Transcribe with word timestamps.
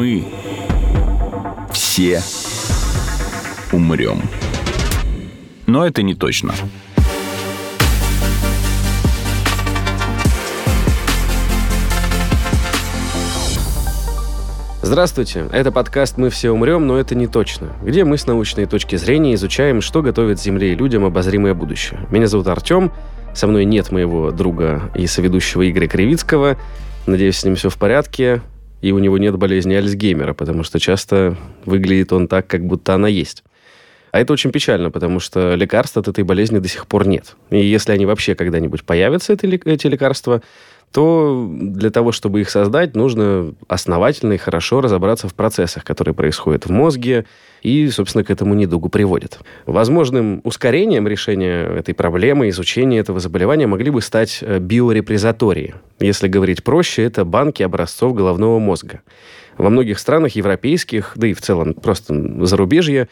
Мы 0.00 0.24
все 1.74 2.22
умрем. 3.70 4.22
Но 5.66 5.86
это 5.86 6.02
не 6.02 6.14
точно. 6.14 6.54
Здравствуйте, 14.80 15.44
это 15.52 15.70
подкаст 15.70 16.16
«Мы 16.16 16.30
все 16.30 16.50
умрем, 16.50 16.86
но 16.86 16.96
это 16.98 17.14
не 17.14 17.26
точно», 17.26 17.76
где 17.82 18.04
мы 18.04 18.16
с 18.16 18.26
научной 18.26 18.64
точки 18.64 18.96
зрения 18.96 19.34
изучаем, 19.34 19.82
что 19.82 20.00
готовит 20.00 20.40
Земле 20.40 20.72
и 20.72 20.76
людям 20.76 21.04
обозримое 21.04 21.52
будущее. 21.52 22.00
Меня 22.10 22.26
зовут 22.26 22.46
Артем, 22.46 22.90
со 23.34 23.46
мной 23.46 23.66
нет 23.66 23.92
моего 23.92 24.30
друга 24.30 24.90
и 24.94 25.06
соведущего 25.06 25.70
Игоря 25.70 25.88
Кривицкого. 25.88 26.56
Надеюсь, 27.04 27.36
с 27.36 27.44
ним 27.44 27.54
все 27.54 27.68
в 27.68 27.76
порядке, 27.76 28.40
и 28.80 28.92
у 28.92 28.98
него 28.98 29.18
нет 29.18 29.36
болезни 29.36 29.74
Альцгеймера, 29.74 30.34
потому 30.34 30.62
что 30.62 30.78
часто 30.80 31.36
выглядит 31.64 32.12
он 32.12 32.28
так, 32.28 32.46
как 32.46 32.66
будто 32.66 32.94
она 32.94 33.08
есть. 33.08 33.44
А 34.12 34.20
это 34.20 34.32
очень 34.32 34.50
печально, 34.50 34.90
потому 34.90 35.20
что 35.20 35.54
лекарств 35.54 35.96
от 35.96 36.08
этой 36.08 36.24
болезни 36.24 36.58
до 36.58 36.68
сих 36.68 36.86
пор 36.86 37.06
нет. 37.06 37.36
И 37.50 37.64
если 37.64 37.92
они 37.92 38.06
вообще 38.06 38.34
когда-нибудь 38.34 38.84
появятся, 38.84 39.34
эти 39.34 39.86
лекарства, 39.86 40.42
то 40.92 41.48
для 41.48 41.90
того, 41.90 42.10
чтобы 42.10 42.40
их 42.40 42.50
создать, 42.50 42.96
нужно 42.96 43.54
основательно 43.68 44.32
и 44.32 44.38
хорошо 44.38 44.80
разобраться 44.80 45.28
в 45.28 45.34
процессах, 45.34 45.84
которые 45.84 46.14
происходят 46.14 46.66
в 46.66 46.70
мозге 46.70 47.26
и, 47.62 47.88
собственно, 47.90 48.24
к 48.24 48.30
этому 48.30 48.54
недугу 48.54 48.88
приводят. 48.88 49.38
Возможным 49.66 50.40
ускорением 50.42 51.06
решения 51.06 51.62
этой 51.78 51.94
проблемы, 51.94 52.48
изучения 52.48 52.98
этого 52.98 53.20
заболевания 53.20 53.68
могли 53.68 53.90
бы 53.90 54.00
стать 54.02 54.38
э, 54.40 54.58
биорепрезатории. 54.58 55.74
Если 56.00 56.26
говорить 56.26 56.64
проще, 56.64 57.04
это 57.04 57.24
банки 57.24 57.62
образцов 57.62 58.14
головного 58.14 58.58
мозга. 58.58 59.02
Во 59.58 59.70
многих 59.70 59.98
странах 59.98 60.34
европейских, 60.36 61.12
да 61.14 61.28
и 61.28 61.34
в 61.34 61.40
целом 61.40 61.74
просто 61.74 62.46
зарубежье, 62.46 63.08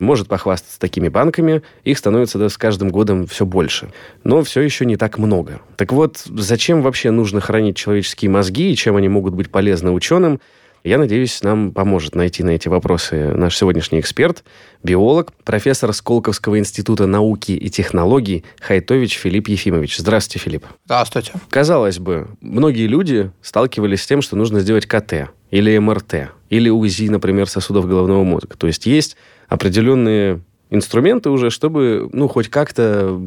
может 0.00 0.26
похвастаться 0.28 0.80
такими 0.80 1.08
банками, 1.08 1.62
их 1.84 1.98
становится 1.98 2.48
с 2.48 2.58
каждым 2.58 2.88
годом 2.88 3.26
все 3.26 3.46
больше. 3.46 3.90
Но 4.24 4.42
все 4.42 4.62
еще 4.62 4.84
не 4.84 4.96
так 4.96 5.18
много. 5.18 5.60
Так 5.76 5.92
вот, 5.92 6.18
зачем 6.26 6.82
вообще 6.82 7.10
нужно 7.10 7.40
хранить 7.40 7.76
человеческие 7.76 8.30
мозги 8.30 8.72
и 8.72 8.76
чем 8.76 8.96
они 8.96 9.08
могут 9.08 9.34
быть 9.34 9.50
полезны 9.50 9.92
ученым, 9.92 10.40
я 10.82 10.96
надеюсь, 10.96 11.42
нам 11.42 11.72
поможет 11.72 12.14
найти 12.14 12.42
на 12.42 12.50
эти 12.50 12.68
вопросы 12.68 13.34
наш 13.34 13.54
сегодняшний 13.54 14.00
эксперт, 14.00 14.44
биолог, 14.82 15.32
профессор 15.44 15.92
Сколковского 15.92 16.58
института 16.58 17.06
науки 17.06 17.52
и 17.52 17.68
технологий 17.68 18.46
Хайтович 18.60 19.18
Филипп 19.18 19.48
Ефимович. 19.48 19.98
Здравствуйте, 19.98 20.42
Филипп. 20.42 20.64
Здравствуйте. 20.86 21.32
Казалось 21.50 21.98
бы, 21.98 22.28
многие 22.40 22.86
люди 22.86 23.30
сталкивались 23.42 24.02
с 24.02 24.06
тем, 24.06 24.22
что 24.22 24.36
нужно 24.36 24.60
сделать 24.60 24.86
КТ 24.86 25.30
или 25.50 25.76
МРТ, 25.76 26.30
или 26.50 26.68
УЗИ, 26.68 27.08
например, 27.08 27.48
сосудов 27.48 27.88
головного 27.88 28.24
мозга. 28.24 28.56
То 28.58 28.66
есть 28.66 28.84
есть 28.84 29.16
определенные 29.48 30.42
инструменты 30.68 31.30
уже, 31.30 31.48
чтобы, 31.50 32.10
ну, 32.12 32.28
хоть 32.28 32.48
как-то 32.48 33.18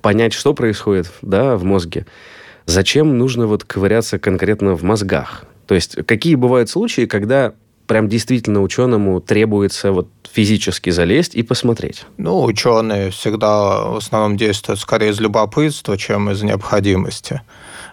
понять, 0.00 0.32
что 0.32 0.54
происходит, 0.54 1.12
да, 1.20 1.56
в 1.56 1.64
мозге. 1.64 2.06
Зачем 2.66 3.18
нужно 3.18 3.46
вот 3.46 3.64
ковыряться 3.64 4.18
конкретно 4.18 4.74
в 4.74 4.82
мозгах? 4.82 5.44
То 5.66 5.74
есть 5.74 5.96
какие 6.06 6.36
бывают 6.36 6.70
случаи, 6.70 7.06
когда 7.06 7.52
прям 7.86 8.08
действительно 8.08 8.62
ученому 8.62 9.20
требуется 9.20 9.90
вот 9.90 10.08
физически 10.32 10.90
залезть 10.90 11.34
и 11.34 11.42
посмотреть? 11.42 12.06
Ну, 12.18 12.44
ученые 12.44 13.10
всегда 13.10 13.84
в 13.84 13.96
основном 13.96 14.36
действуют 14.36 14.78
скорее 14.78 15.10
из 15.10 15.20
любопытства, 15.20 15.98
чем 15.98 16.30
из 16.30 16.42
необходимости. 16.42 17.42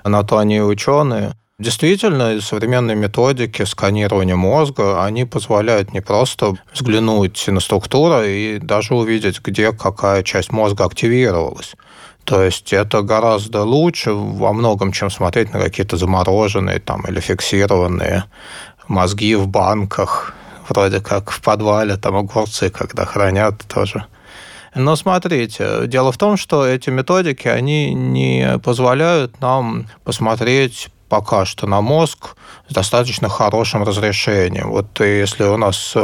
На 0.03 0.23
то 0.23 0.37
они 0.37 0.61
ученые. 0.61 1.33
Действительно, 1.59 2.39
современные 2.39 2.95
методики 2.95 3.63
сканирования 3.63 4.35
мозга, 4.35 5.03
они 5.03 5.25
позволяют 5.25 5.91
не 5.91 6.01
просто 6.01 6.55
взглянуть 6.71 7.47
на 7.47 7.59
структуру 7.59 8.21
и 8.21 8.59
даже 8.59 8.93
увидеть, 8.93 9.41
где 9.41 9.71
какая 9.71 10.21
часть 10.21 10.51
мозга 10.51 10.85
активировалась. 10.85 11.73
То 12.25 12.43
есть 12.43 12.73
это 12.73 13.01
гораздо 13.01 13.63
лучше 13.63 14.13
во 14.13 14.53
многом, 14.53 14.91
чем 14.91 15.09
смотреть 15.09 15.51
на 15.51 15.59
какие-то 15.59 15.97
замороженные 15.97 16.79
там, 16.79 17.01
или 17.07 17.19
фиксированные 17.19 18.25
мозги 18.87 19.33
в 19.33 19.47
банках, 19.47 20.35
вроде 20.69 20.99
как 20.99 21.31
в 21.31 21.41
подвале, 21.41 21.97
там 21.97 22.17
огурцы, 22.17 22.69
когда 22.69 23.05
хранят 23.05 23.65
тоже. 23.67 24.05
Но 24.75 24.95
смотрите, 24.95 25.87
дело 25.87 26.11
в 26.11 26.17
том, 26.19 26.37
что 26.37 26.67
эти 26.67 26.91
методики, 26.91 27.47
они 27.47 27.95
не 27.95 28.59
позволяют 28.59 29.41
нам 29.41 29.87
посмотреть 30.03 30.89
пока 31.09 31.45
что 31.45 31.67
на 31.67 31.81
мозг 31.81 32.35
с 32.69 32.73
достаточно 32.73 33.29
хорошим 33.29 33.83
разрешением. 33.83 34.69
Вот 34.69 34.99
если 34.99 35.43
у 35.43 35.57
нас 35.57 35.95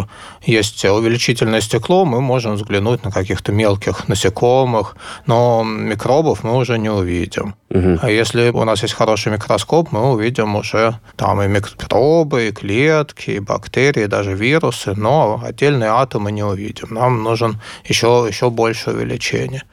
есть 0.42 0.86
увеличительное 0.86 1.62
стекло, 1.62 2.06
мы 2.06 2.22
можем 2.22 2.56
взглянуть 2.56 3.04
на 3.04 3.12
каких-то 3.12 3.52
мелких 3.52 4.08
насекомых, 4.08 4.96
но 5.26 5.64
микробов 5.64 6.44
мы 6.44 6.56
уже 6.56 6.80
не 6.80 6.90
увидим. 6.90 7.56
Угу. 7.70 8.00
А 8.02 8.10
если 8.10 8.50
у 8.50 8.64
нас 8.64 8.84
есть 8.84 8.94
хороший 8.94 9.32
микроскоп, 9.32 9.92
мы 9.92 10.12
увидим 10.12 10.56
уже 10.56 11.00
там 11.16 11.42
и 11.42 11.48
микробы, 11.48 12.48
и 12.48 12.52
клетки, 12.52 13.32
и 13.32 13.40
бактерии, 13.40 14.04
и 14.04 14.08
даже 14.08 14.34
вирусы, 14.34 14.94
но 14.96 15.42
отдельные 15.44 15.90
атомы 15.90 16.32
не 16.32 16.44
увидим. 16.44 16.88
Нам 16.92 17.24
нужен 17.24 17.60
еще, 17.86 18.26
еще 18.30 18.50
больше 18.50 18.92
увеличения 18.92 19.64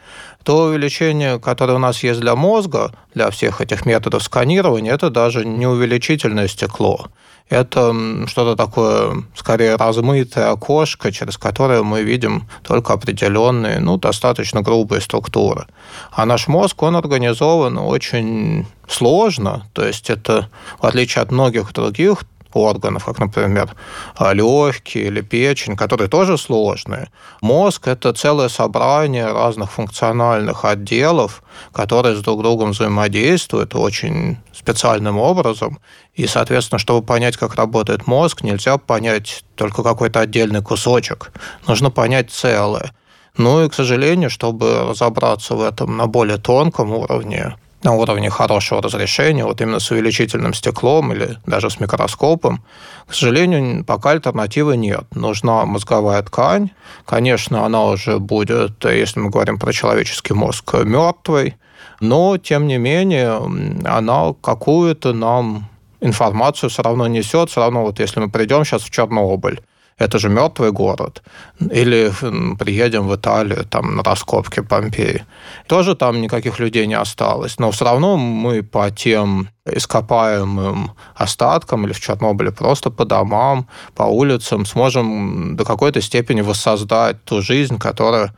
то 0.45 0.65
увеличение, 0.65 1.39
которое 1.39 1.75
у 1.75 1.79
нас 1.79 2.03
есть 2.03 2.21
для 2.21 2.35
мозга, 2.35 2.93
для 3.15 3.31
всех 3.31 3.61
этих 3.61 3.87
методов 3.87 4.23
сканирования, 4.23 4.95
это 4.95 5.11
даже 5.11 5.45
не 5.45 5.67
увеличительное 5.67 6.49
стекло. 6.49 7.07
Это 7.51 7.93
что-то 8.29 8.55
такое, 8.55 9.25
скорее, 9.35 9.75
размытое 9.75 10.53
окошко, 10.53 11.11
через 11.11 11.37
которое 11.37 11.83
мы 11.83 12.03
видим 12.03 12.49
только 12.63 12.93
определенные, 12.93 13.81
ну, 13.81 13.97
достаточно 13.97 14.63
грубые 14.63 15.01
структуры. 15.01 15.67
А 16.13 16.27
наш 16.27 16.47
мозг, 16.47 16.81
он 16.81 16.95
организован 16.95 17.77
очень 17.77 18.67
сложно, 18.89 19.67
то 19.73 19.85
есть 19.85 20.11
это, 20.11 20.49
в 20.81 20.87
отличие 20.87 21.23
от 21.23 21.33
многих 21.33 21.73
других 21.73 22.23
органов, 22.57 23.05
как, 23.05 23.19
например, 23.19 23.75
легкие 24.19 25.07
или 25.07 25.21
печень, 25.21 25.77
которые 25.77 26.09
тоже 26.09 26.39
сложные. 26.39 27.09
Мозг– 27.41 27.87
это 27.89 28.13
целое 28.13 28.49
собрание 28.49 29.27
разных 29.27 29.73
функциональных 29.73 30.65
отделов, 30.65 31.43
которые 31.73 32.17
с 32.17 32.21
друг 32.21 32.43
другом 32.43 32.71
взаимодействуют 32.71 33.75
очень 33.75 34.39
специальным 34.53 35.19
образом. 35.19 35.79
И, 36.15 36.27
соответственно, 36.27 36.79
чтобы 36.79 37.07
понять, 37.07 37.37
как 37.37 37.55
работает 37.55 38.07
мозг, 38.07 38.43
нельзя 38.43 38.77
понять 38.79 39.45
только 39.55 39.83
какой-то 39.83 40.21
отдельный 40.21 40.63
кусочек. 40.63 41.33
Нужно 41.67 41.91
понять 41.91 42.31
целое. 42.31 42.93
Ну 43.37 43.65
и, 43.65 43.69
к 43.69 43.75
сожалению, 43.75 44.29
чтобы 44.29 44.89
разобраться 44.91 45.55
в 45.55 45.63
этом 45.63 45.97
на 45.97 46.07
более 46.07 46.37
тонком 46.37 46.93
уровне, 46.93 47.57
на 47.83 47.93
уровне 47.95 48.31
хорошего 48.31 48.83
разрешения, 48.83 49.45
вот 49.45 49.61
именно 49.61 49.81
с 49.81 49.91
увеличительным 49.91 50.55
стеклом 50.55 51.13
или 51.13 51.39
даже 51.47 51.71
с 51.71 51.81
микроскопом, 51.81 52.63
к 53.07 53.15
сожалению, 53.15 53.85
пока 53.85 54.11
альтернативы 54.11 54.77
нет. 54.77 55.05
Нужна 55.15 55.65
мозговая 55.65 56.23
ткань. 56.23 56.71
Конечно, 57.07 57.65
она 57.65 57.85
уже 57.87 58.19
будет, 58.19 58.85
если 58.85 59.21
мы 59.21 59.31
говорим 59.31 59.59
про 59.59 59.73
человеческий 59.73 60.35
мозг, 60.35 60.75
мертвой, 60.85 61.57
но, 62.01 62.37
тем 62.39 62.67
не 62.67 62.79
менее, 62.79 63.41
она 63.85 64.35
какую-то 64.41 65.13
нам 65.13 65.69
информацию 66.01 66.71
все 66.71 66.83
равно 66.83 67.07
несет. 67.07 67.51
Все 67.51 67.61
равно, 67.61 67.83
вот 67.83 68.01
если 68.01 68.21
мы 68.21 68.31
придем 68.31 68.65
сейчас 68.65 68.83
в 68.83 68.91
Чернобыль, 68.91 69.61
это 70.01 70.19
же 70.19 70.31
мертвый 70.31 70.73
город. 70.73 71.23
Или 71.61 72.11
приедем 72.59 73.07
в 73.07 73.15
Италию, 73.15 73.65
там, 73.65 73.97
на 73.97 74.03
раскопки 74.03 74.61
Помпеи. 74.61 75.25
Тоже 75.67 75.95
там 75.95 76.23
никаких 76.23 76.59
людей 76.59 76.87
не 76.87 76.95
осталось. 76.95 77.59
Но 77.59 77.71
все 77.71 77.85
равно 77.85 78.17
мы 78.17 78.63
по 78.63 78.91
тем 78.91 79.49
ископаемым 79.67 80.93
остаткам 81.15 81.85
или 81.85 81.93
в 81.93 82.01
Чернобыле 82.01 82.51
просто 82.51 82.91
по 82.91 83.05
домам, 83.05 83.67
по 83.95 84.05
улицам 84.05 84.65
сможем 84.65 85.55
до 85.57 85.65
какой-то 85.65 86.01
степени 86.01 86.41
воссоздать 86.41 87.23
ту 87.25 87.43
жизнь, 87.43 87.79
которая 87.79 88.35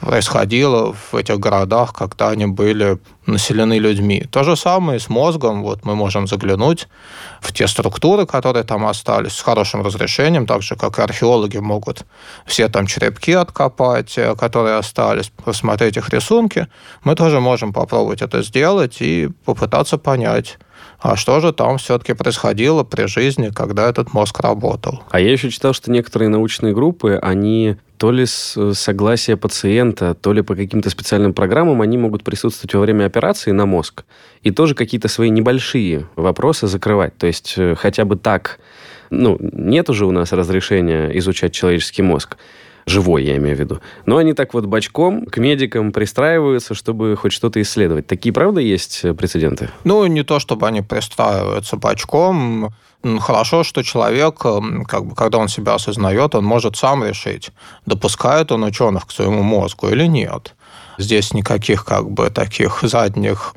происходило 0.00 0.92
в 0.92 1.14
этих 1.14 1.38
городах, 1.38 1.92
когда 1.92 2.30
они 2.30 2.46
были 2.46 2.98
населены 3.26 3.78
людьми. 3.78 4.24
То 4.30 4.44
же 4.44 4.56
самое 4.56 4.98
с 5.00 5.08
мозгом. 5.08 5.62
Вот 5.62 5.84
мы 5.84 5.94
можем 5.94 6.26
заглянуть 6.26 6.88
в 7.40 7.52
те 7.52 7.66
структуры, 7.66 8.26
которые 8.26 8.64
там 8.64 8.86
остались, 8.86 9.32
с 9.32 9.40
хорошим 9.40 9.82
разрешением, 9.82 10.46
так 10.46 10.62
же, 10.62 10.76
как 10.76 10.98
и 10.98 11.02
археологи 11.02 11.58
могут 11.58 12.04
все 12.46 12.68
там 12.68 12.86
черепки 12.86 13.32
откопать, 13.32 14.18
э, 14.18 14.34
которые 14.36 14.76
остались, 14.76 15.30
посмотреть 15.44 15.96
их 15.96 16.08
рисунки. 16.10 16.66
Мы 17.04 17.14
тоже 17.14 17.40
можем 17.40 17.72
попробовать 17.72 18.22
это 18.22 18.42
сделать 18.42 19.00
и 19.00 19.30
попытаться 19.44 19.96
понять, 19.98 20.58
а 21.00 21.16
что 21.16 21.40
же 21.40 21.52
там 21.52 21.78
все-таки 21.78 22.14
происходило 22.14 22.84
при 22.84 23.06
жизни, 23.06 23.50
когда 23.54 23.88
этот 23.88 24.12
мозг 24.12 24.40
работал. 24.40 25.02
А 25.10 25.20
я 25.20 25.32
еще 25.32 25.50
читал, 25.50 25.72
что 25.72 25.90
некоторые 25.90 26.28
научные 26.28 26.72
группы, 26.72 27.18
они 27.22 27.76
то 27.98 28.10
ли 28.10 28.26
с 28.26 28.54
э, 28.56 28.72
согласия 28.74 29.36
пациента, 29.36 30.14
то 30.14 30.32
ли 30.32 30.42
по 30.42 30.54
каким-то 30.54 30.90
специальным 30.90 31.32
программам 31.32 31.80
они 31.80 31.96
могут 31.96 32.24
присутствовать 32.24 32.74
во 32.74 32.80
время 32.80 33.04
операции 33.04 33.52
на 33.52 33.66
мозг 33.66 34.04
и 34.42 34.50
тоже 34.50 34.74
какие-то 34.74 35.08
свои 35.08 35.30
небольшие 35.30 36.06
вопросы 36.16 36.66
закрывать. 36.66 37.16
То 37.16 37.26
есть 37.26 37.54
э, 37.56 37.74
хотя 37.76 38.04
бы 38.04 38.16
так 38.16 38.58
ну, 39.10 39.38
нет 39.40 39.90
уже 39.90 40.06
у 40.06 40.10
нас 40.10 40.32
разрешения 40.32 41.16
изучать 41.18 41.52
человеческий 41.52 42.02
мозг 42.02 42.36
живой, 42.86 43.24
я 43.24 43.36
имею 43.36 43.56
в 43.56 43.60
виду. 43.60 43.80
Но 44.06 44.16
они 44.16 44.32
так 44.32 44.54
вот 44.54 44.66
бочком 44.66 45.26
к 45.26 45.38
медикам 45.38 45.92
пристраиваются, 45.92 46.74
чтобы 46.74 47.16
хоть 47.16 47.32
что-то 47.32 47.60
исследовать. 47.62 48.06
Такие, 48.06 48.32
правда, 48.32 48.60
есть 48.60 49.02
прецеденты? 49.16 49.70
Ну, 49.84 50.06
не 50.06 50.22
то, 50.22 50.38
чтобы 50.38 50.66
они 50.66 50.82
пристраиваются 50.82 51.76
бочком. 51.76 52.74
Хорошо, 53.20 53.64
что 53.64 53.82
человек, 53.82 54.36
как 54.38 55.06
бы, 55.06 55.14
когда 55.14 55.38
он 55.38 55.48
себя 55.48 55.74
осознает, 55.74 56.34
он 56.34 56.44
может 56.44 56.76
сам 56.76 57.04
решить, 57.04 57.50
допускает 57.84 58.50
он 58.50 58.64
ученых 58.64 59.06
к 59.06 59.10
своему 59.10 59.42
мозгу 59.42 59.88
или 59.88 60.06
нет. 60.06 60.54
Здесь 60.96 61.34
никаких 61.34 61.84
как 61.84 62.10
бы 62.10 62.30
таких 62.30 62.78
задних 62.82 63.54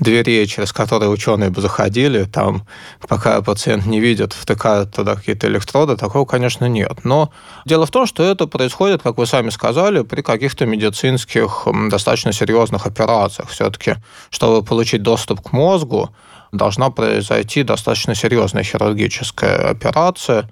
дверей, 0.00 0.46
через 0.46 0.72
которые 0.72 1.10
ученые 1.10 1.50
бы 1.50 1.60
заходили, 1.60 2.24
там, 2.24 2.66
пока 3.06 3.40
пациент 3.42 3.86
не 3.86 4.00
видит, 4.00 4.32
втыкают 4.32 4.92
туда 4.94 5.14
какие-то 5.14 5.46
электроды, 5.46 5.96
такого, 5.96 6.24
конечно, 6.24 6.64
нет. 6.64 7.04
Но 7.04 7.30
дело 7.66 7.86
в 7.86 7.90
том, 7.90 8.06
что 8.06 8.22
это 8.22 8.46
происходит, 8.46 9.02
как 9.02 9.18
вы 9.18 9.26
сами 9.26 9.50
сказали, 9.50 10.02
при 10.02 10.22
каких-то 10.22 10.66
медицинских 10.66 11.66
достаточно 11.88 12.32
серьезных 12.32 12.86
операциях. 12.86 13.50
Все-таки, 13.50 13.96
чтобы 14.30 14.64
получить 14.64 15.02
доступ 15.02 15.40
к 15.42 15.52
мозгу, 15.52 16.10
должна 16.52 16.90
произойти 16.90 17.62
достаточно 17.62 18.14
серьезная 18.14 18.64
хирургическая 18.64 19.70
операция, 19.70 20.50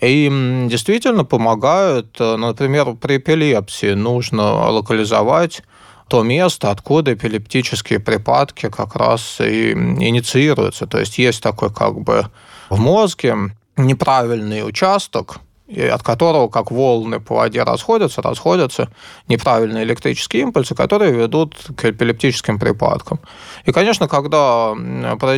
и 0.00 0.28
действительно 0.68 1.24
помогают, 1.24 2.16
э, 2.20 2.36
например, 2.36 2.94
при 2.94 3.16
эпилепсии 3.16 3.94
нужно 3.94 4.70
локализовать 4.70 5.62
то 6.08 6.22
место, 6.22 6.70
откуда 6.70 7.12
эпилептические 7.14 8.00
припадки 8.00 8.68
как 8.68 8.96
раз 8.96 9.40
и 9.40 9.72
инициируются. 9.72 10.86
То 10.86 10.98
есть 10.98 11.18
есть 11.18 11.42
такой 11.42 11.72
как 11.72 12.00
бы 12.00 12.26
в 12.70 12.78
мозге 12.80 13.36
неправильный 13.76 14.66
участок, 14.66 15.38
от 15.68 16.02
которого, 16.02 16.48
как 16.48 16.70
волны 16.70 17.20
по 17.20 17.36
воде 17.36 17.62
расходятся, 17.62 18.22
расходятся 18.22 18.88
неправильные 19.28 19.84
электрические 19.84 20.42
импульсы, 20.42 20.74
которые 20.74 21.12
ведут 21.12 21.54
к 21.76 21.84
эпилептическим 21.84 22.58
припадкам. 22.58 23.20
И, 23.66 23.72
конечно, 23.72 24.08
когда 24.08 24.74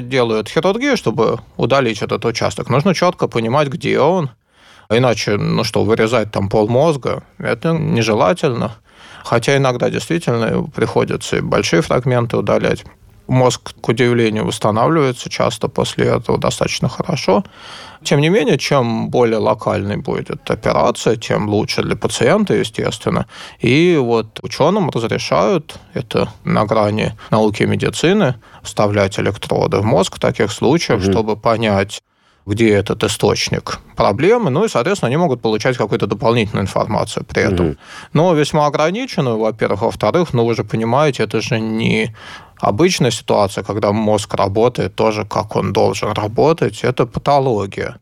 делают 0.00 0.48
хирургию, 0.48 0.96
чтобы 0.96 1.40
удалить 1.56 2.00
этот 2.00 2.24
участок, 2.24 2.68
нужно 2.70 2.94
четко 2.94 3.26
понимать, 3.26 3.68
где 3.68 3.98
он. 3.98 4.30
Иначе, 4.88 5.36
ну 5.36 5.64
что, 5.64 5.84
вырезать 5.84 6.30
там 6.32 6.48
пол 6.48 6.68
мозга, 6.68 7.22
это 7.38 7.72
нежелательно. 7.72 8.76
Хотя 9.24 9.56
иногда 9.56 9.90
действительно 9.90 10.64
приходится 10.74 11.36
и 11.36 11.40
большие 11.40 11.82
фрагменты 11.82 12.36
удалять. 12.36 12.84
Мозг, 13.26 13.74
к 13.80 13.88
удивлению, 13.88 14.44
восстанавливается 14.44 15.30
часто 15.30 15.68
после 15.68 16.06
этого 16.06 16.36
достаточно 16.36 16.88
хорошо. 16.88 17.44
Тем 18.02 18.20
не 18.20 18.28
менее, 18.28 18.58
чем 18.58 19.08
более 19.08 19.38
локальной 19.38 19.98
будет 19.98 20.50
операция, 20.50 21.16
тем 21.16 21.48
лучше 21.48 21.82
для 21.82 21.94
пациента, 21.94 22.54
естественно. 22.54 23.26
И 23.60 23.96
вот 24.00 24.40
ученым 24.42 24.90
разрешают, 24.90 25.76
это 25.94 26.28
на 26.44 26.64
грани 26.64 27.14
науки 27.30 27.62
и 27.62 27.66
медицины, 27.66 28.34
вставлять 28.62 29.18
электроды 29.20 29.78
в 29.78 29.84
мозг 29.84 30.16
в 30.16 30.20
таких 30.20 30.50
случаях, 30.50 31.00
угу. 31.00 31.10
чтобы 31.12 31.36
понять, 31.36 32.02
где 32.50 32.74
этот 32.74 33.04
источник 33.04 33.78
проблемы, 33.96 34.50
ну 34.50 34.64
и, 34.64 34.68
соответственно, 34.68 35.06
они 35.08 35.16
могут 35.16 35.40
получать 35.40 35.76
какую-то 35.76 36.06
дополнительную 36.06 36.64
информацию 36.64 37.24
при 37.24 37.42
этом. 37.42 37.66
Mm-hmm. 37.66 37.78
Но 38.12 38.34
весьма 38.34 38.66
ограниченную, 38.66 39.38
во-первых. 39.38 39.82
Во-вторых, 39.82 40.34
ну 40.34 40.44
вы 40.44 40.54
же 40.54 40.64
понимаете, 40.64 41.22
это 41.22 41.40
же 41.40 41.60
не 41.60 42.14
обычная 42.60 43.10
ситуация, 43.10 43.64
когда 43.64 43.92
мозг 43.92 44.34
работает 44.34 44.94
тоже, 44.94 45.24
как 45.24 45.56
он 45.56 45.72
должен 45.72 46.12
работать, 46.12 46.84
это 46.84 47.06
патология. 47.06 47.96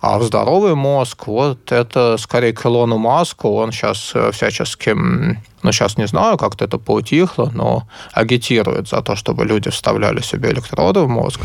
А 0.00 0.18
в 0.18 0.22
здоровый 0.22 0.74
мозг, 0.74 1.26
вот 1.26 1.72
это 1.72 2.16
скорее 2.18 2.54
к 2.54 2.64
Илону 2.64 2.96
Маску, 2.96 3.54
он 3.56 3.70
сейчас 3.70 4.12
э, 4.14 4.30
всячески, 4.32 4.94
ну 5.62 5.72
сейчас 5.72 5.98
не 5.98 6.06
знаю, 6.06 6.38
как-то 6.38 6.64
это 6.64 6.78
поутихло, 6.78 7.50
но 7.54 7.82
агитирует 8.14 8.88
за 8.88 9.02
то, 9.02 9.14
чтобы 9.14 9.44
люди 9.44 9.68
вставляли 9.68 10.22
себе 10.22 10.52
электроды 10.52 11.00
в 11.00 11.08
мозг. 11.08 11.40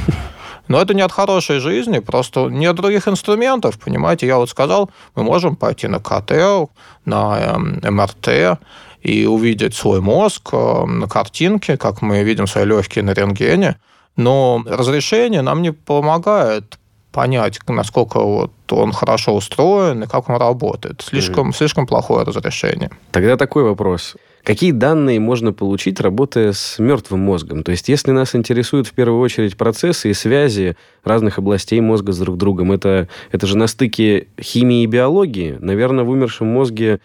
Но 0.67 0.81
это 0.81 0.93
не 0.93 1.01
от 1.01 1.11
хорошей 1.11 1.59
жизни, 1.59 1.99
просто 1.99 2.47
нет 2.47 2.75
других 2.75 3.07
инструментов, 3.07 3.79
понимаете. 3.79 4.27
Я 4.27 4.37
вот 4.37 4.49
сказал, 4.49 4.89
мы 5.15 5.23
можем 5.23 5.55
пойти 5.55 5.87
на 5.87 5.99
КТ, 5.99 6.69
на 7.05 7.57
МРТ, 7.57 8.59
и 9.05 9.27
увидеть 9.27 9.75
свой 9.75 10.01
мозг 10.01 10.49
э, 10.51 10.85
на 10.85 11.07
картинке, 11.07 11.77
как 11.77 12.01
мы 12.01 12.23
видим 12.23 12.47
свои 12.47 12.65
легкие 12.65 13.03
на 13.03 13.13
рентгене, 13.13 13.75
но 14.17 14.63
разрешение 14.65 15.43
нам 15.43 15.61
не 15.61 15.71
помогает 15.71 16.79
понять, 17.11 17.59
насколько 17.67 18.19
вот 18.19 18.51
он 18.71 18.91
хорошо 18.91 19.35
устроен 19.35 20.03
и 20.03 20.07
как 20.07 20.27
он 20.29 20.37
работает. 20.37 21.03
Слишком, 21.07 21.49
mm-hmm. 21.49 21.55
слишком 21.55 21.85
плохое 21.85 22.25
разрешение. 22.25 22.89
Тогда 23.11 23.37
такой 23.37 23.63
вопрос. 23.63 24.15
Какие 24.45 24.73
данные 24.73 25.19
можно 25.19 25.53
получить, 25.53 25.99
работая 25.99 26.53
с 26.53 26.77
мертвым 26.77 27.21
мозгом? 27.21 27.63
То 27.63 27.71
есть, 27.71 27.89
если 27.89 28.11
нас 28.11 28.35
интересуют 28.35 28.85
в 28.85 28.93
первую 28.93 29.19
очередь 29.19 29.57
процессы 29.57 30.11
и 30.11 30.13
связи 30.13 30.77
разных 31.03 31.39
областей 31.39 31.81
мозга 31.81 32.11
с 32.11 32.19
друг 32.19 32.37
другом, 32.37 32.71
это, 32.71 33.09
это 33.31 33.47
же 33.47 33.57
на 33.57 33.65
стыке 33.65 34.27
химии 34.39 34.83
и 34.83 34.85
биологии. 34.85 35.57
Наверное, 35.59 36.03
в 36.03 36.09
умершем 36.11 36.45
мозге 36.47 36.99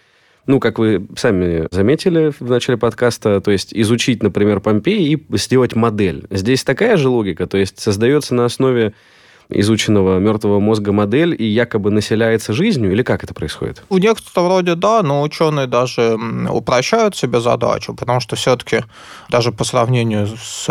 ну, 0.47 0.61
как 0.61 0.79
вы 0.79 1.07
сами 1.17 1.69
заметили 1.71 2.33
в 2.39 2.51
начале 2.51 2.77
подкаста, 2.77 3.41
то 3.41 3.51
есть 3.51 3.73
изучить, 3.73 4.23
например, 4.23 4.61
Помпеи 4.61 5.13
и 5.13 5.37
сделать 5.37 5.75
модель. 5.75 6.27
Здесь 6.31 6.65
такая 6.65 6.97
же 6.97 7.09
логика, 7.09 7.47
то 7.47 7.57
есть 7.57 7.79
создается 7.79 8.35
на 8.35 8.45
основе 8.47 8.93
изученного 9.50 10.19
мертвого 10.19 10.61
мозга 10.61 10.93
модель 10.93 11.35
и 11.37 11.44
якобы 11.44 11.91
населяется 11.91 12.52
жизнью, 12.52 12.93
или 12.93 13.02
как 13.02 13.25
это 13.25 13.35
происходит? 13.35 13.82
В 13.88 13.99
некотором 13.99 14.49
роде 14.49 14.75
да, 14.75 15.02
но 15.02 15.23
ученые 15.23 15.67
даже 15.67 16.19
упрощают 16.50 17.17
себе 17.17 17.41
задачу, 17.41 17.94
потому 17.94 18.20
что 18.20 18.37
все-таки 18.37 18.85
даже 19.29 19.52
по 19.52 19.64
сравнению 19.64 20.26
с 20.26 20.69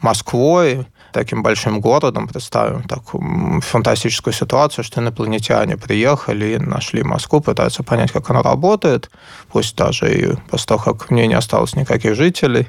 Москвой, 0.00 0.86
таким 1.12 1.42
большим 1.42 1.80
городом, 1.80 2.28
представим 2.28 2.82
такую 2.84 3.60
фантастическую 3.60 4.32
ситуацию, 4.32 4.84
что 4.84 5.00
инопланетяне 5.00 5.76
приехали 5.76 6.54
и 6.54 6.58
нашли 6.58 7.02
Москву, 7.02 7.40
пытаются 7.40 7.82
понять, 7.82 8.12
как 8.12 8.30
она 8.30 8.42
работает, 8.42 9.10
пусть 9.50 9.76
даже 9.76 10.12
и 10.12 10.34
после 10.50 10.66
того, 10.66 10.82
как 10.82 11.10
в 11.10 11.10
ней 11.10 11.26
не 11.26 11.34
осталось 11.34 11.74
никаких 11.74 12.14
жителей. 12.14 12.68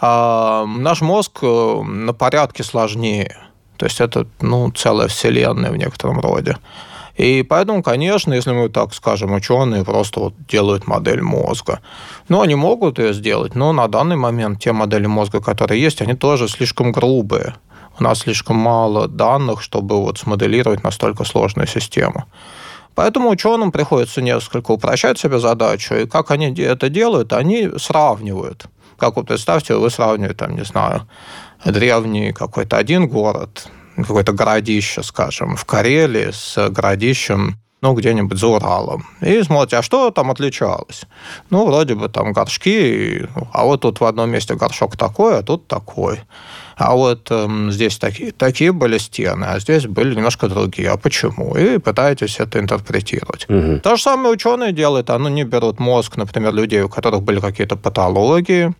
А 0.00 0.64
наш 0.66 1.00
мозг 1.00 1.38
э, 1.42 1.82
на 1.82 2.12
порядке 2.12 2.64
сложнее. 2.64 3.36
То 3.76 3.86
есть 3.86 4.00
это 4.00 4.26
ну, 4.40 4.70
целая 4.70 5.08
вселенная 5.08 5.70
в 5.70 5.76
некотором 5.76 6.20
роде. 6.20 6.56
И 7.16 7.42
поэтому, 7.42 7.82
конечно, 7.82 8.34
если 8.34 8.52
мы 8.52 8.68
так 8.68 8.92
скажем, 8.92 9.34
ученые 9.34 9.84
просто 9.84 10.20
вот 10.20 10.34
делают 10.48 10.86
модель 10.86 11.22
мозга. 11.22 11.80
Ну, 12.28 12.40
они 12.40 12.56
могут 12.56 12.98
ее 12.98 13.12
сделать, 13.12 13.54
но 13.54 13.72
на 13.72 13.86
данный 13.86 14.16
момент 14.16 14.60
те 14.60 14.72
модели 14.72 15.06
мозга, 15.06 15.40
которые 15.40 15.80
есть, 15.80 16.02
они 16.02 16.14
тоже 16.14 16.48
слишком 16.48 16.90
грубые. 16.90 17.54
У 18.00 18.02
нас 18.02 18.20
слишком 18.20 18.56
мало 18.56 19.06
данных, 19.06 19.62
чтобы 19.62 20.00
вот 20.00 20.18
смоделировать 20.18 20.82
настолько 20.82 21.24
сложную 21.24 21.68
систему. 21.68 22.24
Поэтому 22.96 23.30
ученым 23.30 23.70
приходится 23.70 24.20
несколько 24.20 24.72
упрощать 24.72 25.18
себе 25.18 25.38
задачу. 25.38 25.94
И 25.94 26.06
как 26.06 26.30
они 26.32 26.52
это 26.54 26.88
делают? 26.88 27.32
Они 27.32 27.70
сравнивают. 27.76 28.66
Как 28.98 29.16
вы 29.16 29.24
представьте, 29.24 29.74
вы 29.74 29.90
сравниваете, 29.90 30.34
там, 30.34 30.54
не 30.56 30.64
знаю, 30.64 31.02
древний 31.64 32.32
какой-то 32.32 32.76
один 32.76 33.08
город, 33.08 33.68
какое-то 33.96 34.32
городище, 34.32 35.02
скажем, 35.02 35.56
в 35.56 35.64
Карелии 35.64 36.30
с 36.32 36.68
городищем 36.70 37.58
ну, 37.84 37.92
где-нибудь 37.92 38.38
за 38.38 38.46
Уралом. 38.46 39.04
И 39.20 39.42
смотрите, 39.42 39.76
а 39.76 39.82
что 39.82 40.10
там 40.10 40.30
отличалось? 40.30 41.04
Ну, 41.50 41.66
вроде 41.66 41.94
бы 41.94 42.08
там 42.08 42.32
горшки, 42.32 43.28
а 43.52 43.64
вот 43.64 43.82
тут 43.82 44.00
в 44.00 44.04
одном 44.04 44.30
месте 44.30 44.54
горшок 44.54 44.96
такой, 44.96 45.38
а 45.38 45.42
тут 45.42 45.68
такой. 45.68 46.20
А 46.76 46.94
вот 46.94 47.28
э, 47.30 47.46
здесь 47.70 47.98
такие, 47.98 48.32
такие 48.32 48.72
были 48.72 48.96
стены, 48.96 49.44
а 49.44 49.58
здесь 49.58 49.86
были 49.86 50.14
немножко 50.14 50.48
другие. 50.48 50.90
А 50.90 50.96
почему? 50.96 51.54
И 51.56 51.76
пытаетесь 51.76 52.40
это 52.40 52.58
интерпретировать. 52.58 53.44
Угу. 53.50 53.80
То 53.80 53.96
же 53.96 54.02
самое 54.02 54.30
ученые 54.30 54.72
делают. 54.72 55.10
Они 55.10 55.28
не 55.30 55.44
берут 55.44 55.78
мозг, 55.78 56.16
например, 56.16 56.54
людей, 56.54 56.80
у 56.80 56.88
которых 56.88 57.22
были 57.22 57.38
какие-то 57.40 57.76
патологии, 57.76 58.72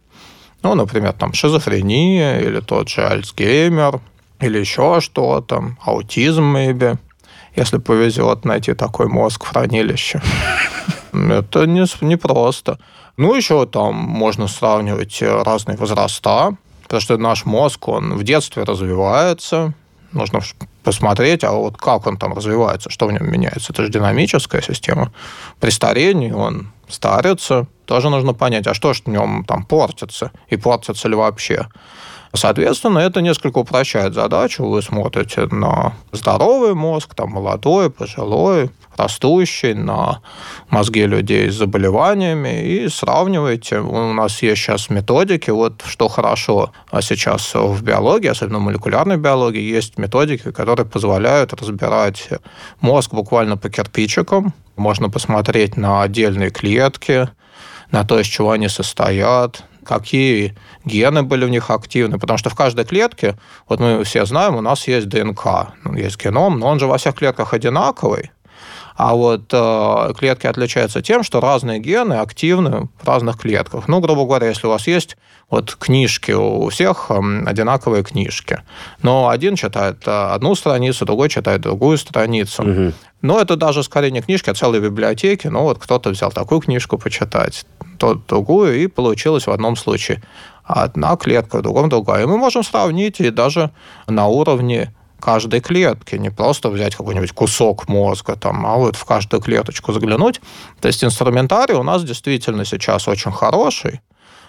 ну, 0.64 0.74
например, 0.74 1.12
там 1.12 1.34
шизофрения 1.34 2.40
или 2.40 2.60
тот 2.60 2.88
же 2.88 3.06
Альцгеймер, 3.06 4.00
или 4.40 4.58
еще 4.58 5.00
что-то, 5.00 5.76
аутизм, 5.84 6.56
maybe, 6.56 6.96
если 7.54 7.78
повезет 7.78 8.44
найти 8.44 8.74
такой 8.74 9.06
мозг 9.06 9.44
в 9.44 9.48
хранилище. 9.48 10.22
Это 11.12 11.66
не, 11.66 11.84
не 12.04 12.16
просто. 12.16 12.78
Ну, 13.16 13.34
еще 13.34 13.66
там 13.66 13.94
можно 13.94 14.48
сравнивать 14.48 15.22
разные 15.22 15.76
возраста, 15.76 16.56
потому 16.82 17.00
что 17.00 17.18
наш 17.18 17.44
мозг, 17.44 17.88
он 17.88 18.14
в 18.14 18.24
детстве 18.24 18.64
развивается, 18.64 19.74
нужно 20.14 20.40
посмотреть, 20.82 21.44
а 21.44 21.52
вот 21.52 21.76
как 21.76 22.06
он 22.06 22.16
там 22.16 22.34
развивается, 22.34 22.90
что 22.90 23.06
в 23.06 23.12
нем 23.12 23.30
меняется. 23.30 23.72
Это 23.72 23.84
же 23.84 23.90
динамическая 23.90 24.62
система. 24.62 25.12
При 25.60 25.70
старении 25.70 26.30
он 26.30 26.72
старится, 26.88 27.66
тоже 27.84 28.10
нужно 28.10 28.34
понять, 28.34 28.66
а 28.66 28.74
что 28.74 28.92
же 28.92 29.02
в 29.04 29.08
нем 29.08 29.44
там 29.44 29.64
портится, 29.64 30.30
и 30.48 30.56
портится 30.56 31.08
ли 31.08 31.14
вообще. 31.14 31.68
Соответственно, 32.36 32.98
это 32.98 33.20
несколько 33.20 33.58
упрощает 33.58 34.14
задачу. 34.14 34.64
Вы 34.64 34.82
смотрите 34.82 35.46
на 35.46 35.92
здоровый 36.10 36.74
мозг, 36.74 37.14
там 37.14 37.30
молодой, 37.30 37.90
пожилой, 37.90 38.70
растущий, 38.96 39.74
на 39.74 40.20
мозги 40.68 41.06
людей 41.06 41.48
с 41.48 41.54
заболеваниями 41.54 42.62
и 42.64 42.88
сравниваете. 42.88 43.78
У 43.78 44.12
нас 44.12 44.42
есть 44.42 44.62
сейчас 44.62 44.90
методики, 44.90 45.50
вот 45.50 45.82
что 45.86 46.08
хорошо 46.08 46.72
а 46.90 47.02
сейчас 47.02 47.54
в 47.54 47.82
биологии, 47.82 48.28
особенно 48.28 48.58
в 48.58 48.62
молекулярной 48.62 49.16
биологии, 49.16 49.62
есть 49.62 49.96
методики, 49.96 50.50
которые 50.50 50.86
позволяют 50.86 51.52
разбирать 51.52 52.28
мозг 52.80 53.12
буквально 53.14 53.56
по 53.56 53.68
кирпичикам. 53.70 54.52
Можно 54.76 55.08
посмотреть 55.08 55.76
на 55.76 56.02
отдельные 56.02 56.50
клетки, 56.50 57.28
на 57.92 58.04
то, 58.04 58.18
из 58.18 58.26
чего 58.26 58.50
они 58.50 58.68
состоят, 58.68 59.62
какие 59.84 60.56
гены 60.84 61.22
были 61.22 61.44
в 61.44 61.50
них 61.50 61.70
активны, 61.70 62.18
потому 62.18 62.38
что 62.38 62.50
в 62.50 62.54
каждой 62.54 62.84
клетке, 62.84 63.36
вот 63.68 63.80
мы 63.80 64.02
все 64.04 64.26
знаем, 64.26 64.56
у 64.56 64.60
нас 64.60 64.88
есть 64.88 65.08
ДНК, 65.08 65.74
ну, 65.84 65.94
есть 65.94 66.22
геном, 66.22 66.58
но 66.58 66.66
он 66.66 66.78
же 66.78 66.86
во 66.86 66.98
всех 66.98 67.14
клетках 67.14 67.54
одинаковый, 67.54 68.30
а 68.96 69.14
вот 69.14 69.52
э, 69.52 70.12
клетки 70.16 70.46
отличаются 70.46 71.02
тем, 71.02 71.24
что 71.24 71.40
разные 71.40 71.80
гены 71.80 72.14
активны 72.14 72.88
в 73.00 73.06
разных 73.06 73.38
клетках. 73.38 73.88
Ну, 73.88 74.00
грубо 74.00 74.24
говоря, 74.24 74.48
если 74.48 74.68
у 74.68 74.70
вас 74.70 74.86
есть 74.86 75.16
вот 75.50 75.74
книжки, 75.74 76.30
у 76.30 76.68
всех 76.68 77.06
э, 77.10 77.14
одинаковые 77.44 78.04
книжки, 78.04 78.62
но 79.02 79.28
один 79.28 79.56
читает 79.56 80.06
э, 80.06 80.10
одну 80.10 80.54
страницу, 80.54 81.04
другой 81.04 81.28
читает 81.28 81.60
другую 81.60 81.98
страницу. 81.98 82.62
Угу. 82.62 82.92
Но 83.22 83.40
это 83.40 83.56
даже 83.56 83.82
скорее 83.82 84.12
не 84.12 84.22
книжки, 84.22 84.50
а 84.50 84.54
целые 84.54 84.80
библиотеки. 84.80 85.48
Ну, 85.48 85.62
вот 85.62 85.78
кто-то 85.78 86.10
взял 86.10 86.30
такую 86.30 86.60
книжку 86.60 86.96
почитать, 86.96 87.66
тот 87.98 88.26
другую, 88.26 88.80
и 88.80 88.86
получилось 88.86 89.46
в 89.46 89.50
одном 89.50 89.76
случае 89.76 90.22
одна 90.62 91.16
клетка, 91.16 91.58
в 91.58 91.62
другом 91.62 91.88
другая. 91.88 92.22
И 92.22 92.26
мы 92.26 92.38
можем 92.38 92.62
сравнить 92.62 93.20
и 93.20 93.30
даже 93.30 93.70
на 94.06 94.28
уровне 94.28 94.94
каждой 95.20 95.60
клетки, 95.60 96.16
не 96.16 96.30
просто 96.30 96.68
взять 96.68 96.94
какой-нибудь 96.94 97.32
кусок 97.32 97.88
мозга, 97.88 98.36
там, 98.36 98.66
а 98.66 98.76
вот 98.76 98.96
в 98.96 99.04
каждую 99.04 99.40
клеточку 99.40 99.92
заглянуть. 99.92 100.40
То 100.80 100.88
есть 100.88 101.02
инструментарий 101.02 101.74
у 101.74 101.82
нас 101.82 102.04
действительно 102.04 102.64
сейчас 102.64 103.08
очень 103.08 103.32
хороший, 103.32 104.00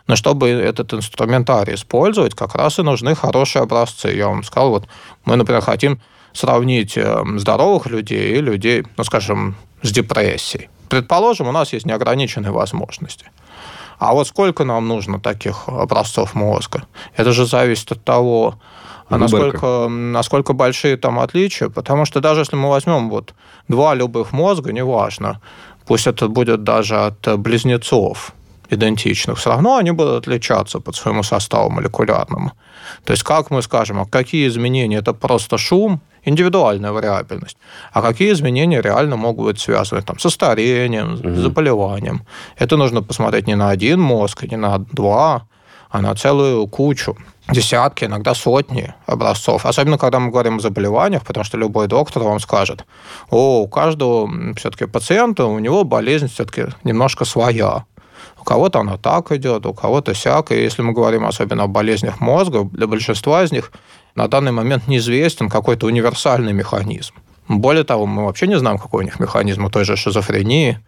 но 0.08 0.16
чтобы 0.16 0.50
этот 0.50 0.94
инструментарий 0.94 1.76
использовать, 1.76 2.36
как 2.36 2.56
раз 2.56 2.80
и 2.80 2.84
нужны 2.84 3.16
хорошие 3.16 3.64
образцы. 3.64 4.10
Я 4.10 4.28
вам 4.28 4.44
сказал, 4.44 4.70
вот 4.70 4.88
мы, 5.24 5.36
например, 5.36 5.62
хотим 5.62 6.00
сравнить 6.34 6.98
э, 6.98 7.24
здоровых 7.38 7.88
людей 7.88 8.36
и 8.38 8.42
людей, 8.42 8.84
ну, 8.98 9.04
скажем, 9.04 9.56
с 9.82 9.92
депрессией. 9.92 10.70
Предположим, 10.90 11.48
у 11.48 11.52
нас 11.52 11.74
есть 11.74 11.86
неограниченные 11.86 12.52
возможности. 12.52 13.26
А 13.98 14.14
вот 14.14 14.28
сколько 14.28 14.66
нам 14.66 14.88
нужно 14.88 15.20
таких 15.20 15.68
образцов 15.68 16.36
мозга? 16.36 16.86
Это 17.16 17.32
же 17.32 17.46
зависит 17.46 17.92
от 17.92 18.04
того, 18.04 18.56
а 19.10 19.18
насколько, 19.18 19.88
насколько 19.88 20.54
большие 20.54 20.98
там 20.98 21.20
отличия. 21.20 21.70
Потому 21.70 22.06
что 22.06 22.22
даже 22.22 22.42
если 22.42 22.56
мы 22.56 22.70
возьмем 22.70 23.10
вот 23.10 23.34
два 23.68 23.96
любых 23.96 24.34
мозга, 24.34 24.72
неважно, 24.72 25.42
пусть 25.86 26.08
это 26.08 26.28
будет 26.28 26.64
даже 26.64 26.96
от 26.96 27.40
близнецов 27.40 28.34
идентичных, 28.70 29.38
все 29.38 29.52
равно 29.52 29.78
они 29.78 29.92
будут 29.92 30.24
отличаться 30.24 30.80
по 30.80 30.92
своему 30.92 31.24
составу 31.24 31.70
молекулярному. 31.70 32.52
То 33.04 33.14
есть 33.14 33.24
как 33.24 33.52
мы 33.52 33.62
скажем, 33.62 34.00
а 34.00 34.06
какие 34.06 34.48
изменения? 34.48 34.98
Это 34.98 35.14
просто 35.14 35.58
шум, 35.58 36.02
индивидуальная 36.24 36.92
вариабельность. 36.92 37.58
А 37.94 38.02
какие 38.02 38.32
изменения 38.32 38.82
реально 38.82 39.18
могут 39.18 39.46
быть 39.46 39.60
связаны 39.60 40.02
там, 40.02 40.20
со 40.20 40.30
старением, 40.30 41.14
угу. 41.14 41.30
с 41.30 41.38
заболеванием? 41.38 42.26
Это 42.58 42.78
нужно 42.78 43.04
посмотреть 43.04 43.48
не 43.48 43.56
на 43.56 43.70
один 43.70 44.00
мозг, 44.00 44.44
не 44.44 44.58
на 44.58 44.80
два, 44.80 45.48
а 45.90 46.02
на 46.02 46.16
целую 46.16 46.68
кучу 46.68 47.16
десятки, 47.50 48.06
иногда 48.06 48.34
сотни 48.34 48.94
образцов. 49.06 49.66
Особенно, 49.66 49.98
когда 49.98 50.20
мы 50.20 50.32
говорим 50.32 50.58
о 50.58 50.60
заболеваниях, 50.60 51.24
потому 51.24 51.44
что 51.44 51.58
любой 51.58 51.88
доктор 51.88 52.24
вам 52.24 52.40
скажет, 52.40 52.86
о, 53.30 53.62
у 53.62 53.68
каждого 53.68 54.30
все-таки 54.56 54.86
пациента, 54.86 55.46
у 55.46 55.60
него 55.60 55.84
болезнь 55.84 56.28
все-таки 56.28 56.68
немножко 56.84 57.26
своя. 57.26 57.86
У 58.40 58.44
кого-то 58.44 58.80
она 58.80 58.98
так 58.98 59.32
идет, 59.32 59.66
у 59.66 59.74
кого-то 59.74 60.14
сяк. 60.14 60.52
И 60.52 60.56
если 60.56 60.82
мы 60.82 60.94
говорим 60.94 61.26
особенно 61.26 61.64
о 61.64 61.68
болезнях 61.68 62.20
мозга, 62.20 62.64
для 62.64 62.88
большинства 62.88 63.44
из 63.44 63.52
них 63.52 63.72
на 64.16 64.28
данный 64.28 64.52
момент 64.52 64.88
неизвестен 64.88 65.50
какой-то 65.50 65.88
универсальный 65.88 66.54
механизм. 66.54 67.14
Более 67.48 67.84
того, 67.84 68.06
мы 68.08 68.26
вообще 68.26 68.48
не 68.48 68.58
знаем, 68.58 68.80
какой 68.80 69.04
у 69.04 69.06
них 69.06 69.20
механизм 69.20 69.66
у 69.66 69.70
той 69.70 69.86
же 69.86 69.96
шизофрении, 69.96 70.80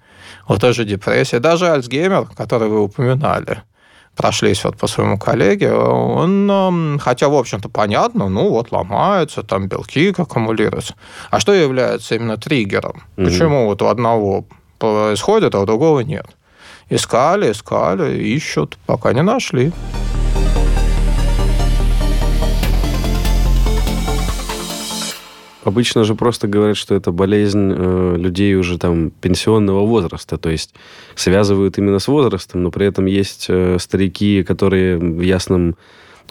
у 0.47 0.57
той 0.57 0.73
же 0.73 0.85
депрессии, 0.85 1.37
даже 1.37 1.69
Альцгеймер, 1.69 2.29
который 2.35 2.67
вы 2.67 2.81
упоминали– 2.81 3.61
прошлись 4.17 4.63
вот 4.65 4.75
по 4.77 4.87
своему 4.87 5.17
коллеге, 5.17 5.73
он, 5.73 6.99
хотя, 6.99 7.29
в 7.29 7.35
общем-то, 7.35 7.69
понятно, 7.69 8.27
ну 8.27 8.49
вот 8.49 8.71
ломаются, 8.71 9.43
там 9.43 9.67
белки 9.67 10.13
аккумулируются. 10.17 10.95
А 11.29 11.39
что 11.39 11.53
является 11.53 12.15
именно 12.15 12.37
триггером? 12.37 13.03
Угу. 13.15 13.25
Почему 13.25 13.65
вот 13.67 13.81
у 13.81 13.85
одного 13.85 14.45
происходит, 14.79 15.55
а 15.55 15.59
у 15.61 15.65
другого 15.65 16.01
нет? 16.01 16.25
Искали, 16.89 17.51
искали, 17.51 18.17
ищут, 18.17 18.77
пока 18.85 19.13
не 19.13 19.21
нашли. 19.21 19.71
Обычно 25.67 26.05
же 26.05 26.15
просто 26.15 26.47
говорят, 26.47 26.77
что 26.77 26.95
это 26.95 27.11
болезнь 27.11 27.73
э, 27.75 28.15
людей 28.17 28.55
уже 28.55 28.77
там 28.77 29.09
пенсионного 29.09 29.85
возраста, 29.85 30.37
то 30.37 30.49
есть 30.49 30.73
связывают 31.15 31.77
именно 31.77 31.99
с 31.99 32.07
возрастом, 32.07 32.63
но 32.63 32.71
при 32.71 32.85
этом 32.85 33.05
есть 33.05 33.47
э, 33.49 33.75
старики, 33.77 34.43
которые 34.43 34.97
в 34.97 35.19
ясном 35.19 35.75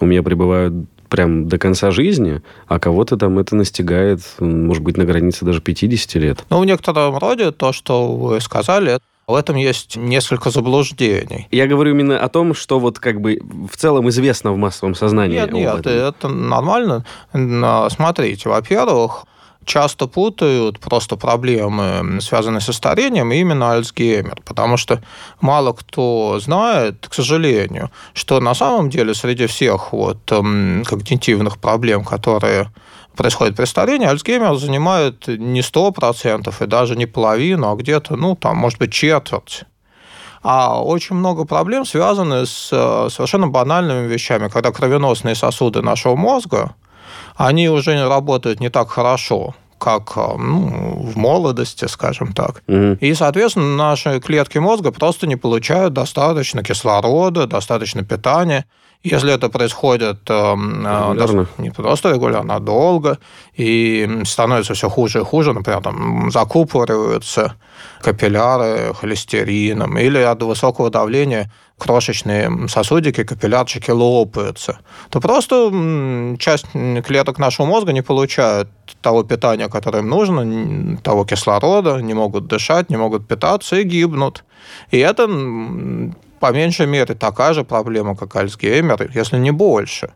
уме 0.00 0.22
пребывают 0.22 0.72
прям 1.10 1.48
до 1.48 1.58
конца 1.58 1.90
жизни, 1.90 2.40
а 2.66 2.78
кого-то 2.78 3.18
там 3.18 3.38
это 3.38 3.54
настигает, 3.56 4.20
может 4.40 4.82
быть, 4.82 4.96
на 4.96 5.04
границе 5.04 5.44
даже 5.44 5.60
50 5.60 6.14
лет. 6.14 6.44
Ну, 6.48 6.60
в 6.60 6.64
некотором 6.64 7.18
роде 7.18 7.50
то, 7.50 7.74
что 7.74 8.16
вы 8.16 8.40
сказали, 8.40 9.00
в 9.28 9.34
этом 9.34 9.56
есть 9.56 9.96
несколько 9.96 10.50
заблуждений. 10.50 11.48
Я 11.50 11.66
говорю 11.66 11.90
именно 11.90 12.18
о 12.18 12.28
том, 12.28 12.54
что 12.54 12.78
вот 12.78 13.00
как 13.00 13.20
бы 13.20 13.40
в 13.70 13.76
целом 13.76 14.08
известно 14.08 14.52
в 14.52 14.56
массовом 14.56 14.94
сознании. 14.94 15.40
Нет, 15.40 15.52
нет, 15.52 15.86
это 15.86 16.28
нормально. 16.28 17.04
Смотрите, 17.32 18.48
во-первых, 18.48 19.26
часто 19.66 20.06
путают 20.06 20.78
просто 20.78 21.16
проблемы, 21.16 22.20
связанные 22.20 22.60
со 22.60 22.72
старением, 22.72 23.32
именно 23.32 23.72
Альцгеймер, 23.72 24.40
потому 24.44 24.76
что 24.76 25.02
мало 25.40 25.72
кто 25.72 26.38
знает, 26.40 27.06
к 27.08 27.14
сожалению, 27.14 27.90
что 28.14 28.40
на 28.40 28.54
самом 28.54 28.88
деле 28.88 29.14
среди 29.14 29.46
всех 29.46 29.92
вот 29.92 30.18
когнитивных 30.26 31.58
проблем, 31.58 32.04
которые 32.04 32.70
происходит 33.16 33.56
при 33.56 33.64
старении, 33.64 34.06
Альцгеймер 34.06 34.56
занимает 34.56 35.26
не 35.26 35.60
100% 35.60 36.54
и 36.60 36.66
даже 36.66 36.96
не 36.96 37.06
половину, 37.06 37.70
а 37.70 37.76
где-то, 37.76 38.16
ну, 38.16 38.36
там, 38.36 38.56
может 38.56 38.78
быть, 38.78 38.92
четверть. 38.92 39.64
А 40.42 40.80
очень 40.80 41.16
много 41.16 41.44
проблем 41.44 41.84
связаны 41.84 42.46
с 42.46 42.68
э, 42.70 43.08
совершенно 43.10 43.48
банальными 43.48 44.06
вещами, 44.06 44.48
когда 44.48 44.70
кровеносные 44.70 45.34
сосуды 45.34 45.82
нашего 45.82 46.14
мозга, 46.14 46.76
они 47.36 47.68
уже 47.68 48.08
работают 48.08 48.60
не 48.60 48.70
так 48.70 48.90
хорошо, 48.90 49.54
как 49.78 50.12
э, 50.16 50.36
ну, 50.38 50.96
в 50.98 51.16
молодости, 51.16 51.86
скажем 51.86 52.32
так. 52.32 52.62
Угу. 52.66 52.98
И, 53.00 53.14
соответственно, 53.14 53.76
наши 53.76 54.20
клетки 54.20 54.58
мозга 54.58 54.90
просто 54.90 55.26
не 55.26 55.36
получают 55.36 55.92
достаточно 55.92 56.62
кислорода, 56.62 57.46
достаточно 57.46 58.02
питания. 58.02 58.64
Если 59.10 59.32
это 59.32 59.48
происходит 59.48 60.18
э, 60.28 60.34
регулярно. 60.34 61.46
не 61.58 61.70
просто 61.70 62.12
регулярно, 62.12 62.56
а 62.56 62.60
долго, 62.60 63.18
и 63.54 64.22
становится 64.24 64.74
все 64.74 64.88
хуже 64.88 65.20
и 65.20 65.24
хуже, 65.24 65.52
например, 65.52 65.82
там 65.82 66.30
закупориваются 66.30 67.54
капилляры 68.00 68.94
холестерином, 68.94 69.98
или 69.98 70.18
от 70.18 70.42
высокого 70.42 70.90
давления 70.90 71.50
крошечные 71.78 72.68
сосудики, 72.68 73.22
капиллярчики 73.22 73.90
лопаются, 73.90 74.78
то 75.10 75.20
просто 75.20 76.36
часть 76.38 76.66
клеток 77.04 77.38
нашего 77.38 77.66
мозга 77.66 77.92
не 77.92 78.02
получают 78.02 78.68
того 79.02 79.22
питания, 79.22 79.68
которое 79.68 79.98
им 79.98 80.08
нужно, 80.08 80.96
того 81.02 81.24
кислорода, 81.24 81.98
не 81.98 82.14
могут 82.14 82.46
дышать, 82.46 82.90
не 82.90 82.96
могут 82.96 83.28
питаться 83.28 83.76
и 83.76 83.82
гибнут. 83.82 84.44
И 84.90 84.98
это 84.98 85.28
по 86.40 86.52
меньшей 86.52 86.86
мере 86.86 87.14
такая 87.14 87.54
же 87.54 87.64
проблема, 87.64 88.16
как 88.16 88.36
Альцгеймер, 88.36 89.10
если 89.14 89.38
не 89.38 89.50
больше. 89.50 90.10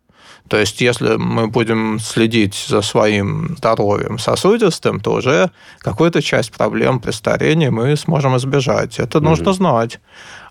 То 0.48 0.58
есть, 0.58 0.80
если 0.80 1.16
мы 1.16 1.46
будем 1.46 1.98
следить 2.00 2.66
за 2.68 2.82
своим 2.82 3.56
здоровьем 3.56 4.18
сосудистым, 4.18 4.98
то 5.00 5.12
уже 5.12 5.50
какую-то 5.78 6.22
часть 6.22 6.50
проблем 6.50 6.98
при 6.98 7.12
старении 7.12 7.68
мы 7.68 7.96
сможем 7.96 8.36
избежать. 8.36 8.98
Это 8.98 9.18
mm-hmm. 9.18 9.22
нужно 9.22 9.52
знать. 9.52 10.00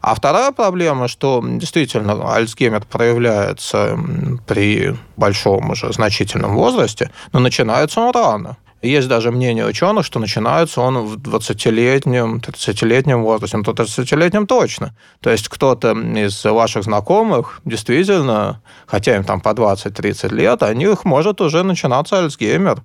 А 0.02 0.16
вторая 0.16 0.52
проблема, 0.52 1.08
что 1.08 1.44
действительно 1.46 2.34
Альцгеймер 2.34 2.86
проявляется 2.86 4.00
при 4.48 4.96
большом 5.18 5.72
уже 5.72 5.92
значительном 5.92 6.56
возрасте, 6.56 7.12
но 7.34 7.40
начинается 7.40 8.00
он 8.00 8.12
рано. 8.14 8.58
Есть 8.82 9.10
даже 9.10 9.32
мнение 9.32 9.66
ученых, 9.66 10.06
что 10.06 10.20
начинается 10.20 10.80
он 10.82 11.00
в 11.00 11.18
20-летнем, 11.18 12.38
30-летнем 12.38 13.24
возрасте, 13.24 13.58
ну, 13.58 13.64
то 13.64 13.74
30-летнем 13.74 14.48
точно. 14.48 14.96
То 15.20 15.30
есть 15.30 15.50
кто-то 15.50 15.92
из 15.92 16.46
ваших 16.46 16.84
знакомых 16.84 17.60
действительно, 17.66 18.62
хотя 18.88 19.18
им 19.18 19.26
там 19.26 19.42
по 19.42 19.50
20-30 19.50 20.34
лет, 20.34 20.64
у 20.64 20.72
них 20.72 21.04
может 21.04 21.42
уже 21.42 21.64
начинаться 21.64 22.20
Альцгеймер. 22.20 22.82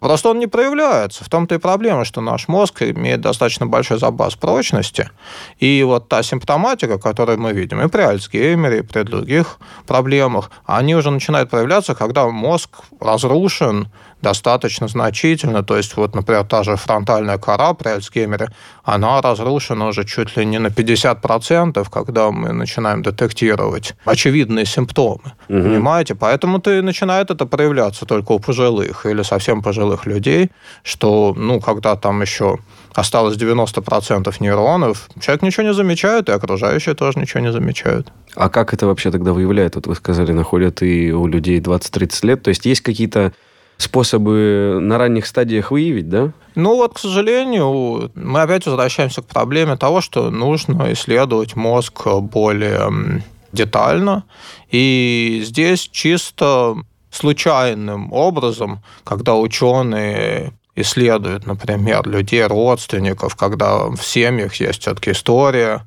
Просто 0.00 0.30
он 0.30 0.38
не 0.38 0.46
проявляется. 0.46 1.24
В 1.24 1.28
том-то 1.28 1.56
и 1.56 1.58
проблема, 1.58 2.04
что 2.04 2.20
наш 2.20 2.48
мозг 2.48 2.82
имеет 2.82 3.20
достаточно 3.20 3.66
большой 3.66 3.98
запас 3.98 4.36
прочности. 4.36 5.10
И 5.58 5.82
вот 5.82 6.08
та 6.08 6.22
симптоматика, 6.22 6.98
которую 6.98 7.40
мы 7.40 7.52
видим 7.52 7.80
и 7.80 7.88
при 7.88 8.02
Альцгеймере, 8.02 8.78
и 8.78 8.82
при 8.82 9.02
других 9.02 9.58
проблемах, 9.86 10.50
они 10.66 10.94
уже 10.94 11.10
начинают 11.10 11.50
проявляться, 11.50 11.94
когда 11.94 12.28
мозг 12.28 12.70
разрушен 13.00 13.88
достаточно 14.22 14.88
значительно. 14.88 15.62
То 15.62 15.76
есть, 15.76 15.96
вот, 15.96 16.14
например, 16.14 16.44
та 16.44 16.62
же 16.62 16.76
фронтальная 16.76 17.38
кора 17.38 17.74
при 17.74 17.88
Альцгеймере, 17.88 18.48
она 18.84 19.20
разрушена 19.20 19.86
уже 19.86 20.04
чуть 20.04 20.36
ли 20.36 20.44
не 20.44 20.58
на 20.58 20.68
50%, 20.68 21.86
когда 21.90 22.30
мы 22.30 22.52
начинаем 22.52 23.02
детектировать 23.02 23.94
очевидные 24.04 24.66
симптомы. 24.66 25.32
Угу. 25.48 25.62
Понимаете? 25.62 26.14
Поэтому 26.14 26.58
ты 26.58 26.82
начинает 26.82 27.30
это 27.30 27.46
проявляться 27.46 28.06
только 28.06 28.32
у 28.32 28.38
пожилых 28.38 29.06
или 29.06 29.22
совсем 29.22 29.62
пожилых 29.62 30.06
людей, 30.06 30.50
что, 30.82 31.34
ну, 31.36 31.60
когда 31.60 31.96
там 31.96 32.22
еще 32.22 32.58
осталось 32.94 33.36
90% 33.36 34.34
нейронов, 34.40 35.08
человек 35.20 35.42
ничего 35.42 35.66
не 35.66 35.74
замечает, 35.74 36.28
и 36.28 36.32
окружающие 36.32 36.94
тоже 36.94 37.20
ничего 37.20 37.40
не 37.40 37.52
замечают. 37.52 38.12
А 38.34 38.48
как 38.48 38.74
это 38.74 38.86
вообще 38.86 39.10
тогда 39.10 39.32
выявляет? 39.32 39.76
Вот 39.76 39.86
вы 39.86 39.94
сказали, 39.94 40.32
находят 40.32 40.82
и 40.82 41.12
у 41.12 41.26
людей 41.26 41.60
20-30 41.60 42.26
лет. 42.26 42.42
То 42.42 42.48
есть 42.48 42.66
есть 42.66 42.80
какие-то 42.80 43.32
способы 43.78 44.78
на 44.80 44.98
ранних 44.98 45.26
стадиях 45.26 45.70
выявить, 45.70 46.08
да? 46.08 46.32
Ну 46.54 46.74
вот, 46.76 46.94
к 46.94 46.98
сожалению, 46.98 48.10
мы 48.14 48.42
опять 48.42 48.66
возвращаемся 48.66 49.22
к 49.22 49.26
проблеме 49.26 49.76
того, 49.76 50.00
что 50.00 50.30
нужно 50.30 50.92
исследовать 50.92 51.56
мозг 51.56 52.06
более 52.06 53.22
детально. 53.52 54.24
И 54.70 55.40
здесь 55.44 55.88
чисто 55.90 56.76
случайным 57.10 58.12
образом, 58.12 58.82
когда 59.04 59.36
ученые 59.36 60.52
исследуют, 60.74 61.46
например, 61.46 62.06
людей, 62.08 62.44
родственников, 62.44 63.36
когда 63.36 63.86
в 63.86 64.02
семьях 64.02 64.54
есть 64.56 64.82
все-таки 64.82 65.12
история 65.12 65.86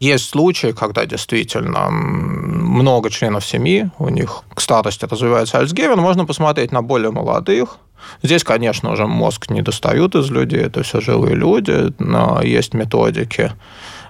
есть 0.00 0.28
случаи, 0.28 0.72
когда 0.72 1.06
действительно 1.06 1.88
много 1.90 3.10
членов 3.10 3.44
семьи, 3.44 3.90
у 3.98 4.08
них 4.08 4.42
к 4.54 4.60
старости 4.60 5.04
развивается 5.04 5.58
Альцгеймер, 5.58 5.96
можно 5.96 6.24
посмотреть 6.24 6.72
на 6.72 6.82
более 6.82 7.10
молодых, 7.10 7.78
Здесь, 8.22 8.44
конечно, 8.44 8.92
уже 8.92 9.06
мозг 9.06 9.50
не 9.50 9.62
достают 9.62 10.14
из 10.14 10.30
людей, 10.30 10.60
это 10.60 10.82
все 10.82 11.00
живые 11.00 11.34
люди, 11.34 11.92
но 11.98 12.40
есть 12.42 12.74
методики, 12.74 13.52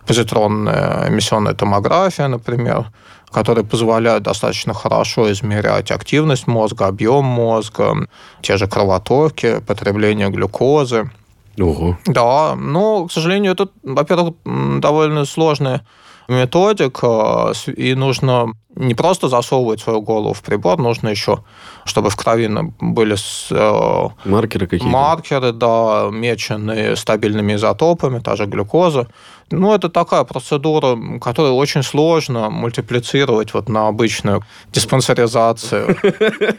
позитронная 0.07 1.09
эмиссионная 1.09 1.55
томография, 1.55 2.29
например, 2.29 2.87
которые 3.31 3.65
позволяют 3.65 4.25
достаточно 4.25 4.73
хорошо 4.73 5.31
измерять 5.33 5.91
активность 5.91 6.47
мозга, 6.47 6.87
объем 6.87 7.25
мозга, 7.25 8.09
те 8.41 8.57
же 8.57 8.67
кровотоки, 8.67 9.61
потребление 9.67 10.31
глюкозы. 10.31 11.11
Ого. 11.59 11.99
Да, 12.07 12.55
но, 12.57 13.07
к 13.07 13.13
сожалению, 13.13 13.53
это, 13.53 13.69
во-первых, 13.83 14.35
довольно 14.45 15.25
сложная 15.25 15.87
методика, 16.29 17.53
и 17.67 17.95
нужно 17.95 18.53
не 18.75 18.95
просто 18.95 19.29
засовывать 19.29 19.81
свою 19.81 20.03
голову 20.03 20.35
в 20.35 20.43
прибор, 20.43 20.79
нужно 20.79 21.09
еще, 21.09 21.39
чтобы 21.85 22.11
в 22.11 22.17
крови 22.17 22.51
были 22.81 23.17
э, 23.51 24.09
маркеры 24.25 24.67
какие-то. 24.67 24.87
Маркеры, 24.87 25.53
да, 25.53 26.09
меченные 26.11 26.97
стабильными 26.97 27.55
изотопами, 27.55 28.19
та 28.19 28.37
же 28.37 28.47
глюкоза. 28.47 29.09
Ну, 29.51 29.73
это 29.73 29.89
такая 29.89 30.25
процедура, 30.25 30.99
которую 31.21 31.55
очень 31.55 31.83
сложно 31.83 32.51
мультиплицировать 32.51 33.55
вот 33.55 33.69
на 33.69 33.89
обычную 33.89 34.43
диспансеризацию. 34.73 35.97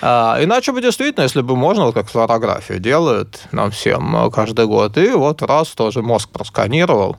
А, 0.00 0.38
иначе 0.42 0.72
бы 0.72 0.80
действительно, 0.80 1.24
если 1.24 1.42
бы 1.42 1.56
можно, 1.56 1.84
вот 1.84 1.94
как 1.94 2.08
флюорографию 2.08 2.78
делают 2.78 3.40
нам 3.52 3.70
всем 3.70 4.16
э, 4.16 4.30
каждый 4.30 4.66
год, 4.66 4.96
и 4.98 5.10
вот 5.10 5.42
раз 5.42 5.68
тоже 5.68 6.02
мозг 6.02 6.30
просканировал, 6.30 7.16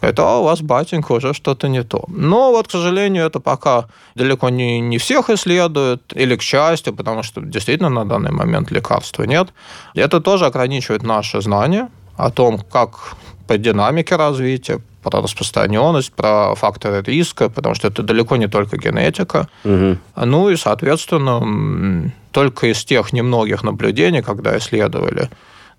это 0.00 0.22
а 0.22 0.38
у 0.38 0.44
вас, 0.44 0.60
батенька, 0.60 1.12
уже 1.12 1.34
что-то 1.34 1.68
не 1.68 1.82
то. 1.82 2.04
Но 2.08 2.50
вот, 2.52 2.68
к 2.68 2.70
сожалению, 2.70 3.26
это 3.26 3.40
пока 3.40 3.88
далеко 4.14 4.48
не, 4.48 4.80
не 4.80 4.98
всех 4.98 5.30
исследуют, 5.30 6.12
или 6.14 6.36
к 6.36 6.42
счастью, 6.42 6.94
потому 6.94 7.22
что 7.22 7.40
действительно 7.40 7.88
на 7.88 8.04
данный 8.04 8.30
момент 8.30 8.70
лекарства 8.70 9.24
нет. 9.24 9.48
Это 9.94 10.20
тоже 10.20 10.46
ограничивает 10.46 11.02
наши 11.02 11.40
знания 11.40 11.88
о 12.16 12.30
том, 12.30 12.58
как 12.58 13.16
по 13.48 13.58
динамике 13.58 14.16
развития, 14.16 14.80
про 15.02 15.22
распространенность, 15.22 16.12
про 16.12 16.54
факторы 16.54 17.02
риска, 17.02 17.48
потому 17.48 17.74
что 17.74 17.88
это 17.88 18.02
далеко 18.02 18.36
не 18.36 18.46
только 18.46 18.76
генетика. 18.76 19.48
Угу. 19.64 19.96
Ну 20.26 20.50
и, 20.50 20.56
соответственно, 20.56 22.12
только 22.30 22.66
из 22.66 22.84
тех 22.84 23.12
немногих 23.12 23.64
наблюдений, 23.64 24.22
когда 24.22 24.56
исследовали 24.58 25.30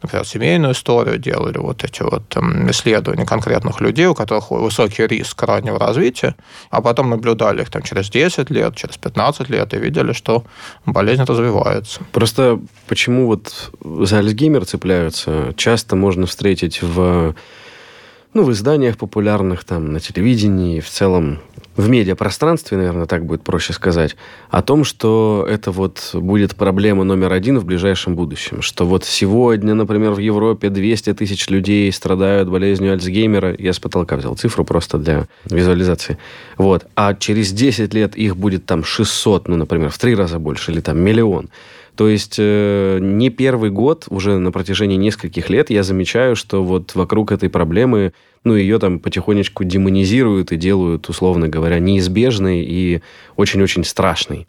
например, 0.01 0.25
семейную 0.25 0.73
историю, 0.73 1.17
делали 1.17 1.57
вот 1.57 1.83
эти 1.83 2.01
вот 2.01 2.35
исследования 2.69 3.25
конкретных 3.25 3.81
людей, 3.81 4.05
у 4.07 4.15
которых 4.15 4.51
высокий 4.51 5.05
риск 5.07 5.41
раннего 5.43 5.77
развития, 5.77 6.35
а 6.69 6.81
потом 6.81 7.09
наблюдали 7.09 7.62
их 7.62 7.69
там 7.69 7.81
через 7.81 8.09
10 8.09 8.49
лет, 8.49 8.75
через 8.75 8.97
15 8.97 9.49
лет 9.49 9.73
и 9.73 9.77
видели, 9.77 10.13
что 10.13 10.43
болезнь 10.85 11.23
развивается. 11.23 12.01
Просто 12.12 12.59
почему 12.88 13.27
вот 13.27 13.71
за 13.83 14.19
Альцгеймер 14.19 14.65
цепляются? 14.65 15.53
Часто 15.55 15.95
можно 15.95 16.25
встретить 16.25 16.81
в 16.81 17.35
ну, 18.33 18.43
в 18.43 18.51
изданиях 18.51 18.97
популярных, 18.97 19.63
там, 19.63 19.91
на 19.91 19.99
телевидении, 19.99 20.81
в 20.81 20.89
целом 20.89 21.39
в 21.77 21.88
медиапространстве, 21.88 22.77
наверное, 22.77 23.05
так 23.05 23.25
будет 23.25 23.43
проще 23.43 23.73
сказать, 23.73 24.15
о 24.49 24.62
том, 24.62 24.84
что 24.84 25.47
это 25.49 25.71
вот 25.71 26.10
будет 26.13 26.55
проблема 26.55 27.03
номер 27.03 27.32
один 27.32 27.58
в 27.60 27.65
ближайшем 27.65 28.15
будущем. 28.15 28.62
Что 28.62 28.86
вот 28.86 29.05
сегодня, 29.05 29.73
например, 29.73 30.12
в 30.12 30.19
Европе 30.19 30.69
200 30.69 31.13
тысяч 31.13 31.49
людей 31.49 31.91
страдают 31.91 32.49
болезнью 32.49 32.93
Альцгеймера. 32.93 33.55
Я 33.58 33.73
с 33.73 33.79
потолка 33.79 34.17
взял 34.17 34.36
цифру 34.36 34.65
просто 34.65 34.97
для 34.97 35.27
визуализации. 35.45 36.17
Вот. 36.58 36.86
А 36.95 37.13
через 37.13 37.51
10 37.51 37.93
лет 37.93 38.15
их 38.15 38.36
будет 38.36 38.65
там 38.65 38.84
600, 38.84 39.47
ну, 39.47 39.55
например, 39.55 39.89
в 39.89 39.97
три 39.97 40.15
раза 40.15 40.39
больше, 40.39 40.71
или 40.71 40.82
там 40.82 40.99
миллион. 40.99 41.49
То 41.99 42.07
есть 42.07 42.38
э, 42.39 42.99
не 43.01 43.29
первый 43.29 43.71
год, 43.71 44.05
уже 44.09 44.38
на 44.38 44.53
протяжении 44.53 44.95
нескольких 44.95 45.49
лет 45.49 45.69
я 45.69 45.83
замечаю, 45.83 46.38
что 46.38 46.63
вот 46.63 46.95
вокруг 46.95 47.33
этой 47.33 47.49
проблемы, 47.49 48.13
ну, 48.45 48.55
ее 48.55 48.79
там 48.79 48.99
потихонечку 48.99 49.65
демонизируют 49.65 50.53
и 50.53 50.55
делают, 50.55 51.09
условно 51.09 51.49
говоря, 51.49 51.77
неизбежной 51.79 52.62
и 52.62 53.01
очень-очень 53.35 53.83
страшной. 53.83 54.47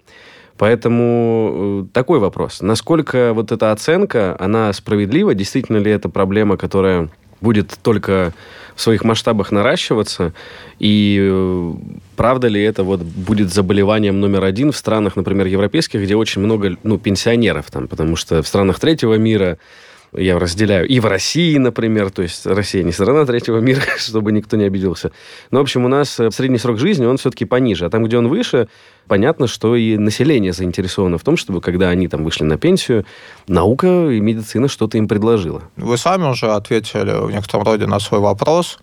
Поэтому 0.59 1.83
э, 1.83 1.93
такой 1.93 2.21
вопрос. 2.21 2.63
Насколько 2.63 3.33
вот 3.35 3.51
эта 3.51 3.73
оценка, 3.73 4.37
она 4.39 4.73
справедлива? 4.73 5.35
Действительно 5.35 5.79
ли 5.79 5.91
это 5.91 6.09
проблема, 6.09 6.57
которая 6.57 7.09
будет 7.41 7.77
только 7.83 8.33
в 8.81 8.83
своих 8.83 9.05
масштабах 9.05 9.53
наращиваться. 9.53 10.33
И 10.79 11.19
э, 11.21 11.75
правда 12.17 12.49
ли 12.49 12.63
это 12.63 12.83
вот 12.83 13.01
будет 13.03 13.53
заболеванием 13.53 14.21
номер 14.21 14.45
один 14.45 14.73
в 14.73 14.77
странах, 14.77 15.17
например, 15.17 15.47
европейских, 15.47 16.01
где 16.01 16.17
очень 16.17 16.41
много 16.41 16.79
ну, 16.83 16.97
пенсионеров 16.97 17.71
там, 17.71 17.89
потому 17.89 18.17
что 18.17 18.43
в 18.43 18.49
странах 18.49 18.81
третьего 18.81 19.19
мира 19.19 19.59
я 20.13 20.39
разделяю. 20.39 20.89
И 20.89 20.99
в 21.01 21.07
России, 21.07 21.57
например, 21.57 22.11
то 22.11 22.23
есть 22.23 22.47
Россия 22.47 22.83
не 22.83 22.93
страна 22.93 23.25
третьего 23.25 23.59
мира, 23.59 23.83
чтобы 23.99 24.33
никто 24.33 24.57
не 24.57 24.65
обиделся. 24.65 25.13
Но, 25.51 25.61
в 25.61 25.63
общем, 25.63 25.85
у 25.85 25.89
нас 25.89 26.19
э, 26.19 26.31
средний 26.31 26.59
срок 26.59 26.79
жизни, 26.79 27.07
он 27.07 27.17
все-таки 27.17 27.45
пониже. 27.45 27.87
А 27.87 27.91
там, 27.91 28.05
где 28.05 28.19
он 28.19 28.29
выше, 28.29 28.69
понятно, 29.07 29.47
что 29.47 29.77
и 29.77 29.97
население 29.97 30.53
заинтересовано 30.53 31.19
в 31.19 31.23
том, 31.23 31.37
чтобы, 31.37 31.61
когда 31.61 31.91
они 31.91 32.09
там 32.09 32.25
вышли 32.25 32.45
на 32.45 32.59
пенсию, 32.59 33.07
наука 33.47 34.11
и 34.11 34.21
медицина 34.21 34.69
что-то 34.69 34.99
им 34.99 35.09
предложила. 35.09 35.63
Вы 35.77 35.97
сами 35.97 36.25
уже 36.25 36.51
ответили 36.51 37.27
в 37.27 37.31
некотором 37.31 37.65
роде 37.65 37.87
на 37.87 38.01
свой 38.01 38.21
вопрос. 38.21 38.79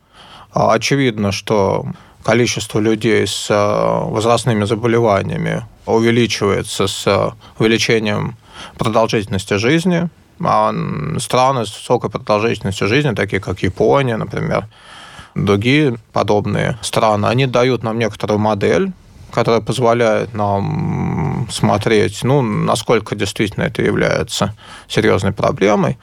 А, 0.54 0.74
очевидно, 0.74 1.32
что 1.32 1.86
количество 2.24 2.80
людей 2.80 3.28
с 3.28 3.50
э, 3.50 4.10
возрастными 4.12 4.66
заболеваниями 4.66 5.63
увеличивается 5.86 6.88
с 6.88 7.08
э, 7.08 7.32
увеличением 7.60 8.36
продолжительности 8.78 9.54
жизни, 9.56 10.10
страны 11.19 11.65
с 11.65 11.73
высокой 11.73 12.10
продолжительностью 12.10 12.88
жизни, 12.88 13.13
такие 13.13 13.39
как 13.39 13.60
Япония, 13.63 14.17
например, 14.17 14.67
другие 15.36 15.97
подобные 16.13 16.78
страны, 16.82 17.28
они 17.28 17.45
дают 17.45 17.84
нам 17.84 18.00
некоторую 18.00 18.39
модель, 18.39 18.91
которая 19.32 19.62
позволяет 19.62 20.34
нам 20.34 21.47
смотреть, 21.52 22.23
ну, 22.23 22.41
насколько 22.41 23.15
действительно 23.15 23.65
это 23.65 23.82
является 23.82 24.56
серьезной 24.88 25.32
проблемой. 25.32 25.97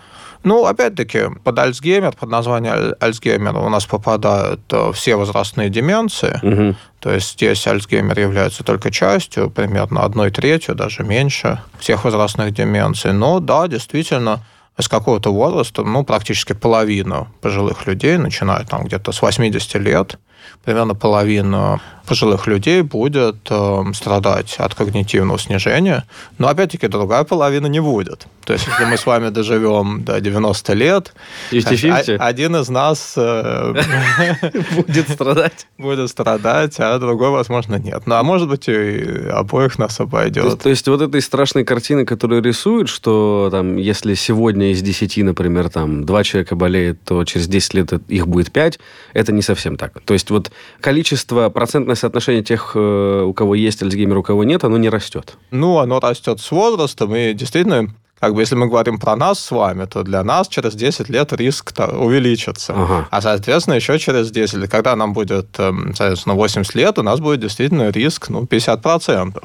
Ну, 0.45 0.67
опять-таки, 0.67 1.31
под 1.43 1.59
Альцгеймер, 1.59 2.13
под 2.13 2.29
названием 2.29 2.95
Альцгеймер 3.01 3.57
у 3.57 3.69
нас 3.71 3.87
попадают 3.87 4.61
э, 4.71 4.93
все 4.93 5.17
возрастные 5.17 5.71
деменции. 5.71 6.39
Угу. 6.43 6.77
То 7.01 7.13
есть 7.15 7.33
здесь 7.33 7.67
Альцгеймер 7.67 8.21
является 8.21 8.63
только 8.63 8.91
частью, 8.91 9.51
примерно 9.51 10.03
одной 10.05 10.31
третью, 10.31 10.75
даже 10.75 11.03
меньше 11.03 11.63
всех 11.79 12.05
возрастных 12.05 12.53
деменций. 12.53 13.15
Но 13.15 13.41
да, 13.41 13.67
действительно, 13.69 14.45
с 14.79 14.87
какого-то 14.87 15.33
возраста, 15.33 15.83
ну, 15.83 16.05
практически 16.05 16.53
половина 16.53 17.29
пожилых 17.41 17.87
людей, 17.87 18.19
начиная 18.19 18.65
там 18.65 18.85
где-то 18.85 19.13
с 19.13 19.23
80 19.23 19.75
лет, 19.77 20.19
примерно 20.63 20.95
половина 20.95 21.81
пожилых 22.05 22.47
людей 22.47 22.83
будет 22.83 23.37
э, 23.51 23.85
страдать 23.95 24.57
от 24.59 24.75
когнитивного 24.75 25.39
снижения, 25.39 26.05
но 26.39 26.49
опять-таки 26.49 26.89
другая 26.89 27.25
половина 27.25 27.67
не 27.67 27.81
будет. 27.81 28.27
То 28.45 28.53
есть, 28.53 28.67
если 28.67 28.85
мы 28.85 28.97
с 28.97 29.07
вами 29.07 29.31
доживем 29.31 30.05
до 30.05 30.21
90 30.21 30.73
лет, 30.75 31.15
50 31.51 32.21
один 32.21 32.57
из 32.57 32.69
нас 32.69 33.15
э, 33.17 33.75
будет 34.77 35.09
страдать. 35.09 35.67
Будет 35.79 36.11
страдать, 36.11 36.75
а 36.79 36.99
другой, 36.99 37.31
возможно, 37.31 37.77
нет. 37.77 38.03
Ну, 38.07 38.15
а 38.17 38.23
может 38.23 38.49
быть, 38.49 38.69
и 38.69 39.29
обоих 39.33 39.79
нас 39.79 39.99
обойдет. 40.01 40.61
То 40.61 40.69
есть, 40.69 40.87
вот 40.89 41.01
этой 41.01 41.23
страшной 41.23 41.65
картины, 41.65 42.05
которую 42.05 42.43
рисуют, 42.43 42.89
что 42.89 43.49
там, 43.51 43.77
если 43.77 44.15
сегодня 44.15 44.73
из 44.73 44.83
10, 44.83 45.17
например, 45.25 45.71
там, 45.71 46.05
два 46.05 46.23
человека 46.23 46.55
болеет, 46.55 47.03
то 47.05 47.25
через 47.25 47.49
10 47.49 47.75
лет 47.75 47.93
их 48.09 48.27
будет 48.29 48.53
5, 48.53 48.79
это 49.15 49.33
не 49.33 49.43
совсем 49.43 49.77
так. 49.77 50.01
То 50.05 50.13
есть, 50.13 50.31
вот 50.31 50.53
количество, 50.81 51.49
процентное 51.49 51.94
соотношение 51.97 52.43
тех, 52.43 52.73
э, 52.75 53.23
у 53.27 53.33
кого 53.33 53.55
есть 53.55 53.83
Альцгеймер, 53.83 54.19
у 54.19 54.23
кого 54.23 54.45
нет, 54.45 54.65
оно 54.65 54.79
не 54.79 54.89
растет. 54.89 55.37
Ну, 55.51 55.79
оно 55.79 56.01
растет 56.01 56.41
с 56.41 56.51
возрастом, 56.51 57.15
и 57.15 57.35
действительно 57.35 57.89
как 58.21 58.35
бы 58.35 58.41
если 58.41 58.55
мы 58.55 58.69
говорим 58.69 58.99
про 58.99 59.17
нас 59.17 59.39
с 59.39 59.51
вами, 59.51 59.85
то 59.85 60.03
для 60.03 60.25
нас 60.25 60.49
через 60.49 60.75
10 60.75 61.11
лет 61.11 61.33
риск 61.35 61.73
увеличится. 61.79 62.73
Ага. 62.75 63.09
А, 63.11 63.21
соответственно, 63.21 63.75
еще 63.75 63.99
через 63.99 64.31
10 64.31 64.55
лет, 64.55 64.71
когда 64.71 64.97
нам 64.97 65.13
будет, 65.13 65.59
эм, 65.59 65.95
соответственно, 65.95 66.35
80 66.35 66.75
лет, 66.75 66.99
у 66.99 67.03
нас 67.03 67.21
будет 67.21 67.41
действительно 67.41 67.91
риск 67.91 68.31
ну, 68.31 68.45
50%. 68.45 69.43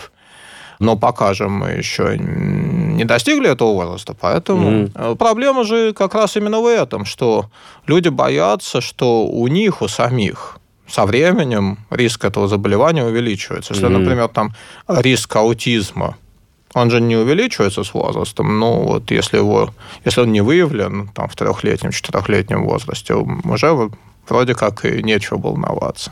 Но 0.79 0.95
пока 0.95 1.33
же 1.33 1.49
мы 1.49 1.71
еще 1.71 2.17
не 2.17 3.03
достигли 3.03 3.49
этого 3.49 3.73
возраста, 3.73 4.15
поэтому 4.17 4.69
mm-hmm. 4.69 5.17
проблема 5.17 5.65
же 5.65 5.91
как 5.93 6.15
раз 6.15 6.37
именно 6.37 6.61
в 6.61 6.65
этом, 6.65 7.03
что 7.03 7.47
люди 7.85 8.07
боятся, 8.07 8.79
что 8.79 9.27
у 9.27 9.47
них, 9.49 9.81
у 9.81 9.89
самих 9.89 10.58
со 10.89 11.05
временем 11.05 11.77
риск 11.89 12.25
этого 12.25 12.47
заболевания 12.47 13.05
увеличивается. 13.05 13.73
Если, 13.73 13.87
mm-hmm. 13.87 13.97
например, 13.97 14.27
там 14.27 14.53
риск 14.87 15.35
аутизма, 15.35 16.15
он 16.73 16.91
же 16.91 17.01
не 17.01 17.15
увеличивается 17.15 17.83
с 17.83 17.93
возрастом, 17.93 18.59
но 18.59 18.81
вот 18.81 19.11
если, 19.11 19.37
его, 19.37 19.73
если 20.05 20.21
он 20.21 20.31
не 20.31 20.41
выявлен 20.41 21.09
там, 21.13 21.27
в 21.27 21.35
трехлетнем, 21.35 21.91
четырехлетнем 21.91 22.63
возрасте, 22.63 23.15
уже 23.15 23.89
вроде 24.27 24.55
как 24.55 24.85
и 24.85 25.03
нечего 25.03 25.37
волноваться. 25.37 26.11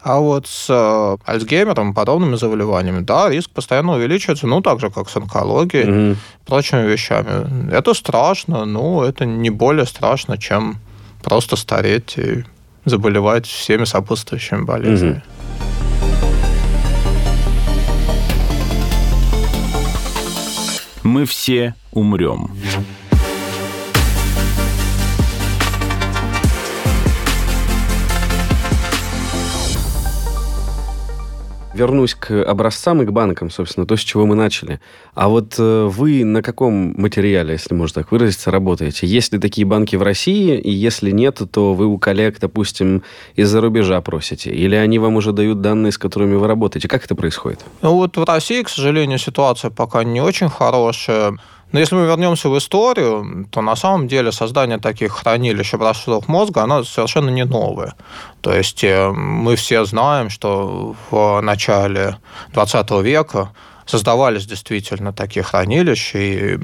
А 0.00 0.20
вот 0.20 0.46
с 0.46 0.66
э, 0.70 1.16
Альцгеймером, 1.26 1.92
подобными 1.92 2.36
заболеваниями, 2.36 3.00
да, 3.00 3.28
риск 3.28 3.50
постоянно 3.50 3.94
увеличивается, 3.94 4.46
ну, 4.46 4.60
так 4.60 4.80
же, 4.80 4.90
как 4.90 5.08
с 5.10 5.16
онкологией, 5.16 5.84
mm-hmm. 5.84 6.16
прочими 6.46 6.86
вещами. 6.86 7.72
Это 7.72 7.94
страшно, 7.94 8.64
но 8.64 9.04
это 9.04 9.26
не 9.26 9.50
более 9.50 9.86
страшно, 9.86 10.38
чем 10.38 10.78
просто 11.22 11.56
стареть 11.56 12.16
и 12.16 12.44
заболевать 12.88 13.46
всеми 13.46 13.84
сопутствующими 13.84 14.64
болезнями. 14.64 15.22
Мы 21.02 21.24
все 21.24 21.74
умрем. 21.92 22.50
Вернусь 31.78 32.14
к 32.14 32.30
образцам 32.42 33.02
и 33.02 33.06
к 33.06 33.12
банкам, 33.12 33.50
собственно, 33.50 33.86
то, 33.86 33.96
с 33.96 34.00
чего 34.00 34.26
мы 34.26 34.34
начали. 34.34 34.80
А 35.14 35.28
вот 35.28 35.54
э, 35.58 35.88
вы 35.90 36.24
на 36.24 36.42
каком 36.42 36.94
материале, 36.96 37.52
если 37.52 37.74
можно 37.74 38.02
так 38.02 38.12
выразиться, 38.12 38.50
работаете? 38.50 39.06
Есть 39.06 39.32
ли 39.32 39.38
такие 39.38 39.66
банки 39.66 39.96
в 39.96 40.02
России? 40.02 40.58
И 40.58 40.70
если 40.70 41.10
нет, 41.10 41.40
то 41.50 41.74
вы 41.74 41.86
у 41.86 41.98
коллег, 41.98 42.38
допустим, 42.40 43.02
из-за 43.36 43.60
рубежа 43.60 44.00
просите? 44.00 44.50
Или 44.50 44.74
они 44.74 44.98
вам 44.98 45.16
уже 45.16 45.32
дают 45.32 45.60
данные, 45.60 45.92
с 45.92 45.98
которыми 45.98 46.34
вы 46.34 46.46
работаете? 46.46 46.88
Как 46.88 47.04
это 47.04 47.14
происходит? 47.14 47.64
Ну 47.82 47.94
вот 47.94 48.16
в 48.16 48.24
России, 48.24 48.62
к 48.62 48.68
сожалению, 48.68 49.18
ситуация 49.18 49.70
пока 49.70 50.04
не 50.04 50.20
очень 50.20 50.48
хорошая. 50.48 51.38
Но 51.72 51.80
если 51.80 51.96
мы 51.96 52.06
вернемся 52.06 52.48
в 52.48 52.56
историю, 52.56 53.46
то 53.50 53.60
на 53.60 53.76
самом 53.76 54.08
деле 54.08 54.32
создание 54.32 54.78
таких 54.78 55.12
хранилищ 55.12 55.74
образцов 55.74 56.28
мозга, 56.28 56.62
оно 56.62 56.84
совершенно 56.84 57.30
не 57.30 57.44
новое. 57.44 57.94
То 58.40 58.54
есть 58.54 58.82
э, 58.84 59.10
мы 59.10 59.56
все 59.56 59.84
знаем, 59.84 60.30
что 60.30 60.96
в 61.10 61.40
начале 61.42 62.16
20 62.54 62.90
века 63.02 63.50
создавались 63.88 64.46
действительно 64.46 65.12
такие 65.12 65.42
хранилища, 65.42 66.18
и 66.18 66.56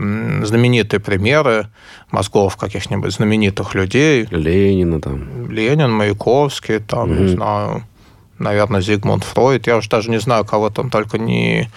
знаменитые 0.44 1.00
примеры 1.00 1.68
мозгов 2.10 2.56
каких-нибудь 2.56 3.12
знаменитых 3.12 3.74
людей. 3.74 4.26
Ленина 4.30 5.00
там. 5.00 5.50
Ленин, 5.50 5.90
Маяковский, 5.90 6.80
там, 6.80 7.10
угу. 7.10 7.22
не 7.22 7.28
знаю, 7.28 7.84
наверное, 8.38 8.82
Зигмунд 8.82 9.24
Фройд. 9.24 9.66
Я 9.66 9.78
уже 9.78 9.88
даже 9.88 10.10
не 10.10 10.20
знаю, 10.20 10.44
кого 10.44 10.70
там 10.70 10.90
только 10.90 11.18
не 11.18 11.70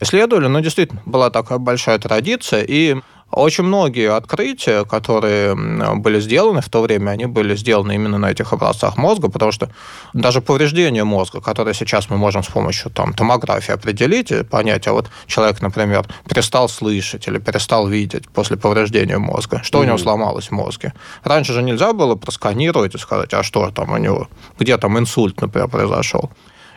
исследовали, 0.00 0.46
но 0.46 0.60
действительно 0.60 1.02
была 1.06 1.30
такая 1.30 1.58
большая 1.58 1.98
традиция, 1.98 2.62
и 2.62 2.96
очень 3.30 3.62
многие 3.62 4.12
открытия, 4.12 4.84
которые 4.84 5.54
были 5.54 6.18
сделаны 6.18 6.60
в 6.60 6.68
то 6.68 6.82
время, 6.82 7.10
они 7.10 7.26
были 7.26 7.54
сделаны 7.54 7.94
именно 7.94 8.18
на 8.18 8.32
этих 8.32 8.52
образцах 8.52 8.96
мозга, 8.96 9.30
потому 9.30 9.52
что 9.52 9.70
даже 10.12 10.40
повреждение 10.40 11.04
мозга, 11.04 11.40
которое 11.40 11.72
сейчас 11.72 12.10
мы 12.10 12.16
можем 12.16 12.42
с 12.42 12.48
помощью 12.48 12.90
там, 12.90 13.12
томографии 13.12 13.72
определить, 13.72 14.32
и 14.32 14.42
понять, 14.42 14.88
а 14.88 14.92
вот 14.92 15.10
человек, 15.26 15.62
например, 15.62 16.06
перестал 16.28 16.68
слышать 16.68 17.28
или 17.28 17.38
перестал 17.38 17.86
видеть 17.86 18.28
после 18.28 18.56
повреждения 18.56 19.18
мозга, 19.18 19.60
что 19.62 19.78
mm-hmm. 19.78 19.82
у 19.82 19.84
него 19.84 19.98
сломалось 19.98 20.48
в 20.48 20.52
мозге. 20.52 20.92
Раньше 21.22 21.52
же 21.52 21.62
нельзя 21.62 21.92
было 21.92 22.16
просканировать 22.16 22.96
и 22.96 22.98
сказать, 22.98 23.32
а 23.32 23.44
что 23.44 23.70
там 23.70 23.92
у 23.92 23.96
него, 23.96 24.28
где 24.58 24.76
там 24.76 24.98
инсульт, 24.98 25.40
например, 25.40 25.68
произошел. 25.68 26.30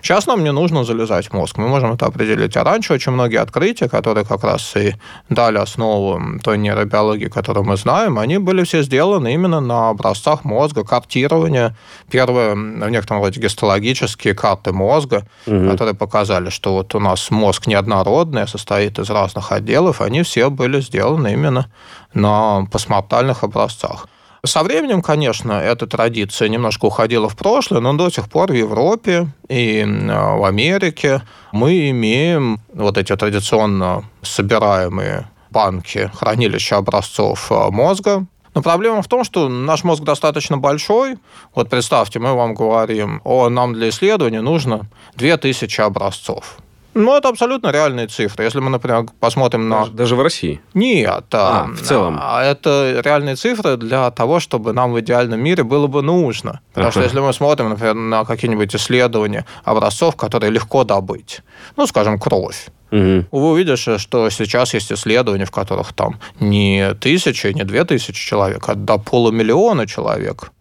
Сейчас 0.03 0.27
нам 0.27 0.43
не 0.43 0.51
нужно 0.51 0.83
залезать 0.83 1.27
в 1.27 1.33
мозг, 1.33 1.57
мы 1.57 1.69
можем 1.69 1.93
это 1.93 2.07
определить. 2.07 2.57
А 2.57 2.65
раньше 2.65 2.93
очень 2.93 3.13
многие 3.13 3.37
открытия, 3.37 3.87
которые 3.87 4.25
как 4.25 4.43
раз 4.43 4.75
и 4.75 4.95
дали 5.29 5.57
основу 5.57 6.21
той 6.43 6.57
нейробиологии, 6.57 7.29
которую 7.29 7.63
мы 7.63 7.77
знаем, 7.77 8.19
они 8.19 8.37
были 8.37 8.65
все 8.65 8.83
сделаны 8.83 9.33
именно 9.33 9.61
на 9.61 9.89
образцах 9.89 10.43
мозга, 10.43 10.83
картирование. 10.83 11.77
Первые, 12.11 12.53
в 12.53 12.89
некотором 12.89 13.21
роде, 13.21 13.39
гистологические 13.39 14.35
карты 14.35 14.73
мозга, 14.73 15.25
угу. 15.47 15.69
которые 15.71 15.95
показали, 15.95 16.49
что 16.49 16.73
вот 16.73 16.93
у 16.95 16.99
нас 16.99 17.31
мозг 17.31 17.67
неоднородный, 17.67 18.41
а 18.41 18.47
состоит 18.47 18.99
из 18.99 19.09
разных 19.09 19.53
отделов, 19.53 20.01
они 20.01 20.23
все 20.23 20.49
были 20.49 20.81
сделаны 20.81 21.31
именно 21.31 21.71
на 22.13 22.67
постмортальных 22.69 23.45
образцах. 23.45 24.07
Со 24.45 24.61
временем, 24.61 25.01
конечно, 25.01 25.53
эта 25.53 25.87
традиция 25.87 26.49
немножко 26.49 26.85
уходила 26.85 27.29
в 27.29 27.37
прошлое, 27.37 27.79
но 27.79 27.93
до 27.93 28.09
сих 28.09 28.29
пор 28.29 28.51
в 28.51 28.55
Европе 28.55 29.29
и 29.47 29.85
в 29.87 30.45
Америке 30.45 31.21
мы 31.53 31.89
имеем 31.91 32.59
вот 32.73 32.97
эти 32.97 33.15
традиционно 33.15 34.03
собираемые 34.21 35.29
банки, 35.49 36.11
хранилища 36.13 36.75
образцов 36.75 37.49
а, 37.51 37.71
мозга, 37.71 38.25
но 38.53 38.61
проблема 38.61 39.01
в 39.01 39.07
том, 39.07 39.23
что 39.23 39.47
наш 39.47 39.85
мозг 39.85 40.03
достаточно 40.03 40.57
большой. 40.57 41.17
Вот 41.55 41.69
представьте, 41.69 42.19
мы 42.19 42.33
вам 42.33 42.53
говорим, 42.53 43.21
о, 43.23 43.47
нам 43.47 43.73
для 43.73 43.89
исследования 43.89 44.41
нужно 44.41 44.87
2000 45.15 45.79
образцов. 45.79 46.57
Ну, 46.93 47.15
это 47.15 47.29
абсолютно 47.29 47.71
реальные 47.71 48.07
цифры. 48.07 48.43
Если 48.43 48.59
мы, 48.59 48.69
например, 48.69 49.05
посмотрим 49.19 49.69
на... 49.69 49.87
Даже 49.87 50.15
в 50.15 50.21
России? 50.21 50.61
Нет. 50.73 51.25
А, 51.31 51.67
в 51.67 51.81
целом? 51.81 52.19
А 52.21 52.43
это 52.43 53.01
реальные 53.03 53.35
цифры 53.35 53.77
для 53.77 54.11
того, 54.11 54.39
чтобы 54.39 54.73
нам 54.73 54.93
в 54.93 54.99
идеальном 54.99 55.39
мире 55.39 55.63
было 55.63 55.87
бы 55.87 56.01
нужно. 56.01 56.61
Потому 56.69 56.87
ага. 56.87 56.91
что 56.91 57.03
если 57.03 57.19
мы 57.19 57.33
смотрим, 57.33 57.69
например, 57.69 57.95
на 57.95 58.25
какие-нибудь 58.25 58.75
исследования 58.75 59.45
образцов, 59.63 60.15
которые 60.15 60.51
легко 60.51 60.83
добыть, 60.83 61.41
ну, 61.77 61.87
скажем, 61.87 62.19
кровь, 62.19 62.67
Угу. 62.91 63.25
Вы 63.31 63.49
увидите, 63.49 63.97
что 63.97 64.29
сейчас 64.29 64.75
есть 64.75 64.91
исследования, 64.91 65.45
в 65.45 65.51
которых 65.51 65.93
там 65.93 66.19
не 66.39 66.93
тысячи, 66.93 67.47
не 67.47 67.63
две 67.63 67.85
тысячи 67.85 68.13
человек, 68.13 68.69
а 68.69 68.75
до 68.75 68.99
полумиллиона 68.99 69.87
человек 69.87 70.51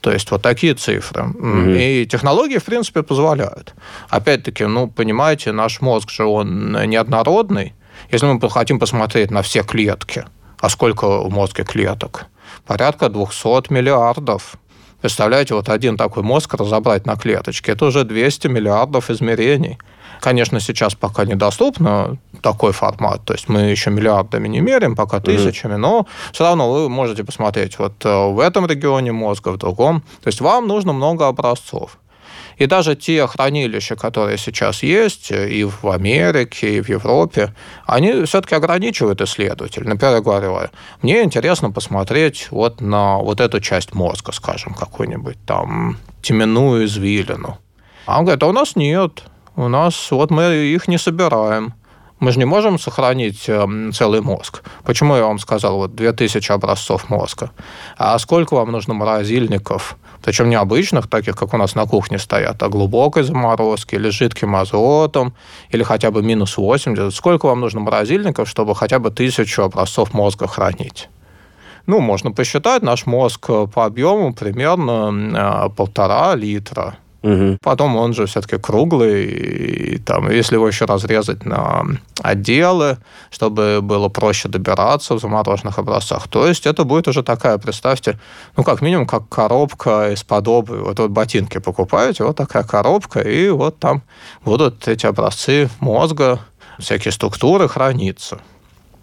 то 0.00 0.10
есть 0.10 0.30
вот 0.30 0.42
такие 0.42 0.74
цифры. 0.74 1.24
Угу. 1.28 1.70
И 1.70 2.06
технологии, 2.06 2.58
в 2.58 2.64
принципе, 2.64 3.02
позволяют. 3.02 3.74
Опять-таки, 4.08 4.64
ну, 4.64 4.88
понимаете, 4.88 5.52
наш 5.52 5.80
мозг 5.80 6.10
же, 6.10 6.24
он 6.24 6.72
неоднородный. 6.72 7.74
Если 8.10 8.26
мы 8.26 8.50
хотим 8.50 8.78
посмотреть 8.78 9.30
на 9.30 9.42
все 9.42 9.62
клетки, 9.62 10.24
а 10.58 10.68
сколько 10.68 11.20
в 11.22 11.30
мозге 11.30 11.64
клеток? 11.64 12.26
Порядка 12.66 13.08
200 13.08 13.72
миллиардов. 13.72 14.56
Представляете, 15.00 15.54
вот 15.54 15.68
один 15.68 15.96
такой 15.96 16.22
мозг 16.22 16.54
разобрать 16.54 17.06
на 17.06 17.16
клеточке, 17.16 17.72
это 17.72 17.86
уже 17.86 18.04
200 18.04 18.48
миллиардов 18.48 19.10
измерений. 19.10 19.78
Конечно, 20.20 20.60
сейчас 20.60 20.94
пока 20.94 21.24
недоступно 21.24 22.18
такой 22.42 22.72
формат, 22.72 23.24
то 23.24 23.32
есть 23.32 23.48
мы 23.48 23.60
еще 23.62 23.90
миллиардами 23.90 24.48
не 24.48 24.60
меряем, 24.60 24.94
пока 24.94 25.20
тысячами, 25.20 25.76
но 25.76 26.06
все 26.32 26.44
равно 26.44 26.70
вы 26.72 26.88
можете 26.88 27.24
посмотреть 27.24 27.78
вот 27.78 28.04
э, 28.04 28.26
в 28.30 28.38
этом 28.38 28.66
регионе 28.66 29.12
мозга, 29.12 29.50
в 29.50 29.56
другом. 29.56 30.02
То 30.22 30.28
есть 30.28 30.40
вам 30.40 30.68
нужно 30.68 30.92
много 30.92 31.26
образцов. 31.26 31.98
И 32.60 32.66
даже 32.66 32.94
те 32.94 33.26
хранилища, 33.26 33.96
которые 33.96 34.36
сейчас 34.36 34.82
есть 34.82 35.32
э, 35.32 35.48
и 35.48 35.64
в 35.64 35.88
Америке, 35.88 36.76
и 36.76 36.80
в 36.82 36.90
Европе, 36.90 37.54
они 37.86 38.24
все-таки 38.24 38.54
ограничивают 38.54 39.22
исследователей. 39.22 39.86
Например, 39.86 40.16
я 40.16 40.20
говорю, 40.20 40.58
мне 41.00 41.22
интересно 41.22 41.70
посмотреть 41.70 42.48
вот 42.50 42.82
на 42.82 43.16
вот 43.16 43.40
эту 43.40 43.60
часть 43.60 43.94
мозга, 43.94 44.32
скажем, 44.32 44.74
какую-нибудь 44.74 45.38
там 45.46 45.96
теменную 46.20 46.84
извилину. 46.84 47.58
А 48.04 48.18
он 48.18 48.24
говорит, 48.24 48.42
а 48.42 48.48
у 48.48 48.52
нас 48.52 48.76
нет. 48.76 49.22
У 49.56 49.68
нас 49.68 50.10
вот 50.10 50.30
мы 50.30 50.54
их 50.54 50.88
не 50.88 50.98
собираем. 50.98 51.74
Мы 52.20 52.32
же 52.32 52.38
не 52.38 52.44
можем 52.44 52.78
сохранить 52.78 53.48
эм, 53.48 53.92
целый 53.94 54.20
мозг. 54.20 54.62
Почему 54.84 55.16
я 55.16 55.24
вам 55.24 55.38
сказал, 55.38 55.76
вот 55.76 55.94
2000 55.94 56.52
образцов 56.52 57.08
мозга? 57.08 57.50
А 57.96 58.18
сколько 58.18 58.54
вам 58.54 58.70
нужно 58.72 58.92
морозильников? 58.92 59.96
Причем 60.22 60.50
не 60.50 60.54
обычных, 60.54 61.08
таких, 61.08 61.34
как 61.34 61.54
у 61.54 61.56
нас 61.56 61.74
на 61.74 61.86
кухне 61.86 62.18
стоят, 62.18 62.62
а 62.62 62.68
глубокой 62.68 63.22
заморозки, 63.22 63.94
или 63.94 64.10
жидким 64.10 64.54
азотом, 64.54 65.32
или 65.70 65.82
хотя 65.82 66.10
бы 66.10 66.22
минус 66.22 66.58
80. 66.58 67.14
Сколько 67.14 67.46
вам 67.46 67.60
нужно 67.60 67.80
морозильников, 67.80 68.50
чтобы 68.50 68.74
хотя 68.74 68.98
бы 68.98 69.10
тысячу 69.10 69.62
образцов 69.62 70.12
мозга 70.12 70.46
хранить? 70.46 71.08
Ну, 71.86 72.00
можно 72.00 72.32
посчитать, 72.32 72.82
наш 72.82 73.06
мозг 73.06 73.46
по 73.46 73.86
объему 73.86 74.34
примерно 74.34 75.66
э, 75.66 75.70
полтора 75.70 76.34
литра. 76.34 76.98
Угу. 77.22 77.58
Потом 77.62 77.96
он 77.96 78.14
же 78.14 78.26
все-таки 78.26 78.56
круглый, 78.56 79.24
и 79.24 79.98
там, 79.98 80.30
если 80.30 80.54
его 80.54 80.66
еще 80.66 80.86
разрезать 80.86 81.44
на 81.44 81.84
отделы, 82.22 82.98
чтобы 83.30 83.80
было 83.82 84.08
проще 84.08 84.48
добираться 84.48 85.14
в 85.14 85.20
замороженных 85.20 85.78
образцах, 85.78 86.28
то 86.28 86.46
есть 86.46 86.66
это 86.66 86.84
будет 86.84 87.08
уже 87.08 87.22
такая, 87.22 87.58
представьте, 87.58 88.18
ну, 88.56 88.64
как 88.64 88.80
минимум, 88.80 89.06
как 89.06 89.28
коробка 89.28 90.12
из-под 90.12 90.48
обуви. 90.48 90.78
Вот, 90.80 90.98
вот 90.98 91.10
ботинки 91.10 91.58
покупаете, 91.58 92.24
вот 92.24 92.36
такая 92.36 92.62
коробка, 92.62 93.20
и 93.20 93.50
вот 93.50 93.78
там 93.78 94.02
будут 94.44 94.88
эти 94.88 95.04
образцы 95.04 95.68
мозга, 95.80 96.40
всякие 96.78 97.12
структуры 97.12 97.68
храниться. 97.68 98.40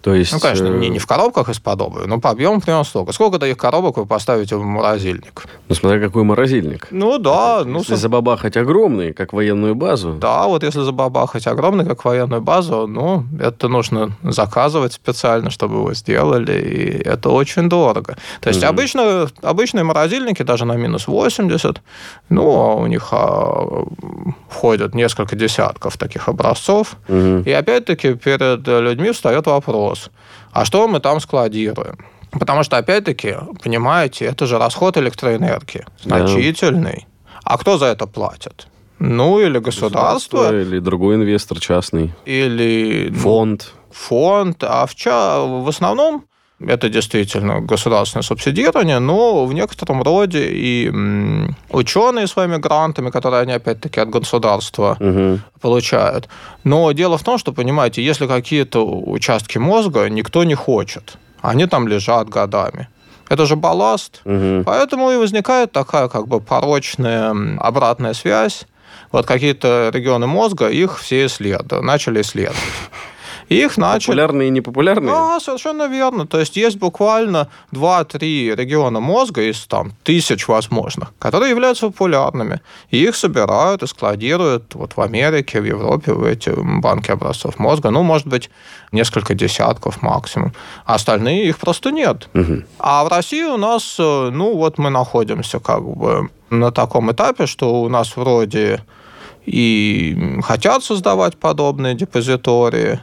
То 0.02 0.14
есть... 0.14 0.32
Ну, 0.32 0.40
конечно, 0.40 0.68
не, 0.68 0.90
не 0.90 1.00
в 1.00 1.08
коробках 1.08 1.50
из-под 1.50 1.82
обуви, 1.82 2.06
но 2.08 2.20
по 2.20 2.30
объему 2.30 2.62
примерно 2.62 2.84
столько. 2.84 3.12
Сколько 3.12 3.40
таких 3.40 3.58
коробок 3.58 3.98
вы 3.98 4.06
поставите 4.06 4.56
в 4.56 4.64
морозильник? 4.64 5.46
Ну, 5.70 5.76
смотря 5.76 6.00
какой 6.00 6.24
морозильник. 6.24 6.88
Ну, 6.92 7.18
да. 7.18 7.58
Это, 7.62 7.70
ну, 7.70 7.80
если 7.80 7.96
забабахать 7.96 8.58
огромный, 8.58 9.14
как 9.14 9.34
военную 9.34 9.76
базу. 9.76 10.14
Да, 10.14 10.46
вот 10.48 10.64
если 10.64 10.84
забабахать 10.84 11.48
огромный, 11.48 11.86
как 11.86 12.06
военную 12.06 12.42
базу, 12.42 12.88
ну, 12.88 13.24
это 13.40 13.68
нужно 13.68 14.12
заказывать 14.24 14.94
специально, 14.94 15.50
чтобы 15.50 15.76
его 15.76 15.94
сделали, 15.94 16.54
и 16.54 17.02
это 17.04 17.30
очень 17.30 17.70
дорого. 17.70 18.18
То 18.42 18.50
есть 18.50 18.64
mm-hmm. 18.64 18.68
обычно, 18.68 19.28
обычные 19.42 19.84
морозильники, 19.84 20.44
даже 20.44 20.66
на 20.66 20.78
минус 20.78 21.08
80, 21.08 21.82
ну, 22.30 22.78
у 22.78 22.88
них 22.88 23.08
а, 23.12 23.86
входят 24.50 24.96
несколько 24.96 25.36
десятков 25.36 25.98
таких 25.98 26.30
образцов. 26.30 26.96
Mm-hmm. 27.08 27.44
И 27.44 27.52
опять-таки 27.52 28.14
перед 28.14 28.68
людьми 28.68 29.12
встает 29.12 29.48
вопрос, 29.48 29.87
вопрос, 29.88 30.12
а 30.52 30.66
что 30.66 30.88
мы 30.88 31.00
там 31.00 31.20
складируем? 31.20 31.98
Потому 32.32 32.64
что, 32.64 32.78
опять-таки, 32.78 33.36
понимаете, 33.64 34.26
это 34.26 34.46
же 34.46 34.58
расход 34.58 34.98
электроэнергии 34.98 35.86
значительный. 36.04 37.06
Да. 37.24 37.40
А 37.44 37.58
кто 37.58 37.78
за 37.78 37.86
это 37.86 38.06
платит? 38.06 38.68
Ну, 39.00 39.40
или 39.40 39.60
государство. 39.60 40.38
государство 40.38 40.62
или 40.62 40.80
другой 40.80 41.16
инвестор 41.16 41.60
частный. 41.60 42.14
Или... 42.26 43.12
Фонд. 43.12 43.74
фонд. 43.92 44.64
А 44.64 44.86
в, 44.86 44.96
ча... 44.96 45.40
в 45.40 45.68
основном 45.68 46.24
это 46.60 46.90
действительно 46.90 47.62
государственное 47.62 48.24
субсидирование, 48.24 49.00
но 49.00 49.46
в 49.46 49.54
некотором 49.54 50.02
роде 50.02 50.48
и 50.50 50.92
ученые 51.70 52.28
своими 52.28 52.58
грантами, 52.58 53.12
которые 53.12 53.42
они 53.42 53.54
опять-таки 53.54 54.00
от 54.00 54.10
государства 54.10 54.98
угу. 55.00 55.40
получают. 55.62 56.28
Но 56.64 56.92
дело 56.94 57.18
в 57.18 57.24
том, 57.24 57.38
что, 57.38 57.54
понимаете, 57.54 58.04
если 58.04 58.28
какие-то 58.28 58.86
участки 58.86 59.60
мозга 59.60 60.10
никто 60.10 60.44
не 60.44 60.56
хочет, 60.56 61.18
они 61.42 61.68
там 61.68 61.88
лежат 61.88 62.30
годами. 62.30 62.88
Это 63.30 63.46
же 63.46 63.56
балласт. 63.56 64.22
Угу. 64.26 64.64
Поэтому 64.66 65.12
и 65.12 65.18
возникает 65.18 65.72
такая 65.72 66.08
как 66.08 66.28
бы 66.28 66.42
порочная 66.42 67.36
обратная 67.60 68.14
связь. 68.14 68.66
Вот 69.12 69.26
какие-то 69.26 69.92
регионы 69.94 70.28
мозга, 70.28 70.70
их 70.70 71.00
все 71.00 71.26
исследовали, 71.26 71.86
начали 71.86 72.22
исследовать. 72.22 72.58
Их 73.50 73.78
начали... 73.78 74.12
Популярные 74.12 74.48
и 74.50 74.52
непопулярные? 74.52 75.14
Да, 75.14 75.40
совершенно 75.40 75.88
верно. 75.88 76.28
То 76.28 76.40
есть 76.40 76.58
есть 76.58 76.78
буквально 76.78 77.48
2-3 77.72 78.56
региона 78.56 79.00
мозга 79.00 79.42
из 79.42 79.66
там 79.68 79.94
тысяч 80.04 80.48
возможных, 80.48 81.14
которые 81.20 81.52
являются 81.52 81.88
популярными. 81.88 82.62
И 82.92 83.04
их 83.04 83.16
собирают 83.16 83.84
и 83.84 83.88
складируют 83.88 84.76
вот 84.76 84.94
в 84.98 85.02
Америке, 85.02 85.62
в 85.62 85.66
Европе, 85.66 86.14
в 86.14 86.24
эти 86.24 86.52
банки 86.82 87.12
образцов 87.12 87.58
мозга. 87.60 87.90
Ну, 87.90 88.04
может 88.04 88.28
быть, 88.28 88.50
несколько 88.92 89.34
десятков 89.34 90.02
максимум. 90.02 90.54
А 90.86 90.96
остальные 90.96 91.48
их 91.48 91.58
просто 91.58 91.92
нет. 91.92 92.30
Угу. 92.34 92.64
А 92.80 93.04
в 93.04 93.08
России 93.08 93.44
у 93.44 93.58
нас, 93.58 93.96
э, 94.00 94.30
ну, 94.32 94.56
вот 94.56 94.78
мы 94.78 94.90
находимся 94.90 95.60
как 95.60 95.84
бы 95.84 96.30
на 96.50 96.72
таком 96.72 97.12
этапе, 97.12 97.46
что 97.46 97.82
у 97.82 97.90
нас 97.90 98.18
вроде 98.18 98.82
и 99.48 100.40
хотят 100.44 100.84
создавать 100.84 101.38
подобные 101.38 101.96
депозитории, 101.96 103.00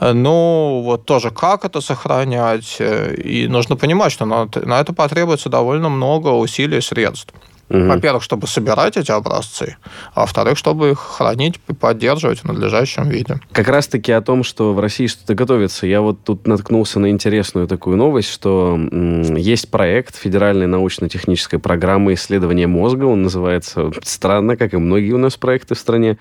ну, 0.00 0.82
вот 0.84 1.04
тоже 1.04 1.30
как 1.30 1.64
это 1.64 1.80
сохранять. 1.80 2.76
Э, 2.78 3.14
и 3.14 3.48
нужно 3.48 3.76
понимать, 3.76 4.12
что 4.12 4.26
на, 4.26 4.48
на 4.54 4.80
это 4.80 4.92
потребуется 4.92 5.48
довольно 5.48 5.88
много 5.88 6.28
усилий 6.28 6.78
и 6.78 6.80
средств. 6.80 7.34
Угу. 7.70 7.84
Во-первых, 7.84 8.22
чтобы 8.22 8.46
собирать 8.46 8.96
эти 8.96 9.10
образцы, 9.10 9.76
а 10.14 10.20
во-вторых, 10.20 10.56
чтобы 10.56 10.90
их 10.90 10.98
хранить 10.98 11.60
и 11.68 11.74
поддерживать 11.74 12.40
в 12.40 12.44
надлежащем 12.44 13.08
виде. 13.08 13.40
Как 13.52 13.68
раз-таки 13.68 14.10
о 14.12 14.22
том, 14.22 14.42
что 14.42 14.72
в 14.72 14.80
России 14.80 15.06
что-то 15.06 15.34
готовится. 15.34 15.86
Я 15.86 16.00
вот 16.00 16.24
тут 16.24 16.46
наткнулся 16.46 16.98
на 16.98 17.10
интересную 17.10 17.66
такую 17.66 17.98
новость, 17.98 18.30
что 18.30 18.78
есть 19.36 19.70
проект 19.70 20.16
федеральной 20.16 20.66
научно-технической 20.66 21.58
программы 21.58 22.14
исследования 22.14 22.66
мозга. 22.66 23.04
Он 23.04 23.22
называется 23.22 23.90
странно, 24.02 24.56
как 24.56 24.72
и 24.72 24.78
многие 24.78 25.12
у 25.12 25.18
нас 25.18 25.36
проекты 25.36 25.74
в 25.74 25.78
стране 25.78 26.16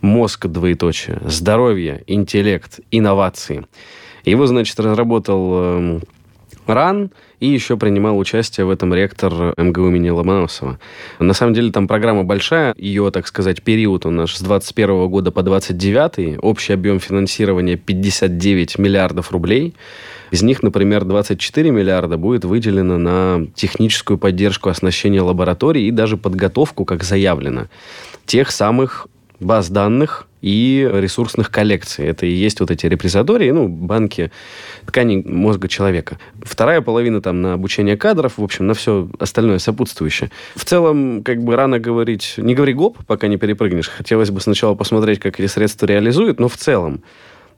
мозг, 0.00 0.46
двоеточие, 0.46 1.20
здоровье, 1.24 2.02
интеллект, 2.06 2.80
инновации. 2.90 3.66
Его, 4.24 4.46
значит, 4.46 4.78
разработал 4.80 5.62
эм, 5.62 6.02
РАН 6.66 7.10
и 7.40 7.46
еще 7.46 7.76
принимал 7.76 8.18
участие 8.18 8.66
в 8.66 8.70
этом 8.70 8.92
ректор 8.92 9.54
МГУ 9.56 9.88
имени 9.88 10.10
Ломоносова. 10.10 10.78
На 11.18 11.32
самом 11.32 11.54
деле 11.54 11.70
там 11.72 11.86
программа 11.86 12.24
большая, 12.24 12.74
ее, 12.76 13.10
так 13.10 13.26
сказать, 13.26 13.62
период 13.62 14.06
у 14.06 14.10
нас 14.10 14.32
с 14.32 14.40
21 14.40 15.08
года 15.08 15.30
по 15.30 15.42
29 15.42 16.38
общий 16.42 16.72
объем 16.72 17.00
финансирования 17.00 17.76
59 17.76 18.78
миллиардов 18.78 19.30
рублей. 19.30 19.74
Из 20.30 20.42
них, 20.42 20.62
например, 20.62 21.04
24 21.04 21.70
миллиарда 21.70 22.18
будет 22.18 22.44
выделено 22.44 22.98
на 22.98 23.46
техническую 23.54 24.18
поддержку 24.18 24.68
оснащения 24.68 25.22
лабораторий 25.22 25.88
и 25.88 25.90
даже 25.90 26.16
подготовку, 26.16 26.84
как 26.84 27.02
заявлено, 27.02 27.68
тех 28.26 28.50
самых 28.50 29.06
баз 29.40 29.68
данных 29.70 30.26
и 30.40 30.88
ресурсных 30.92 31.50
коллекций. 31.50 32.06
Это 32.06 32.26
и 32.26 32.30
есть 32.30 32.60
вот 32.60 32.70
эти 32.70 32.86
репрезатории, 32.86 33.50
ну, 33.50 33.68
банки 33.68 34.30
тканей 34.86 35.22
мозга 35.24 35.68
человека. 35.68 36.18
Вторая 36.42 36.80
половина 36.80 37.20
там 37.20 37.42
на 37.42 37.54
обучение 37.54 37.96
кадров, 37.96 38.38
в 38.38 38.42
общем, 38.42 38.66
на 38.66 38.74
все 38.74 39.08
остальное 39.18 39.58
сопутствующее. 39.58 40.30
В 40.54 40.64
целом, 40.64 41.22
как 41.24 41.42
бы 41.42 41.56
рано 41.56 41.78
говорить, 41.78 42.34
не 42.36 42.54
говори 42.54 42.72
гоп, 42.72 42.98
пока 43.06 43.26
не 43.26 43.36
перепрыгнешь. 43.36 43.88
Хотелось 43.88 44.30
бы 44.30 44.40
сначала 44.40 44.74
посмотреть, 44.74 45.18
как 45.18 45.40
эти 45.40 45.48
средства 45.48 45.86
реализуют, 45.86 46.38
но 46.38 46.48
в 46.48 46.56
целом, 46.56 47.02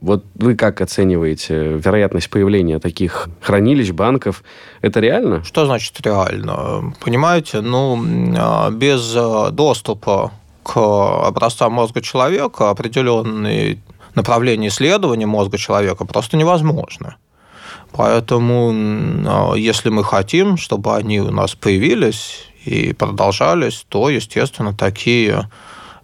вот 0.00 0.24
вы 0.34 0.54
как 0.54 0.80
оцениваете 0.80 1.74
вероятность 1.76 2.30
появления 2.30 2.78
таких 2.78 3.28
хранилищ, 3.42 3.90
банков? 3.90 4.42
Это 4.80 5.00
реально? 5.00 5.44
Что 5.44 5.66
значит 5.66 6.00
реально? 6.00 6.94
Понимаете, 7.04 7.60
ну, 7.60 8.02
а, 8.38 8.70
без 8.70 9.14
а, 9.14 9.50
доступа 9.50 10.32
к 10.62 10.76
образцам 10.76 11.72
мозга 11.72 12.00
человека 12.00 12.70
определенные 12.70 13.78
направления 14.14 14.68
исследования 14.68 15.26
мозга 15.26 15.58
человека 15.58 16.04
просто 16.04 16.36
невозможно. 16.36 17.16
Поэтому, 17.92 18.72
а, 19.26 19.54
если 19.54 19.88
мы 19.90 20.04
хотим, 20.04 20.56
чтобы 20.56 20.96
они 20.96 21.20
у 21.20 21.30
нас 21.30 21.54
появились 21.54 22.46
и 22.64 22.92
продолжались, 22.92 23.84
то, 23.88 24.08
естественно, 24.08 24.74
такие 24.74 25.48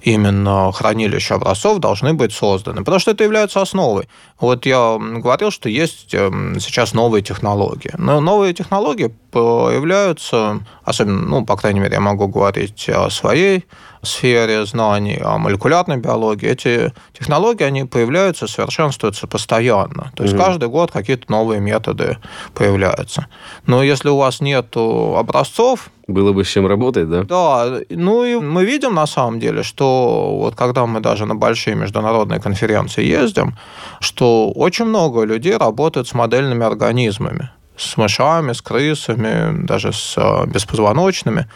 именно 0.03 0.71
хранилища 0.73 1.35
образцов 1.35 1.79
должны 1.79 2.15
быть 2.15 2.33
созданы, 2.33 2.79
потому 2.79 2.99
что 2.99 3.11
это 3.11 3.25
является 3.25 3.61
основой. 3.61 4.09
Вот 4.39 4.67
я 4.67 4.99
говорил, 4.99 5.51
что 5.51 5.69
есть 5.69 6.13
эм, 6.15 6.61
сейчас 6.61 6.93
новые 6.93 7.23
технологии. 7.23 7.93
Но 7.97 8.21
новые 8.21 8.53
технологии 8.53 9.15
появляются, 9.31 10.61
особенно, 10.85 11.23
ну, 11.23 11.45
по 11.47 11.57
крайней 11.57 11.81
мере, 11.81 11.95
я 11.95 12.01
могу 12.01 12.29
говорить 12.29 12.89
о 12.89 13.09
своей 13.11 13.65
сфере 14.03 14.65
знаний, 14.67 15.19
о 15.23 15.39
молекулярной 15.39 15.97
биологии, 15.97 16.49
эти 16.49 16.93
технологии, 17.19 17.65
они 17.65 17.85
появляются, 17.85 18.47
совершенствуются 18.47 19.27
постоянно. 19.27 20.13
То 20.15 20.23
есть 20.23 20.35
mm-hmm. 20.35 20.45
каждый 20.45 20.69
год 20.69 20.91
какие-то 20.93 21.31
новые 21.31 21.61
методы 21.61 22.19
появляются. 22.55 23.27
Но 23.67 23.83
если 23.83 24.09
у 24.09 24.17
вас 24.17 24.41
нет 24.41 24.77
образцов, 24.77 25.91
было 26.09 26.33
бы 26.33 26.45
с 26.45 26.49
чем 26.49 26.67
работать, 26.67 27.09
да? 27.11 27.23
Да. 27.25 27.81
Ну 27.91 28.25
и 28.25 28.37
мы 28.37 28.65
видим 28.65 28.95
на 28.95 29.07
самом 29.07 29.41
деле, 29.41 29.65
что 29.65 30.39
вот 30.39 30.55
когда 30.55 30.87
мы 30.87 31.01
даже 31.01 31.27
на 31.27 31.35
большие 31.35 31.75
международные 31.75 32.41
конференции 32.41 33.05
ездим, 33.05 33.57
что 34.01 34.26
очень 34.27 34.87
много 34.87 35.25
людей 35.25 35.57
работают 35.57 36.09
с 36.09 36.15
модельными 36.15 36.65
организмами 36.65 37.51
с 37.77 37.97
мышами, 37.97 38.53
с 38.53 38.63
крысами, 38.63 39.67
даже 39.67 39.93
с 39.93 40.15
э, 40.17 40.47
беспозвоночными. 40.47 41.47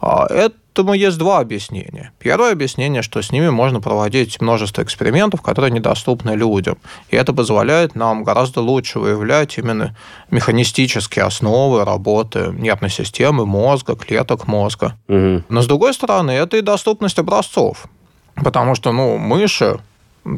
А 0.00 0.26
этому 0.26 0.92
есть 0.92 1.18
два 1.18 1.38
объяснения. 1.38 2.12
Первое 2.18 2.52
объяснение, 2.52 3.02
что 3.02 3.22
с 3.22 3.32
ними 3.32 3.48
можно 3.48 3.80
проводить 3.80 4.40
множество 4.40 4.82
экспериментов, 4.82 5.40
которые 5.40 5.70
недоступны 5.70 6.32
людям. 6.32 6.76
И 7.08 7.16
это 7.16 7.32
позволяет 7.32 7.94
нам 7.94 8.22
гораздо 8.22 8.60
лучше 8.60 8.98
выявлять 8.98 9.56
именно 9.58 9.96
механистические 10.30 11.24
основы 11.24 11.84
работы 11.84 12.54
нервной 12.56 12.90
системы, 12.90 13.46
мозга, 13.46 13.96
клеток 13.96 14.46
мозга. 14.46 14.94
Угу. 15.08 15.44
Но 15.48 15.62
с 15.62 15.66
другой 15.66 15.94
стороны, 15.94 16.32
это 16.32 16.56
и 16.56 16.60
доступность 16.60 17.18
образцов. 17.18 17.86
Потому 18.34 18.74
что, 18.74 18.92
ну, 18.92 19.16
мыши, 19.16 19.78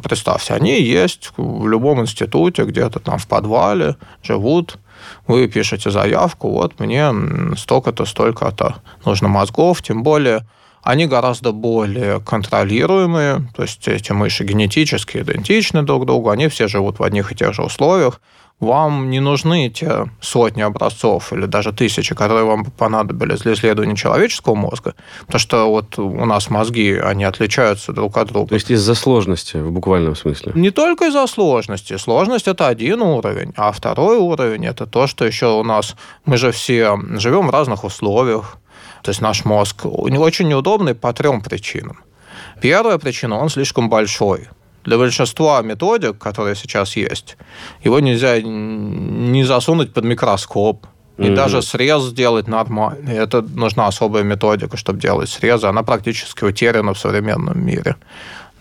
представьте, 0.03 0.55
они 0.55 0.81
есть 0.81 1.33
в 1.37 1.67
любом 1.69 2.01
институте, 2.01 2.65
где-то 2.65 3.01
там 3.01 3.19
в 3.19 3.27
подвале, 3.27 3.97
живут. 4.23 4.79
Вы 5.27 5.47
пишете 5.49 5.91
заявку, 5.91 6.51
вот 6.51 6.81
мне 6.81 7.13
столько-то, 7.57 8.05
столько-то 8.05 8.77
нужно 9.05 9.29
мозгов, 9.29 9.83
тем 9.83 10.03
более 10.03 10.47
они 10.83 11.07
гораздо 11.07 11.53
более 11.53 12.21
контролируемые, 12.21 13.49
то 13.57 13.63
есть 13.63 13.89
эти 13.89 14.13
мыши 14.13 14.45
генетически 14.45 15.19
идентичны 15.19 15.83
друг 15.83 16.07
другу, 16.07 16.31
они 16.31 16.47
все 16.47 16.69
живут 16.69 17.01
в 17.01 17.03
одних 17.03 17.33
и 17.33 17.35
тех 17.35 17.53
же 17.55 17.63
условиях, 17.63 18.21
вам 18.61 19.11
не 19.11 19.21
нужны 19.21 19.69
те 19.69 20.07
сотни 20.21 20.63
образцов 20.63 21.33
или 21.33 21.47
даже 21.47 21.73
тысячи, 21.73 22.15
которые 22.15 22.45
вам 22.45 22.65
понадобились 22.65 23.41
для 23.41 23.53
исследования 23.53 23.97
человеческого 23.97 24.55
мозга, 24.55 24.95
потому 25.21 25.39
что 25.39 25.71
вот 25.71 25.99
у 25.99 26.25
нас 26.25 26.49
мозги, 26.49 26.95
они 26.95 27.25
отличаются 27.25 27.93
друг 27.93 28.17
от 28.17 28.29
друга. 28.29 28.49
То 28.49 28.55
есть 28.55 28.71
из-за 28.71 28.95
сложности 28.95 29.59
в 29.59 29.71
буквальном 29.71 30.17
смысле? 30.17 30.53
Не 30.55 30.71
только 30.71 31.07
из-за 31.07 31.27
сложности. 31.27 31.97
Сложность– 31.99 32.49
это 32.49 32.67
один 32.67 33.03
уровень, 33.03 33.53
а 33.57 33.73
второй 33.73 34.17
уровень– 34.17 34.65
это 34.67 34.87
то, 34.87 35.07
что 35.07 35.27
еще 35.27 35.59
у 35.59 35.63
нас, 35.63 35.95
мы 36.25 36.39
же 36.39 36.51
все 36.51 36.99
живем 37.19 37.49
в 37.49 37.51
разных 37.51 37.85
условиях, 37.85 38.57
то 39.03 39.11
есть 39.11 39.21
наш 39.21 39.45
мозг 39.45 39.85
очень 39.85 40.49
неудобный 40.49 40.95
по 40.95 41.13
трем 41.13 41.43
причинам. 41.43 41.99
Первая 42.63 42.97
причина– 42.99 43.39
он 43.41 43.51
слишком 43.51 43.91
большой 43.91 44.49
для 44.87 44.97
большинства 44.99 45.61
методик, 45.63 46.17
которые 46.19 46.55
сейчас 46.57 46.97
есть, 46.97 47.37
его 47.85 48.01
нельзя 48.01 48.41
не 48.41 49.45
засунуть 49.45 49.93
под 49.93 50.05
микроскоп, 50.05 50.87
и 51.19 51.23
mm-hmm. 51.23 51.35
даже 51.35 51.63
срез 51.63 52.03
сделать 52.03 52.47
нормально. 52.49 53.11
Это 53.11 53.43
нужна 53.43 53.87
особая 53.87 54.23
методика, 54.23 54.77
чтобы 54.77 55.01
делать 55.01 55.29
срезы. 55.29 55.67
Она 55.67 55.83
практически 55.83 56.45
утеряна 56.45 56.93
в 56.93 56.99
современном 56.99 57.59
мире. 57.59 57.97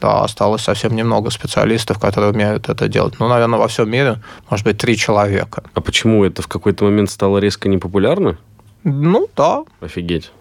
Да, 0.02 0.24
осталось 0.24 0.62
совсем 0.62 0.96
немного 0.96 1.32
специалистов, 1.32 2.00
которые 2.00 2.32
умеют 2.32 2.70
это 2.70 2.88
делать. 2.88 3.16
Ну, 3.20 3.28
наверное, 3.28 3.60
во 3.60 3.68
всем 3.68 3.90
мире, 3.90 4.22
может 4.50 4.66
быть, 4.66 4.78
три 4.78 4.96
человека. 4.98 5.64
А 5.74 5.82
почему 5.82 6.24
это 6.24 6.42
в 6.42 6.48
какой-то 6.48 6.86
момент 6.86 7.10
стало 7.10 7.40
резко 7.40 7.70
непопулярно? 7.70 8.38
Ну, 8.84 9.28
да. 9.36 9.64
Офигеть. 9.82 10.32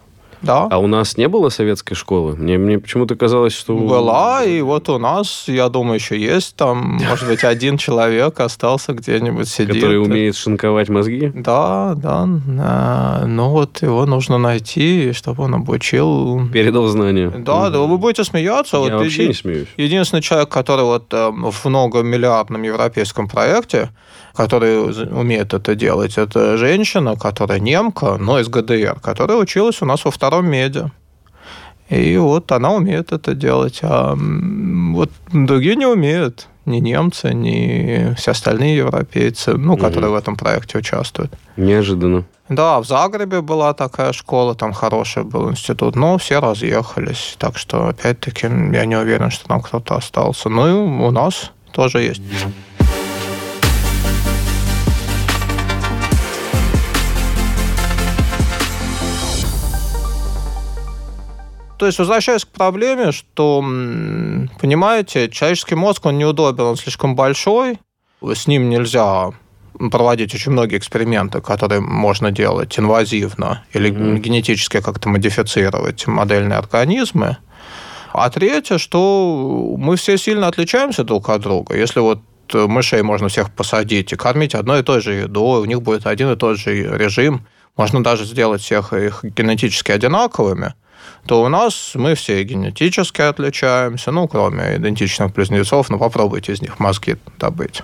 Да. 0.45 0.67
А 0.69 0.77
у 0.77 0.87
нас 0.87 1.17
не 1.17 1.27
было 1.27 1.49
советской 1.49 1.95
школы? 1.95 2.35
Мне, 2.35 2.57
мне 2.57 2.79
почему-то 2.79 3.15
казалось, 3.15 3.53
что... 3.53 3.75
Была, 3.75 4.43
и 4.43 4.61
вот 4.61 4.89
у 4.89 4.97
нас, 4.99 5.45
я 5.47 5.69
думаю, 5.69 5.95
еще 5.95 6.19
есть 6.19 6.55
там, 6.55 6.99
может 7.09 7.27
быть, 7.27 7.43
один 7.43 7.77
человек 7.77 8.39
остался 8.39 8.93
где-нибудь 8.93 9.47
сидит. 9.47 9.75
Который 9.75 10.01
умеет 10.01 10.35
шинковать 10.35 10.89
мозги? 10.89 11.31
Да, 11.33 11.93
да. 11.95 12.25
Ну 12.25 13.49
вот 13.49 13.81
его 13.81 14.05
нужно 14.05 14.37
найти, 14.37 15.11
чтобы 15.13 15.43
он 15.43 15.55
обучил... 15.55 16.47
Передал 16.53 16.87
знания. 16.87 17.29
Да, 17.29 17.69
да, 17.69 17.79
вы 17.79 17.97
будете 17.97 18.23
смеяться. 18.23 18.77
Я 18.77 18.83
вот 18.83 18.91
вообще 18.91 19.23
еди... 19.23 19.27
не 19.27 19.33
смеюсь. 19.33 19.67
Единственный 19.77 20.21
человек, 20.21 20.49
который 20.49 20.85
вот 20.85 21.13
э, 21.13 21.31
в 21.31 21.65
многомиллиардном 21.65 22.61
европейском 22.63 23.27
проекте, 23.27 23.89
который 24.35 25.09
умеет 25.11 25.53
это 25.53 25.75
делать, 25.75 26.17
это 26.17 26.57
женщина, 26.57 27.15
которая 27.15 27.59
немка, 27.59 28.17
но 28.17 28.39
из 28.39 28.47
ГДР, 28.47 28.99
которая 29.01 29.37
училась 29.37 29.81
у 29.81 29.85
нас 29.85 30.05
во 30.05 30.11
втором 30.11 30.47
меде. 30.47 30.91
И 31.89 32.17
вот 32.17 32.51
она 32.51 32.73
умеет 32.73 33.11
это 33.11 33.35
делать, 33.35 33.79
а 33.83 34.15
вот 34.15 35.11
другие 35.31 35.75
не 35.75 35.85
умеют. 35.85 36.47
Ни 36.65 36.77
немцы, 36.77 37.31
ни 37.31 38.15
все 38.15 38.31
остальные 38.31 38.77
европейцы, 38.77 39.53
ну, 39.53 39.73
угу. 39.73 39.83
которые 39.83 40.09
в 40.09 40.15
этом 40.15 40.35
проекте 40.35 40.79
участвуют. 40.79 41.31
Неожиданно. 41.57 42.25
Да, 42.49 42.79
в 42.79 42.87
Загребе 42.87 43.41
была 43.41 43.73
такая 43.75 44.13
школа, 44.13 44.55
там 44.55 44.73
хороший 44.73 45.23
был 45.23 45.51
институт, 45.51 45.95
но 45.95 46.17
все 46.17 46.39
разъехались. 46.39 47.35
Так 47.37 47.57
что, 47.57 47.87
опять-таки, 47.87 48.47
я 48.47 48.85
не 48.85 48.95
уверен, 48.95 49.29
что 49.29 49.47
там 49.47 49.61
кто-то 49.61 49.95
остался. 49.95 50.49
Ну 50.49 50.67
и 50.67 50.71
у 50.71 51.11
нас 51.11 51.51
тоже 51.71 52.01
есть. 52.01 52.21
То 61.77 61.85
есть, 61.85 61.99
возвращаясь 61.99 62.45
к 62.45 62.49
проблеме, 62.49 63.11
что, 63.11 63.59
понимаете, 64.59 65.29
человеческий 65.29 65.75
мозг, 65.75 66.05
он 66.05 66.17
неудобен, 66.17 66.63
он 66.63 66.77
слишком 66.77 67.15
большой, 67.15 67.79
с 68.21 68.47
ним 68.47 68.69
нельзя 68.69 69.31
проводить 69.91 70.33
очень 70.33 70.53
многие 70.53 70.77
эксперименты, 70.77 71.41
которые 71.41 71.81
можно 71.81 72.31
делать 72.31 72.79
инвазивно 72.79 73.65
или 73.73 73.91
mm-hmm. 73.91 74.19
генетически 74.19 74.79
как-то 74.79 75.09
модифицировать 75.09 76.07
модельные 76.07 76.57
организмы. 76.57 77.37
А 78.13 78.29
третье, 78.29 78.77
что 78.77 79.75
мы 79.77 79.97
все 79.97 80.17
сильно 80.17 80.47
отличаемся 80.47 81.03
друг 81.03 81.29
от 81.29 81.41
друга. 81.41 81.75
Если 81.75 81.99
вот 81.99 82.21
мышей 82.53 83.01
можно 83.01 83.27
всех 83.27 83.53
посадить 83.53 84.13
и 84.13 84.15
кормить 84.15 84.55
одной 84.55 84.79
и 84.79 84.83
той 84.83 85.01
же 85.01 85.11
едой, 85.11 85.59
у 85.59 85.65
них 85.65 85.81
будет 85.81 86.07
один 86.07 86.31
и 86.31 86.37
тот 86.37 86.57
же 86.57 86.97
режим, 86.97 87.45
можно 87.75 88.01
даже 88.01 88.23
сделать 88.23 88.61
всех 88.61 88.93
их 88.93 89.25
генетически 89.25 89.91
одинаковыми– 89.91 90.73
то 91.25 91.43
у 91.43 91.49
нас 91.49 91.91
мы 91.95 92.15
все 92.15 92.43
генетически 92.43 93.21
отличаемся, 93.21 94.11
ну, 94.11 94.27
кроме 94.27 94.75
идентичных 94.77 95.33
близнецов, 95.33 95.89
ну, 95.89 95.97
попробуйте 95.97 96.53
из 96.53 96.61
них 96.61 96.79
мозги 96.79 97.15
добыть. 97.39 97.81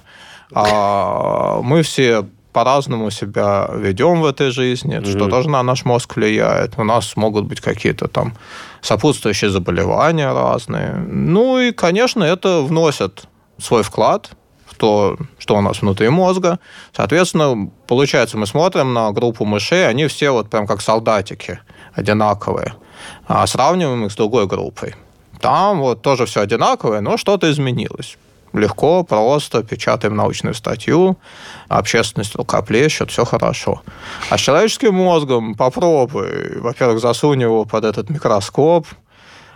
А 0.54 1.62
мы 1.62 1.82
все 1.82 2.26
по-разному 2.54 3.12
себя 3.12 3.70
ведем 3.74 4.22
в 4.22 4.26
этой 4.26 4.52
жизни, 4.52 4.98
mm-hmm. 4.98 5.10
что 5.10 5.28
тоже 5.28 5.50
на 5.50 5.64
наш 5.64 5.86
мозг 5.86 6.16
влияет. 6.16 6.78
У 6.78 6.84
нас 6.84 7.16
могут 7.16 7.46
быть 7.46 7.62
какие-то 7.62 8.08
там 8.08 8.34
сопутствующие 8.82 9.50
заболевания 9.50 10.32
разные. 10.34 10.96
Ну 11.08 11.60
и, 11.60 11.72
конечно, 11.72 12.24
это 12.24 12.62
вносит 12.62 13.24
свой 13.58 13.84
вклад 13.84 14.32
в 14.82 15.18
то, 15.18 15.18
что 15.38 15.56
у 15.56 15.62
нас 15.62 15.82
внутри 15.82 16.10
мозга. 16.10 16.60
Соответственно, 16.92 17.70
получается, 17.88 18.38
мы 18.38 18.48
смотрим 18.48 18.94
на 18.94 19.12
группу 19.12 19.46
мышей, 19.46 19.88
они 19.88 20.08
все 20.08 20.32
вот 20.32 20.50
прям 20.50 20.66
как 20.66 20.82
солдатики 20.82 21.60
одинаковые 21.94 22.74
а 23.28 23.48
сравниваем 23.48 24.06
их 24.06 24.12
с 24.12 24.16
другой 24.16 24.48
группой. 24.48 24.96
Там 25.40 25.80
вот 25.80 26.02
тоже 26.02 26.26
все 26.26 26.42
одинаковое, 26.42 27.02
но 27.02 27.18
что-то 27.18 27.50
изменилось. 27.52 28.18
Легко, 28.54 29.04
просто 29.04 29.64
печатаем 29.64 30.16
научную 30.16 30.54
статью, 30.54 31.18
общественность 31.70 32.36
рукоплещет, 32.36 33.10
все 33.10 33.24
хорошо. 33.24 33.82
А 34.30 34.38
с 34.38 34.42
человеческим 34.42 34.94
мозгом 34.94 35.56
попробуй, 35.56 36.60
во-первых, 36.60 37.00
засунь 37.00 37.42
его 37.42 37.64
под 37.64 37.86
этот 37.86 38.10
микроскоп, 38.10 38.88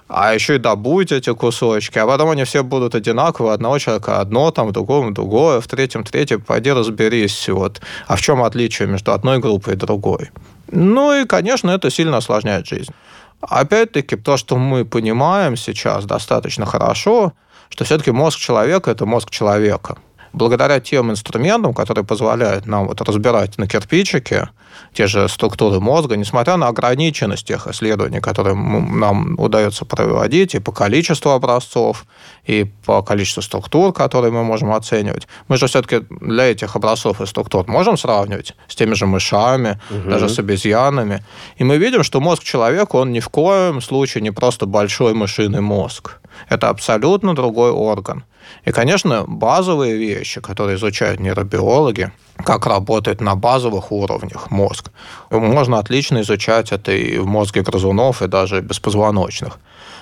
а 0.08 0.34
еще 0.34 0.56
и 0.56 0.60
добудь 0.60 1.12
эти 1.12 1.34
кусочки, 1.34 1.98
а 1.98 2.06
потом 2.06 2.30
они 2.30 2.44
все 2.44 2.64
будут 2.64 2.96
одинаковые, 2.96 3.54
одного 3.54 3.80
человека 3.80 4.20
одно, 4.20 4.52
там, 4.52 4.68
в 4.68 4.72
другом 4.72 5.14
другое, 5.14 5.62
в 5.62 5.68
третьем 5.68 6.04
третье, 6.04 6.38
пойди 6.38 6.72
разберись, 6.72 7.50
вот, 7.50 7.82
а 8.08 8.16
в 8.16 8.22
чем 8.22 8.44
отличие 8.44 8.88
между 8.88 9.14
одной 9.14 9.40
группой 9.40 9.74
и 9.74 9.78
другой. 9.78 10.30
Ну 10.72 11.14
и, 11.14 11.26
конечно, 11.26 11.72
это 11.72 11.90
сильно 11.90 12.18
осложняет 12.18 12.68
жизнь. 12.68 12.92
Опять-таки, 13.42 14.16
то, 14.16 14.38
что 14.38 14.58
мы 14.58 14.86
понимаем 14.86 15.58
сейчас 15.58 16.06
достаточно 16.06 16.66
хорошо, 16.66 17.34
что 17.70 17.84
все-таки 17.84 18.12
мозг 18.12 18.40
человека– 18.40 18.92
это 18.92 19.06
мозг 19.06 19.30
человека. 19.30 19.98
Благодаря 20.36 20.80
тем 20.80 21.12
инструментам, 21.12 21.74
которые 21.74 22.04
позволяют 22.04 22.66
нам 22.66 22.88
вот 22.88 23.02
разбирать 23.02 23.58
на 23.58 23.68
кирпичике 23.68 24.50
те 24.94 25.08
же 25.08 25.28
структуры 25.30 25.80
мозга, 25.80 26.18
несмотря 26.18 26.58
на 26.58 26.68
ограниченность 26.68 27.48
тех 27.48 27.68
исследований, 27.68 28.20
которые 28.20 28.56
нам 28.56 29.36
удается 29.40 29.86
проводить 29.86 30.56
и 30.56 30.60
по 30.60 30.72
количеству 30.72 31.32
образцов, 31.32 32.06
и 32.46 32.66
по 32.86 33.02
количеству 33.02 33.42
структур, 33.42 33.94
которые 33.94 34.32
мы 34.32 34.44
можем 34.44 34.72
оценивать. 34.72 35.28
Мы 35.48 35.58
же 35.58 35.68
все-таки 35.68 36.06
для 36.10 36.52
этих 36.52 36.76
образцов 36.76 37.22
и 37.22 37.26
структур 37.26 37.68
можем 37.68 37.98
сравнивать 37.98 38.56
с 38.68 38.76
теми 38.76 38.94
же 38.96 39.06
мышами, 39.06 39.80
угу. 39.90 40.10
даже 40.10 40.30
с 40.30 40.40
обезьянами. 40.40 41.24
И 41.58 41.64
мы 41.64 41.78
видим, 41.78 42.04
что 42.04 42.20
мозг 42.20 42.44
человека, 42.44 42.98
он 42.98 43.12
ни 43.12 43.20
в 43.20 43.30
коем 43.30 43.82
случае 43.82 44.22
не 44.22 44.32
просто 44.32 44.66
большой 44.66 45.14
мышиный 45.14 45.62
мозг. 45.62 46.20
Это 46.50 46.70
абсолютно 46.70 47.34
другой 47.34 47.72
орган. 47.72 48.24
И, 48.66 48.72
конечно, 48.72 49.26
базовые 49.28 49.98
вещи, 49.98 50.42
которые 50.42 50.78
изучают 50.78 51.20
нейробиологи, 51.20 52.12
как 52.44 52.66
работает 52.66 53.22
на 53.22 53.36
базовых 53.36 53.92
уровнях 53.92 54.52
мозг, 54.52 54.92
можно 55.30 55.80
отлично 55.80 56.22
изучать 56.22 56.72
это 56.72 56.92
и 56.92 57.18
в 57.18 57.26
мозге 57.26 57.62
грызунов, 57.62 58.22
и 58.22 58.28
даже 58.28 58.62
беспозвоночных. 58.62 59.60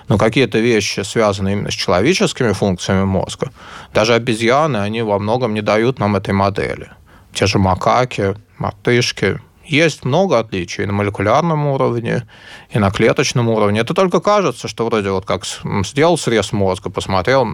Но 0.08 0.18
какие-то 0.18 0.60
вещи, 0.60 1.02
связанные 1.02 1.54
именно 1.54 1.72
с 1.72 1.76
человеческими 1.76 2.52
функциями 2.52 3.06
мозга, 3.06 3.52
даже 3.94 4.14
обезьяны, 4.14 4.78
они 4.78 5.02
во 5.02 5.20
многом 5.20 5.54
не 5.54 5.62
дают 5.62 6.00
нам 6.00 6.16
этой 6.16 6.34
модели. 6.34 6.90
Те 7.34 7.48
же 7.48 7.60
макаки, 7.60 8.36
мартышки, 8.58 9.40
есть 9.66 10.04
много 10.04 10.40
отличий 10.40 10.84
и 10.84 10.88
на 10.88 10.94
молекулярном 10.94 11.68
уровне, 11.68 12.24
и 12.70 12.80
на 12.80 12.92
клеточном 12.92 13.48
уровне. 13.48 13.80
Это 13.80 13.94
только 13.94 14.20
кажется, 14.20 14.68
что 14.68 14.86
вроде 14.86 15.10
вот 15.10 15.26
как 15.26 15.44
сделал 15.86 16.18
срез 16.18 16.52
мозга, 16.52 16.90
посмотрел, 16.90 17.48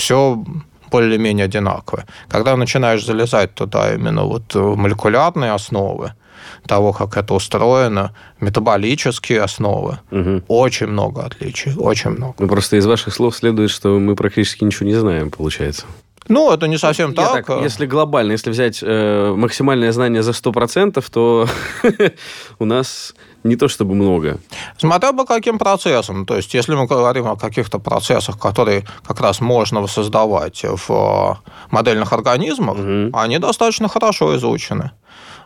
все 0.00 0.42
более-менее 0.90 1.44
одинаковое. 1.44 2.06
Когда 2.28 2.56
начинаешь 2.56 3.04
залезать 3.04 3.54
туда 3.54 3.94
именно 3.94 4.24
вот 4.24 4.54
в 4.54 4.76
молекулярные 4.76 5.52
основы, 5.52 6.12
того, 6.66 6.92
как 6.92 7.16
это 7.16 7.34
устроено, 7.34 8.12
метаболические 8.40 9.42
основы. 9.42 9.98
Угу. 10.10 10.42
Очень 10.48 10.88
много 10.88 11.22
отличий, 11.22 11.74
очень 11.76 12.10
много. 12.10 12.34
Ну, 12.38 12.48
просто 12.48 12.76
из 12.76 12.86
ваших 12.86 13.14
слов 13.14 13.36
следует, 13.36 13.70
что 13.70 13.98
мы 13.98 14.14
практически 14.14 14.64
ничего 14.64 14.86
не 14.86 14.94
знаем, 14.94 15.30
получается. 15.30 15.86
Ну, 16.28 16.52
это 16.52 16.68
не 16.68 16.78
совсем 16.78 17.14
так. 17.14 17.46
так. 17.46 17.62
Если 17.62 17.86
глобально, 17.86 18.32
если 18.32 18.50
взять 18.50 18.80
э, 18.82 19.34
максимальное 19.36 19.90
знание 19.92 20.22
за 20.22 20.30
100%, 20.30 21.04
то 21.10 21.48
у 22.58 22.64
нас 22.64 23.14
не 23.44 23.56
то 23.56 23.68
чтобы 23.68 23.94
много. 23.94 24.38
Смотря 24.78 25.12
по 25.12 25.24
каким 25.24 25.58
процессам. 25.58 26.26
То 26.26 26.36
есть, 26.36 26.54
если 26.54 26.74
мы 26.74 26.86
говорим 26.86 27.26
о 27.26 27.36
каких-то 27.36 27.78
процессах, 27.78 28.38
которые 28.38 28.84
как 29.06 29.20
раз 29.20 29.40
можно 29.40 29.80
воссоздавать 29.80 30.64
в 30.64 30.90
э, 30.90 31.50
модельных 31.70 32.12
организмах, 32.12 32.76
угу. 32.76 33.10
они 33.12 33.38
достаточно 33.38 33.88
хорошо 33.88 34.36
изучены. 34.36 34.90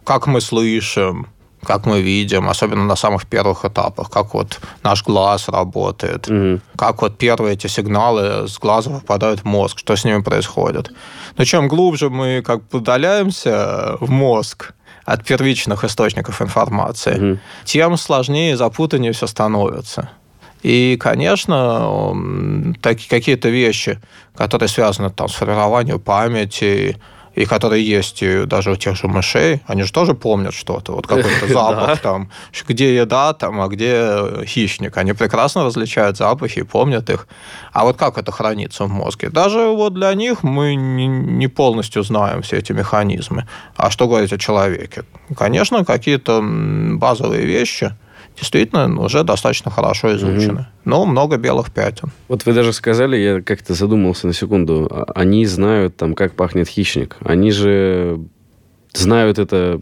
Как 0.04 0.26
мы 0.26 0.40
слышим, 0.40 1.26
как 1.64 1.86
мы 1.86 2.02
видим, 2.02 2.48
особенно 2.48 2.84
на 2.84 2.96
самых 2.96 3.26
первых 3.26 3.64
этапах, 3.64 4.10
как 4.10 4.34
вот 4.34 4.60
наш 4.82 5.04
глаз 5.04 5.48
работает, 5.48 6.28
угу. 6.28 6.60
как 6.76 7.02
вот 7.02 7.18
первые 7.18 7.54
эти 7.54 7.66
сигналы 7.66 8.48
с 8.48 8.58
глаза 8.58 8.90
попадают 8.90 9.40
в 9.40 9.44
мозг, 9.44 9.78
что 9.78 9.96
с 9.96 10.04
ними 10.04 10.22
происходит. 10.22 10.92
Но 11.36 11.44
чем 11.44 11.68
глубже 11.68 12.10
мы 12.10 12.42
как 12.42 12.68
бы 12.68 12.78
удаляемся 12.78 13.96
в 14.00 14.10
мозг 14.10 14.74
от 15.04 15.24
первичных 15.24 15.84
источников 15.84 16.40
информации, 16.42 17.32
угу. 17.32 17.38
тем 17.64 17.96
сложнее 17.96 18.52
и 18.52 18.56
запутаннее 18.56 19.12
все 19.12 19.26
становится. 19.26 20.10
И, 20.62 20.96
конечно, 20.98 22.14
какие-то 22.82 23.50
вещи, 23.50 24.00
которые 24.34 24.68
связаны 24.68 25.10
там, 25.10 25.28
с 25.28 25.34
формированием 25.34 26.00
памяти, 26.00 26.96
и 27.34 27.44
которые 27.44 27.84
есть 27.84 28.22
даже 28.46 28.70
у 28.70 28.76
тех 28.76 28.96
же 28.96 29.08
мышей, 29.08 29.62
они 29.66 29.82
же 29.82 29.92
тоже 29.92 30.14
помнят 30.14 30.54
что-то, 30.54 30.92
вот 30.92 31.06
какой-то 31.06 31.48
запах 31.52 32.00
там, 32.00 32.30
где 32.68 32.94
еда 32.94 33.32
там, 33.32 33.60
а 33.60 33.68
где 33.68 34.44
хищник. 34.44 34.96
Они 34.96 35.12
прекрасно 35.12 35.64
различают 35.64 36.16
запахи 36.16 36.60
и 36.60 36.62
помнят 36.62 37.10
их. 37.10 37.26
А 37.72 37.84
вот 37.84 37.96
как 37.96 38.18
это 38.18 38.32
хранится 38.32 38.84
в 38.84 38.90
мозге? 38.90 39.30
Даже 39.30 39.68
вот 39.68 39.94
для 39.94 40.14
них 40.14 40.42
мы 40.42 40.74
не 40.74 41.48
полностью 41.48 42.02
знаем 42.02 42.42
все 42.42 42.58
эти 42.58 42.72
механизмы. 42.72 43.46
А 43.76 43.90
что 43.90 44.06
говорить 44.06 44.32
о 44.32 44.38
человеке? 44.38 45.04
Конечно, 45.36 45.84
какие-то 45.84 46.40
базовые 46.42 47.44
вещи– 47.46 47.94
действительно 48.36 49.00
уже 49.00 49.22
достаточно 49.24 49.70
хорошо 49.70 50.14
изучены. 50.16 50.60
Угу. 50.60 50.66
Но 50.84 51.06
много 51.06 51.36
белых 51.36 51.70
пятен. 51.70 52.10
Вот 52.28 52.44
вы 52.46 52.52
даже 52.52 52.72
сказали, 52.72 53.16
я 53.16 53.40
как-то 53.40 53.74
задумался 53.74 54.26
на 54.26 54.32
секунду, 54.32 54.88
а, 54.90 55.04
они 55.14 55.46
знают 55.46 55.96
там, 55.96 56.14
как 56.14 56.34
пахнет 56.34 56.68
хищник. 56.68 57.16
Они 57.24 57.50
же 57.50 58.20
знают 58.92 59.38
это 59.38 59.80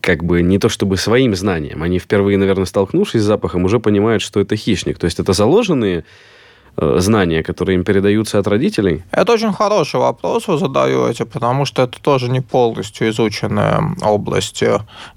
как 0.00 0.24
бы 0.24 0.42
не 0.42 0.58
то 0.58 0.68
чтобы 0.68 0.96
своим 0.96 1.34
знанием. 1.34 1.82
Они 1.82 1.98
впервые, 1.98 2.38
наверное, 2.38 2.66
столкнувшись 2.66 3.22
с 3.22 3.24
запахом, 3.24 3.64
уже 3.64 3.80
понимают, 3.80 4.22
что 4.22 4.40
это 4.40 4.56
хищник. 4.56 4.98
То 4.98 5.06
есть 5.06 5.18
это 5.18 5.32
заложенные 5.32 6.04
э, 6.76 6.96
знания, 7.00 7.42
которые 7.42 7.74
им 7.74 7.84
передаются 7.84 8.38
от 8.38 8.46
родителей? 8.46 9.02
Это 9.10 9.32
очень 9.32 9.52
хороший 9.52 9.98
вопрос 9.98 10.46
вы 10.46 10.58
задаете, 10.58 11.24
потому 11.24 11.64
что 11.64 11.82
это 11.82 12.00
тоже 12.00 12.28
не 12.28 12.40
полностью 12.40 13.08
изученная 13.08 13.82
область 14.02 14.62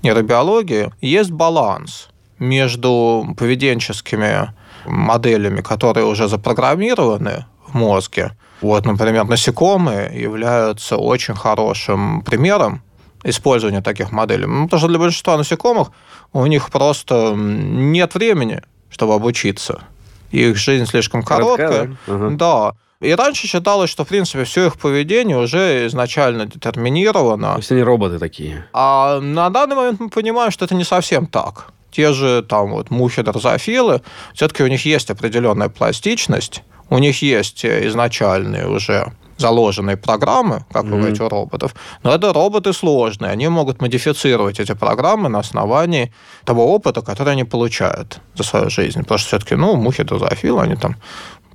нейробиологии. 0.01 0.91
Есть 1.01 1.31
баланс 1.31 2.09
между 2.39 3.35
поведенческими 3.37 4.53
моделями, 4.85 5.61
которые 5.61 6.05
уже 6.05 6.27
запрограммированы 6.27 7.45
в 7.67 7.75
мозге. 7.75 8.31
Вот, 8.61 8.85
например, 8.85 9.25
насекомые 9.25 10.11
являются 10.21 10.97
очень 10.97 11.35
хорошим 11.35 12.21
примером 12.21 12.81
использования 13.23 13.81
таких 13.81 14.11
моделей. 14.11 14.45
Ну, 14.45 14.65
потому 14.65 14.79
что 14.79 14.87
для 14.87 14.99
большинства 14.99 15.37
насекомых 15.37 15.91
у 16.33 16.45
них 16.45 16.69
просто 16.69 17.33
нет 17.35 18.15
времени, 18.15 18.61
чтобы 18.89 19.13
обучиться. 19.13 19.83
Их 20.31 20.57
жизнь 20.57 20.85
слишком 20.85 21.23
короткая. 21.23 21.67
Короткая, 21.67 21.97
да? 22.07 22.29
да. 22.29 22.71
И 23.01 23.13
раньше 23.13 23.47
считалось, 23.47 23.89
что, 23.89 24.03
в 24.03 24.09
принципе, 24.09 24.43
все 24.43 24.67
их 24.67 24.77
поведение 24.77 25.37
уже 25.37 25.87
изначально 25.87 26.45
детерминировано. 26.45 27.53
То 27.53 27.59
есть 27.59 27.71
они 27.71 27.81
роботы 27.81 28.19
такие. 28.19 28.65
А 28.73 29.21
на 29.21 29.49
данный 29.49 29.75
момент 29.75 29.99
мы 30.01 30.09
понимаем, 30.09 30.51
что 30.51 30.65
это 30.65 30.75
не 30.75 30.83
совсем 30.83 31.25
так 31.25 31.71
те 31.91 32.13
же 32.13 32.43
там 32.43 32.71
вот 32.71 32.89
мухи 32.89 33.21
дрозофилы, 33.21 34.01
все-таки 34.33 34.63
у 34.63 34.67
них 34.67 34.85
есть 34.85 35.09
определенная 35.09 35.69
пластичность, 35.69 36.63
у 36.89 36.97
них 36.97 37.21
есть 37.21 37.65
э, 37.65 37.87
изначальные 37.87 38.67
уже 38.67 39.13
заложенные 39.39 39.95
программы, 39.95 40.65
как 40.71 40.85
mm-hmm. 40.85 40.89
говорить, 40.89 41.21
у 41.21 41.29
роботов, 41.29 41.73
но 42.03 42.13
это 42.13 42.33
роботы 42.33 42.73
сложные, 42.73 43.31
они 43.31 43.47
могут 43.47 43.81
модифицировать 43.81 44.59
эти 44.59 44.73
программы 44.73 45.29
на 45.29 45.39
основании 45.39 46.11
того 46.43 46.73
опыта, 46.73 47.01
который 47.01 47.33
они 47.33 47.45
получают 47.45 48.19
за 48.35 48.43
свою 48.43 48.69
жизнь. 48.69 48.99
Потому 48.99 49.17
что 49.17 49.27
все-таки, 49.27 49.55
ну, 49.55 49.75
мухи 49.75 50.03
дрозофилы, 50.03 50.61
они 50.61 50.75
там 50.75 50.97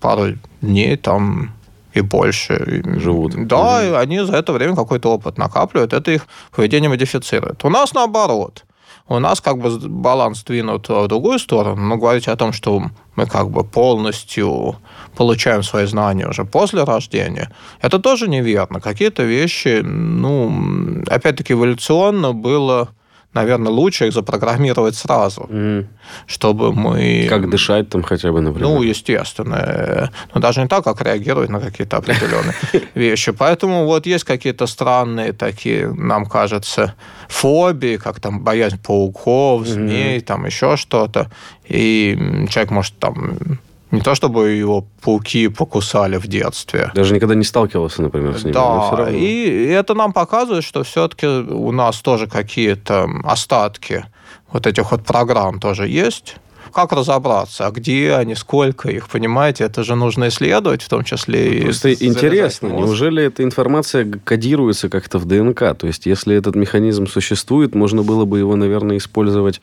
пару 0.00 0.34
дней 0.62 0.96
там 0.96 1.52
и 1.92 2.00
больше. 2.00 2.82
Живут. 3.00 3.46
Да, 3.46 3.56
mm-hmm. 3.56 3.90
и 3.90 3.94
они 3.94 4.20
за 4.20 4.36
это 4.36 4.52
время 4.52 4.74
какой-то 4.74 5.12
опыт 5.12 5.38
накапливают, 5.38 5.92
это 5.92 6.10
их 6.10 6.26
поведение 6.56 6.88
модифицирует. 6.88 7.64
У 7.64 7.68
нас 7.68 7.92
наоборот 7.92 8.64
у 9.08 9.18
нас 9.18 9.40
как 9.40 9.58
бы 9.58 9.78
баланс 9.78 10.44
двинут 10.44 10.88
в 10.88 11.06
другую 11.08 11.38
сторону, 11.38 11.82
но 11.82 11.96
говорить 11.96 12.28
о 12.28 12.36
том, 12.36 12.52
что 12.52 12.82
мы 13.16 13.26
как 13.26 13.50
бы 13.50 13.64
полностью 13.64 14.76
получаем 15.16 15.62
свои 15.62 15.86
знания 15.86 16.26
уже 16.26 16.44
после 16.44 16.84
рождения, 16.84 17.50
это 17.82 17.98
тоже 17.98 18.28
неверно. 18.28 18.80
Какие-то 18.80 19.22
вещи, 19.22 19.80
ну, 19.82 21.02
опять-таки 21.06 21.52
эволюционно 21.52 22.32
было 22.32 22.88
наверное, 23.34 23.72
лучше 23.72 24.06
их 24.06 24.12
запрограммировать 24.12 24.96
сразу, 24.96 25.42
mm. 25.50 25.86
чтобы 26.26 26.72
мы... 26.72 27.26
Как 27.28 27.50
дышать 27.50 27.88
там 27.88 28.02
хотя 28.02 28.32
бы, 28.32 28.40
например? 28.40 28.68
Ну, 28.68 28.82
естественно. 28.82 30.10
Но 30.34 30.40
даже 30.40 30.62
не 30.62 30.68
так, 30.68 30.84
как 30.84 31.02
реагировать 31.02 31.50
на 31.50 31.60
какие-то 31.60 31.96
определенные 31.96 32.54
вещи. 32.94 33.32
Поэтому 33.32 33.84
вот 33.84 34.06
есть 34.06 34.24
какие-то 34.24 34.66
странные 34.66 35.32
такие, 35.32 35.92
нам 35.92 36.26
кажется, 36.26 36.94
фобии, 37.28 37.96
как 37.96 38.20
там 38.20 38.40
боязнь 38.40 38.78
пауков, 38.78 39.66
змей, 39.66 40.20
там 40.20 40.46
еще 40.46 40.76
что-то. 40.76 41.30
И 41.66 42.16
человек 42.48 42.70
может 42.70 42.98
там 42.98 43.58
не 43.94 44.00
то, 44.00 44.14
чтобы 44.14 44.50
его 44.50 44.86
пауки 45.00 45.48
покусали 45.48 46.16
в 46.16 46.26
детстве. 46.26 46.90
Даже 46.94 47.14
никогда 47.14 47.34
не 47.34 47.44
сталкивался, 47.44 48.02
например, 48.02 48.36
с 48.38 48.44
ними. 48.44 48.52
Да, 48.52 49.10
и 49.10 49.66
это 49.66 49.94
нам 49.94 50.12
показывает, 50.12 50.64
что 50.64 50.82
все-таки 50.82 51.26
у 51.26 51.72
нас 51.72 52.00
тоже 52.00 52.26
какие-то 52.26 53.08
остатки 53.24 54.04
вот 54.52 54.66
этих 54.66 54.90
вот 54.90 55.04
программ 55.04 55.60
тоже 55.60 55.88
есть. 55.88 56.36
Как 56.72 56.90
разобраться, 56.92 57.66
а 57.66 57.70
где 57.70 58.14
они, 58.14 58.34
сколько 58.34 58.88
их, 58.88 59.08
понимаете? 59.08 59.62
Это 59.62 59.84
же 59.84 59.94
нужно 59.94 60.26
исследовать, 60.26 60.82
в 60.82 60.88
том 60.88 61.04
числе 61.04 61.58
и... 61.58 61.62
Просто 61.62 61.92
интересно, 61.92 62.66
неужели 62.66 63.22
эта 63.22 63.44
информация 63.44 64.10
кодируется 64.24 64.88
как-то 64.88 65.18
в 65.18 65.24
ДНК? 65.24 65.76
То 65.78 65.86
есть, 65.86 66.06
если 66.06 66.34
этот 66.34 66.56
механизм 66.56 67.06
существует, 67.06 67.76
можно 67.76 68.02
было 68.02 68.24
бы 68.24 68.40
его, 68.40 68.56
наверное, 68.56 68.96
использовать 68.96 69.60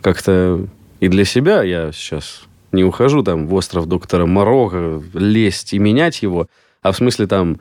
как-то 0.00 0.66
и 0.98 1.08
для 1.08 1.24
себя. 1.24 1.62
Я 1.62 1.92
сейчас 1.92 2.42
не 2.74 2.84
ухожу 2.84 3.22
там 3.22 3.46
в 3.46 3.54
остров 3.54 3.86
доктора 3.86 4.26
Морога, 4.26 5.02
лезть 5.14 5.72
и 5.72 5.78
менять 5.78 6.22
его, 6.22 6.48
а 6.82 6.92
в 6.92 6.96
смысле 6.96 7.26
там 7.26 7.58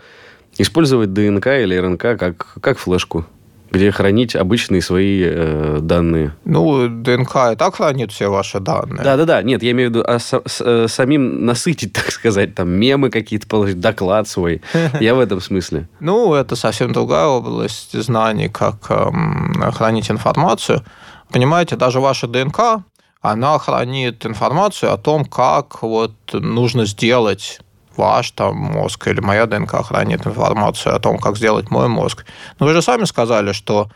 Использовать 0.58 1.14
ДНК 1.14 1.48
или 1.48 1.76
РНК 1.76 2.02
как, 2.20 2.60
как 2.62 2.78
флешку 2.78 3.26
где 3.72 3.90
хранить 3.90 4.36
обычные 4.36 4.84
свои 4.84 5.24
э, 5.26 5.80
данные. 5.82 6.36
Ну, 6.46 6.88
ДНК 6.88 7.54
и 7.54 7.56
так 7.56 7.74
хранит 7.74 8.12
все 8.12 8.30
ваши 8.30 8.60
данные. 8.60 9.04
Да-да-да, 9.04 9.42
нет, 9.42 9.64
я 9.64 9.72
имею 9.72 9.90
в 9.90 9.94
виду 9.94 10.04
а, 10.08 10.20
с, 10.20 10.40
с, 10.46 10.62
э, 10.64 10.88
самим 10.88 11.48
насытить, 11.48 11.92
так 11.94 12.12
сказать, 12.12 12.54
там 12.54 12.70
мемы 12.70 13.10
какие-то 13.10 13.48
положить, 13.48 13.80
доклад 13.80 14.28
свой. 14.28 14.62
Я 15.00 15.16
в 15.16 15.20
этом 15.20 15.42
смысле. 15.42 15.90
Ну, 16.00 16.36
это 16.36 16.56
совсем 16.56 16.94
другая 16.94 17.26
область 17.26 18.00
знаний, 18.00 18.48
как 18.48 18.76
эм, 18.92 19.72
хранить 19.72 20.12
информацию. 20.12 20.84
Понимаете, 21.32 21.76
даже 21.76 22.00
ваша 22.00 22.28
ДНК, 22.28 22.84
она 23.24 23.58
хранит 23.58 24.26
информацию 24.26 24.94
о 24.94 24.98
том, 24.98 25.24
как 25.24 25.82
вот 25.82 26.12
нужно 26.34 26.86
сделать 26.86 27.60
ваш 27.96 28.32
там 28.32 28.58
мозг 28.58 29.08
или 29.08 29.22
моя 29.22 29.46
ДНК 29.46 29.86
хранит 29.86 30.28
информацию 30.28 30.94
о 30.94 31.00
том, 31.00 31.18
как 31.18 31.38
сделать 31.38 31.72
мой 31.72 31.88
мозг. 31.88 32.26
Но 32.60 32.66
вы 32.66 32.74
же 32.74 32.82
сами 32.82 33.06
сказали, 33.06 33.54
что 33.54 33.90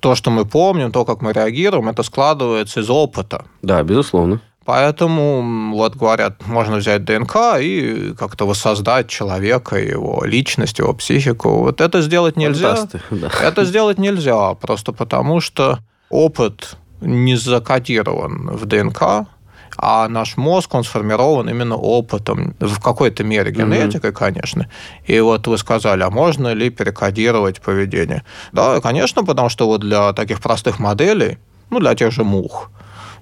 то, 0.00 0.14
что 0.14 0.30
мы 0.30 0.44
помним, 0.44 0.92
то, 0.92 1.06
как 1.06 1.22
мы 1.22 1.32
реагируем, 1.32 1.88
это 1.88 2.02
складывается 2.02 2.80
из 2.80 2.90
опыта. 2.90 3.46
Да, 3.62 3.82
безусловно. 3.82 4.42
Поэтому, 4.66 5.72
вот 5.74 5.96
говорят, 5.96 6.46
можно 6.46 6.76
взять 6.76 7.04
ДНК 7.04 7.36
и 7.60 8.12
как-то 8.18 8.46
воссоздать 8.46 9.08
человека, 9.08 9.76
его 9.76 10.24
личность, 10.24 10.78
его 10.78 10.92
психику. 10.92 11.60
Вот 11.60 11.80
это 11.80 12.02
сделать 12.02 12.36
нельзя. 12.36 12.86
Да. 13.10 13.30
Это 13.42 13.64
сделать 13.64 13.96
нельзя, 13.96 14.52
просто 14.54 14.92
потому 14.92 15.40
что 15.40 15.78
опыт 16.10 16.76
не 17.04 17.36
закодирован 17.36 18.48
в 18.48 18.66
ДНК, 18.66 19.26
а 19.76 20.08
наш 20.08 20.36
мозг, 20.36 20.74
он 20.74 20.84
сформирован 20.84 21.48
именно 21.48 21.76
опытом, 21.76 22.54
в 22.60 22.80
какой-то 22.80 23.24
мере 23.24 23.50
генетикой, 23.50 24.10
mm-hmm. 24.10 24.14
конечно. 24.14 24.70
И 25.04 25.18
вот 25.20 25.46
вы 25.46 25.58
сказали, 25.58 26.02
а 26.02 26.10
можно 26.10 26.54
ли 26.54 26.70
перекодировать 26.70 27.60
поведение? 27.60 28.24
Да, 28.52 28.80
конечно, 28.80 29.24
потому 29.24 29.48
что 29.48 29.66
вот 29.66 29.80
для 29.80 30.12
таких 30.12 30.40
простых 30.40 30.78
моделей, 30.78 31.38
ну, 31.70 31.80
для 31.80 31.94
тех 31.94 32.12
же 32.12 32.24
мух, 32.24 32.70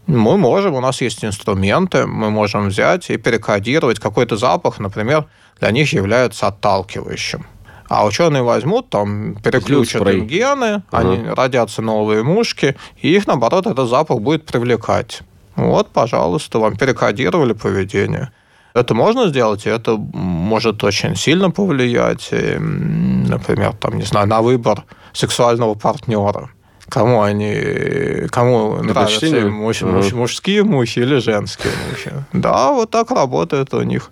мы 0.06 0.36
можем, 0.36 0.74
у 0.74 0.80
нас 0.80 1.00
есть 1.00 1.24
инструменты, 1.24 2.06
мы 2.06 2.30
можем 2.30 2.68
взять 2.68 3.08
и 3.10 3.16
перекодировать 3.16 4.00
какой-то 4.00 4.36
запах, 4.36 4.78
например, 4.78 5.26
для 5.60 5.70
них 5.70 5.92
является 5.92 6.48
отталкивающим. 6.48 7.46
А 7.92 8.06
ученые 8.06 8.42
возьмут, 8.42 8.88
там, 8.88 9.34
переключат 9.34 10.08
им 10.08 10.26
гены, 10.26 10.82
ага. 10.90 10.98
они 10.98 11.28
родятся 11.28 11.82
новые 11.82 12.22
мушки, 12.22 12.74
и 13.02 13.14
их, 13.14 13.26
наоборот, 13.26 13.66
этот 13.66 13.86
запах 13.86 14.20
будет 14.20 14.46
привлекать. 14.46 15.20
Вот, 15.56 15.88
пожалуйста, 15.88 16.58
вам 16.58 16.78
перекодировали 16.78 17.52
поведение. 17.52 18.32
Это 18.72 18.94
можно 18.94 19.28
сделать, 19.28 19.66
и 19.66 19.68
это 19.68 19.98
может 19.98 20.82
очень 20.84 21.16
сильно 21.16 21.50
повлиять, 21.50 22.30
и, 22.32 22.56
например, 22.58 23.74
там, 23.74 23.98
не 23.98 24.04
знаю, 24.04 24.26
на 24.26 24.40
выбор 24.40 24.84
сексуального 25.12 25.74
партнера. 25.74 26.48
Кому 26.88 27.20
они, 27.20 28.26
кому 28.30 28.82
нравятся 28.82 29.50
муж, 29.50 29.82
муж, 29.82 30.12
мужские 30.12 30.62
мухи 30.62 31.00
или 31.00 31.18
женские 31.18 31.74
мухи. 31.90 32.12
Да, 32.32 32.72
вот 32.72 32.90
так 32.90 33.10
работает 33.10 33.74
у 33.74 33.82
них. 33.82 34.10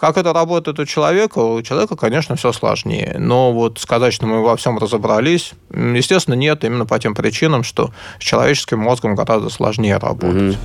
Как 0.00 0.16
это 0.16 0.32
работает 0.32 0.78
у 0.78 0.86
человека? 0.86 1.40
У 1.40 1.60
человека, 1.60 1.94
конечно, 1.94 2.34
все 2.34 2.52
сложнее. 2.52 3.16
Но 3.18 3.52
вот 3.52 3.78
сказать, 3.78 4.14
что 4.14 4.24
мы 4.24 4.42
во 4.42 4.56
всем 4.56 4.78
разобрались, 4.78 5.52
естественно, 5.70 6.34
нет, 6.34 6.64
именно 6.64 6.86
по 6.86 6.98
тем 6.98 7.14
причинам, 7.14 7.62
что 7.62 7.92
с 8.18 8.22
человеческим 8.22 8.78
мозгом 8.78 9.14
гораздо 9.14 9.50
сложнее 9.50 9.98
работать. 9.98 10.56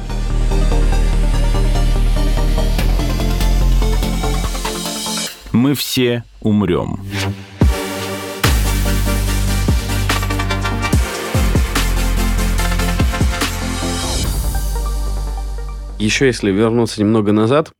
Мы 5.51 5.73
все 5.73 6.23
умрем. 6.39 7.01
Еще 15.99 16.27
если 16.27 16.51
вернуться 16.51 17.01
немного 17.01 17.33
назад, 17.33 17.71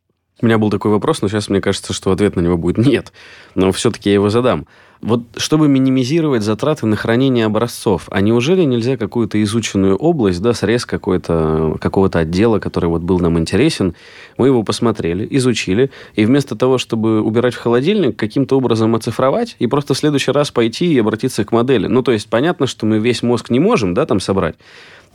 у 0.41 0.45
меня 0.45 0.57
был 0.57 0.69
такой 0.69 0.91
вопрос, 0.91 1.21
но 1.21 1.29
сейчас 1.29 1.49
мне 1.49 1.61
кажется, 1.61 1.93
что 1.93 2.11
ответ 2.11 2.35
на 2.35 2.41
него 2.41 2.57
будет 2.57 2.77
нет. 2.85 3.13
Но 3.55 3.71
все-таки 3.71 4.09
я 4.09 4.15
его 4.15 4.29
задам. 4.29 4.67
Вот 5.01 5.23
чтобы 5.37 5.67
минимизировать 5.67 6.41
затраты 6.41 6.87
на 6.87 6.95
хранение 6.95 7.45
образцов, 7.45 8.07
а 8.09 8.21
неужели 8.21 8.63
нельзя 8.63 8.97
какую-то 8.97 9.41
изученную 9.43 9.95
область, 9.95 10.41
да, 10.41 10.53
срез 10.53 10.85
какой-то, 10.85 11.77
какого-то 11.79 12.19
отдела, 12.19 12.59
который 12.59 12.89
вот 12.89 13.01
был 13.01 13.19
нам 13.19 13.37
интересен, 13.37 13.93
мы 14.37 14.47
его 14.47 14.63
посмотрели, 14.63 15.27
изучили, 15.31 15.91
и 16.15 16.25
вместо 16.25 16.55
того, 16.55 16.77
чтобы 16.77 17.21
убирать 17.21 17.53
в 17.53 17.59
холодильник, 17.59 18.15
каким-то 18.15 18.57
образом 18.57 18.95
оцифровать 18.95 19.55
и 19.59 19.67
просто 19.67 19.93
в 19.93 19.97
следующий 19.97 20.31
раз 20.31 20.49
пойти 20.49 20.91
и 20.93 20.99
обратиться 20.99 21.43
к 21.45 21.51
модели. 21.51 21.87
Ну, 21.87 22.01
то 22.01 22.11
есть 22.11 22.29
понятно, 22.29 22.65
что 22.65 22.85
мы 22.85 22.97
весь 22.97 23.21
мозг 23.21 23.49
не 23.49 23.59
можем, 23.59 23.93
да, 23.93 24.05
там 24.05 24.19
собрать, 24.19 24.55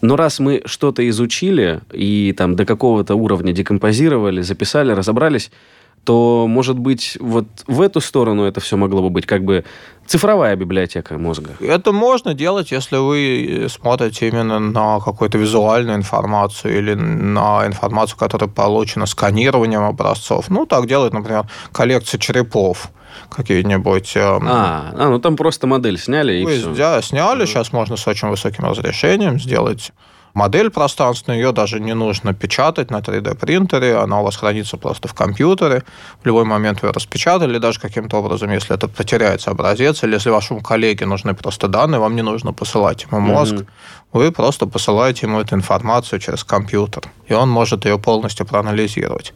но 0.01 0.17
раз 0.17 0.39
мы 0.39 0.63
что-то 0.65 1.09
изучили 1.09 1.81
и 1.93 2.35
там 2.37 2.57
до 2.57 2.65
какого-то 2.65 3.15
уровня 3.15 3.53
декомпозировали, 3.53 4.43
записали, 4.43 4.93
разобрались, 4.93 5.51
то, 6.05 6.47
может 6.49 6.79
быть, 6.79 7.19
вот 7.21 7.47
в 7.67 7.81
эту 7.81 8.01
сторону 8.01 8.45
это 8.45 8.61
все 8.61 8.77
могло 8.77 9.03
бы 9.03 9.11
быть 9.11 9.27
как 9.27 9.45
бы 9.45 9.65
цифровая 10.07 10.57
библиотека 10.57 11.19
мозга. 11.19 11.51
Это 11.61 11.93
можно 11.93 12.33
делать, 12.33 12.73
если 12.73 12.97
вы 12.97 13.67
смотрите 13.69 14.29
именно 14.29 14.59
на 14.59 14.99
какую-то 15.01 15.39
визуальную 15.39 15.97
информацию 15.97 16.79
или 16.79 16.95
на 16.95 17.67
информацию, 17.67 18.19
которая 18.19 18.49
получена 18.49 19.07
сканированием 19.07 19.83
образцов. 19.83 20.49
Ну, 20.49 20.65
так 20.67 20.87
делают, 20.87 21.13
например, 21.13 21.47
коллекция 21.73 22.19
черепов 22.19 22.91
какие-нибудь... 23.29 24.17
Эм, 24.17 24.47
а, 24.49 24.93
а, 24.95 25.09
ну 25.09 25.19
там 25.19 25.37
просто 25.37 25.67
модель 25.67 25.99
сняли 25.99 26.35
и 26.35 26.47
все. 26.47 26.75
Да, 26.75 27.03
сняли, 27.03 27.47
сейчас 27.47 27.73
можно 27.73 27.97
с 27.97 28.07
очень 28.07 28.29
высоким 28.29 28.65
разрешением 28.65 29.39
сделать 29.39 29.93
модель 30.35 30.71
пространственную, 30.71 31.41
ее 31.41 31.53
даже 31.53 31.81
не 31.81 31.95
нужно 31.95 32.35
печатать 32.35 32.91
на 32.91 32.99
3D-принтере, 32.99 33.97
она 33.97 34.21
у 34.21 34.25
вас 34.25 34.37
хранится 34.37 34.77
просто 34.77 35.09
в 35.09 35.15
компьютере. 35.15 35.83
В 36.23 36.27
любой 36.27 36.45
момент 36.45 36.83
вы 36.83 36.93
распечатали, 36.93 37.59
даже 37.59 37.81
каким-то 37.81 38.19
образом, 38.19 38.51
если 38.51 38.75
это 38.75 38.89
потеряется 38.89 39.51
образец, 39.51 40.03
или 40.03 40.15
если 40.15 40.31
вашему 40.31 40.61
коллеге 40.61 41.07
нужны 41.07 41.35
просто 41.35 41.69
данные, 41.69 42.01
вам 42.01 42.17
не 42.17 42.23
нужно 42.23 42.53
посылать 42.53 43.07
ему 43.11 43.21
мозг, 43.21 43.55
mm-hmm. 43.55 43.67
вы 44.13 44.33
просто 44.33 44.67
посылаете 44.67 45.27
ему 45.27 45.41
эту 45.41 45.55
информацию 45.55 46.21
через 46.21 46.45
компьютер, 46.45 47.03
и 47.29 47.35
он 47.35 47.49
может 47.49 47.85
ее 47.85 47.99
полностью 47.99 48.47
проанализировать. 48.47 49.33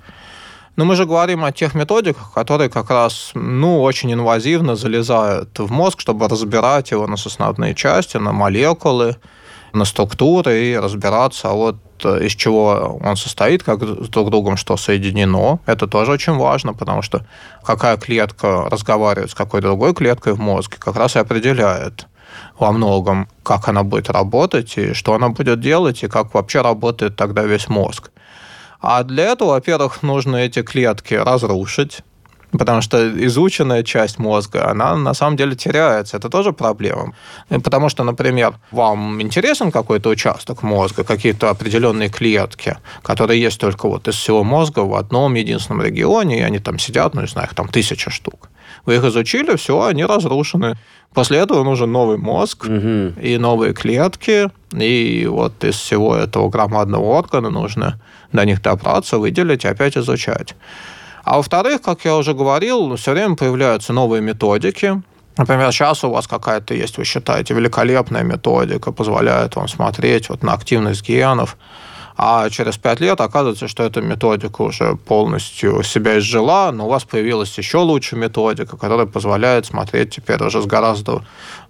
Но 0.76 0.84
мы 0.84 0.96
же 0.96 1.06
говорим 1.06 1.44
о 1.44 1.52
тех 1.52 1.74
методиках, 1.74 2.32
которые 2.32 2.68
как 2.68 2.90
раз 2.90 3.30
ну, 3.34 3.80
очень 3.80 4.12
инвазивно 4.12 4.74
залезают 4.74 5.58
в 5.58 5.70
мозг, 5.70 6.00
чтобы 6.00 6.26
разбирать 6.28 6.90
его 6.90 7.06
на 7.06 7.16
составные 7.16 7.74
части, 7.74 8.16
на 8.16 8.32
молекулы, 8.32 9.16
на 9.72 9.84
структуры 9.84 10.64
и 10.64 10.76
разбираться, 10.76 11.50
вот 11.50 11.76
э, 12.04 12.26
из 12.26 12.32
чего 12.32 12.98
он 13.04 13.16
состоит, 13.16 13.62
как 13.62 13.82
с 13.82 14.08
друг 14.08 14.30
другом 14.30 14.56
что 14.56 14.76
соединено. 14.76 15.60
Это 15.66 15.86
тоже 15.86 16.12
очень 16.12 16.34
важно, 16.34 16.74
потому 16.74 17.02
что 17.02 17.24
какая 17.64 17.96
клетка 17.96 18.68
разговаривает 18.68 19.30
с 19.30 19.34
какой 19.34 19.60
другой 19.60 19.94
клеткой 19.94 20.32
в 20.32 20.40
мозге, 20.40 20.76
как 20.78 20.96
раз 20.96 21.16
и 21.16 21.20
определяет 21.20 22.06
во 22.58 22.72
многом, 22.72 23.28
как 23.42 23.68
она 23.68 23.82
будет 23.82 24.10
работать, 24.10 24.76
и 24.76 24.92
что 24.92 25.14
она 25.14 25.28
будет 25.28 25.60
делать, 25.60 26.02
и 26.02 26.08
как 26.08 26.34
вообще 26.34 26.62
работает 26.62 27.16
тогда 27.16 27.42
весь 27.42 27.68
мозг. 27.68 28.10
А 28.86 29.02
для 29.02 29.32
этого, 29.32 29.50
во-первых, 29.50 30.02
нужно 30.02 30.36
эти 30.36 30.62
клетки 30.62 31.14
разрушить, 31.14 32.02
Потому 32.58 32.82
что 32.82 33.26
изученная 33.26 33.82
часть 33.82 34.20
мозга, 34.20 34.70
она 34.70 34.94
на 34.94 35.14
самом 35.14 35.36
деле 35.36 35.56
теряется. 35.56 36.16
Это 36.16 36.28
тоже 36.28 36.52
проблема. 36.52 37.12
Потому 37.48 37.88
что, 37.88 38.04
например, 38.04 38.54
вам 38.70 39.20
интересен 39.20 39.72
какой-то 39.72 40.08
участок 40.08 40.62
мозга, 40.62 41.02
какие-то 41.02 41.50
определенные 41.50 42.08
клетки, 42.08 42.76
которые 43.02 43.40
есть 43.40 43.58
только 43.58 43.88
вот 43.88 44.06
из 44.06 44.14
всего 44.14 44.44
мозга 44.44 44.80
в 44.80 44.94
одном 44.94 45.34
единственном 45.34 45.82
регионе, 45.82 46.38
и 46.38 46.42
они 46.42 46.60
там 46.60 46.78
сидят, 46.78 47.14
ну, 47.14 47.22
не 47.22 47.26
знаю, 47.26 47.48
их 47.48 47.54
там 47.54 47.68
тысяча 47.68 48.10
штук. 48.10 48.48
Вы 48.86 48.96
их 48.96 49.04
изучили, 49.04 49.56
все, 49.56 49.82
они 49.82 50.04
разрушены. 50.04 50.76
После 51.14 51.38
этого 51.38 51.62
нужен 51.62 51.92
новый 51.92 52.18
мозг 52.18 52.64
угу. 52.64 53.12
и 53.20 53.38
новые 53.38 53.72
клетки, 53.72 54.50
и 54.72 55.26
вот 55.30 55.64
из 55.64 55.76
всего 55.76 56.16
этого 56.16 56.48
громадного 56.48 57.04
органа 57.04 57.50
нужно 57.50 58.00
до 58.32 58.44
них 58.44 58.60
добраться, 58.60 59.18
выделить 59.18 59.64
и 59.64 59.68
опять 59.68 59.96
изучать. 59.96 60.54
А 61.22 61.36
во-вторых, 61.36 61.80
как 61.82 62.04
я 62.04 62.16
уже 62.16 62.34
говорил, 62.34 62.96
все 62.96 63.12
время 63.12 63.36
появляются 63.36 63.92
новые 63.92 64.20
методики. 64.20 65.02
Например, 65.36 65.72
сейчас 65.72 66.04
у 66.04 66.10
вас 66.10 66.26
какая-то 66.26 66.74
есть, 66.74 66.98
вы 66.98 67.04
считаете, 67.04 67.54
великолепная 67.54 68.22
методика, 68.22 68.92
позволяет 68.92 69.56
вам 69.56 69.68
смотреть 69.68 70.28
вот 70.28 70.42
на 70.42 70.52
активность 70.52 71.08
генов, 71.08 71.56
а 72.16 72.48
через 72.48 72.76
пять 72.76 73.00
лет 73.00 73.20
оказывается, 73.20 73.66
что 73.66 73.82
эта 73.82 74.00
методика 74.00 74.62
уже 74.62 74.96
полностью 74.96 75.82
себя 75.82 76.18
изжила, 76.18 76.70
но 76.72 76.86
у 76.86 76.88
вас 76.88 77.04
появилась 77.04 77.56
еще 77.58 77.78
лучшая 77.78 78.20
методика, 78.20 78.76
которая 78.76 79.06
позволяет 79.06 79.66
смотреть 79.66 80.10
теперь 80.10 80.42
уже 80.42 80.62
с 80.62 80.66
гораздо 80.66 81.24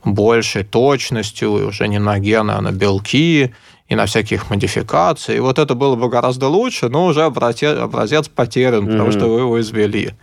большей 0.05 0.65
точностью, 0.65 1.57
и 1.59 1.63
уже 1.63 1.89
не 1.89 1.99
на 1.99 2.19
гены, 2.19 2.53
а 2.53 2.61
на 2.61 2.73
белки, 2.73 3.55
и 3.89 3.95
на 3.95 4.07
всяких 4.07 4.51
модификаций. 4.51 5.37
И 5.37 5.41
вот 5.41 5.59
это 5.59 5.75
было 5.75 5.97
бы 5.97 6.09
гораздо 6.09 6.49
лучше, 6.49 6.89
но 6.89 7.07
уже 7.07 7.23
образец, 7.23 7.79
образец 7.79 8.29
потерян, 8.29 8.87
потому 8.87 9.09
mm-hmm. 9.09 9.19
что 9.19 9.33
вы 9.33 9.41
его 9.41 9.61
извели. 9.61 10.15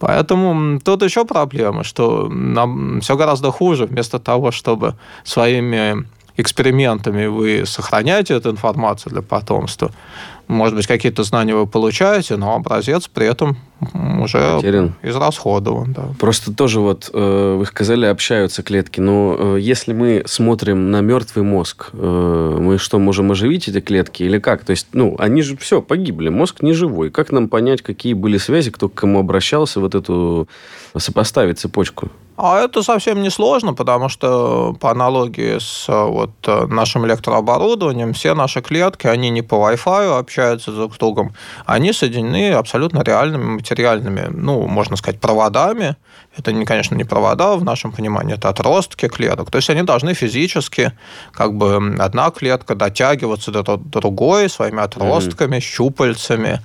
Поэтому 0.00 0.80
тут 0.80 1.02
еще 1.02 1.24
проблема, 1.24 1.84
что 1.84 2.28
нам 2.28 3.00
все 3.00 3.16
гораздо 3.16 3.50
хуже. 3.50 3.84
Вместо 3.84 4.18
того, 4.18 4.50
чтобы 4.50 4.94
своими 5.24 6.06
экспериментами 6.40 7.26
вы 7.26 7.64
сохраняете 7.66 8.34
эту 8.34 8.50
информацию 8.50 9.12
для 9.12 9.22
потомства, 9.22 9.90
может 10.50 10.74
быть, 10.74 10.88
какие-то 10.88 11.22
знания 11.22 11.54
вы 11.54 11.68
получаете, 11.68 12.36
но 12.36 12.56
образец 12.56 13.06
при 13.06 13.26
этом 13.26 13.56
уже 14.20 14.56
Потерян. 14.56 14.94
израсходован. 15.00 15.92
Да. 15.92 16.08
Просто 16.18 16.52
тоже 16.52 16.80
вот, 16.80 17.08
э, 17.14 17.54
вы 17.56 17.64
сказали, 17.66 18.06
общаются 18.06 18.64
клетки, 18.64 18.98
но 18.98 19.36
э, 19.38 19.58
если 19.60 19.92
мы 19.92 20.24
смотрим 20.26 20.90
на 20.90 21.02
мертвый 21.02 21.44
мозг, 21.44 21.90
э, 21.92 22.56
мы 22.60 22.78
что, 22.78 22.98
можем 22.98 23.30
оживить 23.30 23.68
эти 23.68 23.80
клетки 23.80 24.24
или 24.24 24.40
как? 24.40 24.64
То 24.64 24.72
есть, 24.72 24.88
ну, 24.92 25.14
они 25.20 25.42
же 25.42 25.56
все, 25.56 25.80
погибли, 25.80 26.30
мозг 26.30 26.62
не 26.62 26.72
живой. 26.72 27.10
Как 27.10 27.30
нам 27.30 27.48
понять, 27.48 27.80
какие 27.82 28.14
были 28.14 28.36
связи, 28.36 28.72
кто 28.72 28.88
к 28.88 28.94
кому 28.94 29.20
обращался, 29.20 29.78
вот 29.78 29.94
эту 29.94 30.48
сопоставить 30.96 31.60
цепочку? 31.60 32.10
А 32.42 32.58
это 32.58 32.82
совсем 32.82 33.20
не 33.20 33.28
сложно, 33.28 33.74
потому 33.74 34.08
что 34.08 34.74
по 34.80 34.90
аналогии 34.90 35.58
с 35.58 35.84
вот, 35.88 36.30
нашим 36.46 37.06
электрооборудованием, 37.06 38.14
все 38.14 38.34
наши 38.34 38.62
клетки, 38.62 39.06
они 39.06 39.28
не 39.28 39.42
по 39.42 39.56
Wi-Fi 39.56 40.18
общаются 40.18 40.72
друг 40.72 40.94
с 40.94 40.98
другом, 40.98 41.34
они 41.66 41.92
соединены 41.92 42.52
абсолютно 42.52 43.02
реальными 43.02 43.44
материальными, 43.44 44.28
ну, 44.30 44.66
можно 44.66 44.96
сказать, 44.96 45.20
проводами. 45.20 45.96
Это, 46.34 46.52
конечно, 46.64 46.94
не 46.94 47.04
провода 47.04 47.56
в 47.56 47.64
нашем 47.64 47.92
понимании, 47.92 48.36
это 48.36 48.48
отростки 48.48 49.08
клеток. 49.08 49.50
То 49.50 49.58
есть 49.58 49.68
они 49.68 49.82
должны 49.82 50.14
физически, 50.14 50.92
как 51.32 51.52
бы, 51.54 51.94
одна 51.98 52.30
клетка 52.30 52.74
дотягиваться 52.74 53.50
до 53.50 53.76
другой 53.76 54.48
своими 54.48 54.80
отростками, 54.82 55.56
mm-hmm. 55.56 55.60
щупальцами, 55.60 56.60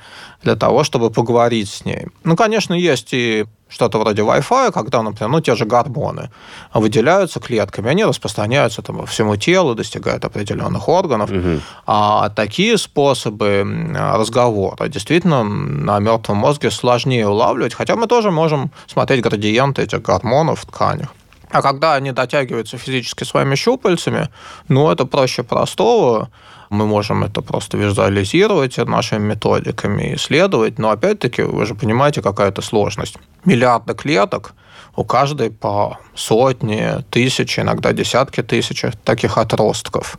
для 0.46 0.56
того, 0.56 0.84
чтобы 0.84 1.10
поговорить 1.10 1.70
с 1.70 1.86
ней. 1.86 2.08
Ну, 2.24 2.36
конечно, 2.36 2.74
есть 2.74 3.14
и 3.14 3.46
что-то 3.68 4.00
вроде 4.00 4.22
Wi-Fi, 4.22 4.72
когда, 4.72 5.02
например, 5.02 5.32
ну, 5.32 5.42
те 5.42 5.56
же 5.56 5.66
гормоны 5.66 6.30
выделяются 6.74 7.40
клетками, 7.40 7.90
они 7.90 8.06
распространяются 8.06 8.82
там, 8.82 8.98
по 8.98 9.06
всему 9.06 9.36
телу, 9.38 9.76
достигают 9.76 10.24
определенных 10.24 10.88
органов. 10.88 11.32
Угу. 11.32 11.60
А 11.88 12.30
такие 12.30 12.78
способы 12.78 13.66
разговора 13.96 14.88
действительно 14.88 15.44
на 15.44 16.00
мертвом 16.00 16.38
мозге 16.38 16.72
сложнее 16.72 17.28
улавливать, 17.28 17.74
хотя 17.74 17.96
мы 17.96 18.08
тоже 18.08 18.32
можем 18.32 18.72
смотреть 18.88 19.22
градиенты 19.22 19.82
этих 19.82 20.02
гормонов 20.02 20.62
в 20.62 20.66
тканях. 20.66 21.10
А 21.52 21.62
когда 21.62 21.94
они 21.94 22.12
дотягиваются 22.12 22.78
физически 22.78 23.24
своими 23.24 23.56
щупальцами, 23.56 24.30
ну, 24.68 24.92
это 24.92 25.06
проще 25.06 25.44
простого. 25.44 26.30
Мы 26.70 26.86
можем 26.86 27.24
это 27.24 27.42
просто 27.42 27.78
визуализировать 27.78 28.78
нашими 28.78 29.20
методиками, 29.20 30.16
исследовать. 30.16 30.80
Но 30.80 30.90
опять-таки, 30.90 31.44
вы 31.44 31.66
же 31.66 31.76
понимаете, 31.76 32.22
какая 32.22 32.52
то 32.52 32.62
сложность. 32.62 33.18
Миллиарды 33.46 33.94
клеток, 33.94 34.54
у 34.96 35.04
каждой 35.04 35.52
по 35.52 36.00
сотни, 36.14 37.04
тысячи, 37.10 37.60
иногда 37.60 37.94
десятки 37.94 38.42
тысяч 38.42 38.86
таких 39.04 39.38
отростков. 39.38 40.18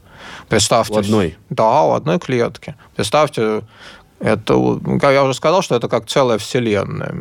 Представьте. 0.49 0.95
В 0.95 0.99
одной? 0.99 1.37
Да, 1.51 1.85
в 1.85 1.95
одной 1.95 2.19
клетке. 2.19 2.77
Представьте, 2.95 3.63
это, 4.19 4.55
я 5.03 5.25
уже 5.25 5.35
сказал, 5.35 5.63
что 5.63 5.75
это 5.75 5.89
как 5.89 6.07
целая 6.07 6.39
вселенная. 6.39 7.15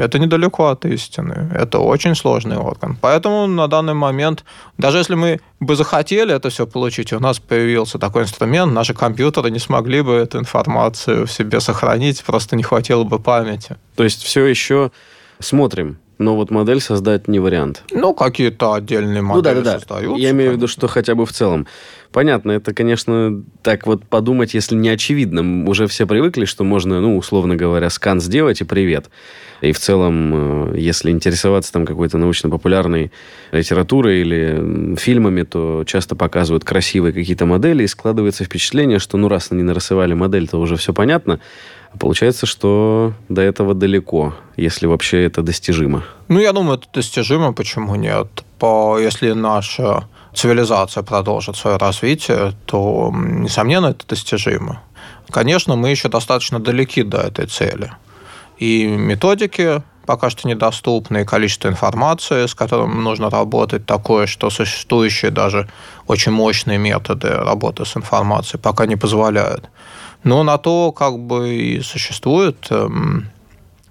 Это 0.00 0.18
недалеко 0.18 0.68
от 0.68 0.84
истины. 0.84 1.50
Это 1.54 1.78
очень 1.78 2.14
сложный 2.14 2.58
орган. 2.58 2.98
Поэтому 3.00 3.46
на 3.46 3.68
данный 3.68 3.94
момент, 3.94 4.44
даже 4.76 4.98
если 4.98 5.14
мы 5.14 5.40
бы 5.60 5.76
захотели 5.76 6.34
это 6.34 6.50
все 6.50 6.66
получить, 6.66 7.12
у 7.12 7.20
нас 7.20 7.38
появился 7.38 7.98
такой 7.98 8.24
инструмент, 8.24 8.72
наши 8.72 8.92
компьютеры 8.92 9.50
не 9.50 9.58
смогли 9.58 10.02
бы 10.02 10.12
эту 10.12 10.38
информацию 10.38 11.26
в 11.26 11.32
себе 11.32 11.60
сохранить, 11.60 12.22
просто 12.22 12.56
не 12.56 12.62
хватило 12.62 13.04
бы 13.04 13.18
памяти. 13.18 13.76
То 13.96 14.04
есть 14.04 14.22
все 14.22 14.44
еще 14.44 14.90
смотрим, 15.38 15.98
но 16.18 16.36
вот 16.36 16.50
модель 16.50 16.80
создать 16.80 17.28
не 17.28 17.38
вариант. 17.40 17.82
Ну, 17.90 18.14
какие-то 18.14 18.74
отдельные 18.74 19.22
модели 19.22 19.54
ну, 19.54 19.62
да, 19.62 19.64
да, 19.64 19.72
да. 19.72 19.78
создаются. 19.78 20.22
Я 20.22 20.30
имею 20.30 20.52
в 20.52 20.54
виду, 20.56 20.68
что 20.68 20.88
хотя 20.88 21.14
бы 21.14 21.26
в 21.26 21.32
целом. 21.32 21.66
Понятно, 22.12 22.52
это, 22.52 22.74
конечно, 22.74 23.42
так 23.62 23.86
вот 23.86 24.04
подумать, 24.04 24.52
если 24.52 24.74
не 24.74 24.90
очевидно. 24.90 25.68
Уже 25.68 25.86
все 25.86 26.06
привыкли, 26.06 26.44
что 26.44 26.62
можно, 26.62 27.00
ну, 27.00 27.16
условно 27.16 27.56
говоря, 27.56 27.88
скан 27.88 28.20
сделать 28.20 28.60
и 28.60 28.64
привет. 28.64 29.08
И 29.62 29.72
в 29.72 29.78
целом, 29.78 30.74
э, 30.74 30.78
если 30.78 31.10
интересоваться 31.10 31.72
там 31.72 31.86
какой-то 31.86 32.18
научно-популярной 32.18 33.12
литературой 33.50 34.20
или 34.20 34.94
фильмами, 34.96 35.42
то 35.42 35.84
часто 35.86 36.14
показывают 36.14 36.64
красивые 36.64 37.14
какие-то 37.14 37.46
модели, 37.46 37.84
и 37.84 37.86
складывается 37.86 38.44
впечатление, 38.44 38.98
что 38.98 39.16
ну 39.16 39.28
раз 39.28 39.48
они 39.50 39.62
нарисовали 39.62 40.12
модель, 40.12 40.48
то 40.48 40.60
уже 40.60 40.76
все 40.76 40.92
понятно. 40.92 41.40
А 41.92 41.98
получается, 41.98 42.44
что 42.44 43.14
до 43.28 43.40
этого 43.40 43.72
далеко, 43.74 44.34
если 44.56 44.86
вообще 44.86 45.24
это 45.24 45.42
достижимо. 45.42 46.04
Ну, 46.28 46.40
я 46.40 46.52
думаю, 46.52 46.78
это 46.78 46.88
достижимо, 46.92 47.52
почему 47.52 47.94
нет? 47.94 48.28
По, 48.58 48.98
если 48.98 49.32
наша 49.32 50.08
цивилизация 50.34 51.02
продолжит 51.02 51.56
свое 51.56 51.76
развитие, 51.76 52.52
то, 52.66 53.12
несомненно, 53.14 53.86
это 53.86 54.06
достижимо. 54.06 54.82
Конечно, 55.30 55.76
мы 55.76 55.90
еще 55.90 56.08
достаточно 56.08 56.58
далеки 56.58 57.02
до 57.02 57.18
этой 57.18 57.46
цели. 57.46 57.92
И 58.58 58.86
методики 58.86 59.82
пока 60.06 60.30
что 60.30 60.48
недоступны, 60.48 61.22
и 61.22 61.24
количество 61.24 61.68
информации, 61.68 62.46
с 62.46 62.54
которым 62.54 63.02
нужно 63.02 63.30
работать, 63.30 63.86
такое, 63.86 64.26
что 64.26 64.50
существующие 64.50 65.30
даже 65.30 65.68
очень 66.06 66.32
мощные 66.32 66.78
методы 66.78 67.28
работы 67.28 67.84
с 67.84 67.96
информацией 67.96 68.60
пока 68.60 68.86
не 68.86 68.96
позволяют. 68.96 69.68
Но 70.24 70.42
на 70.42 70.58
то 70.58 70.92
как 70.92 71.18
бы 71.18 71.54
и 71.54 71.80
существует 71.80 72.66
эм, 72.70 73.30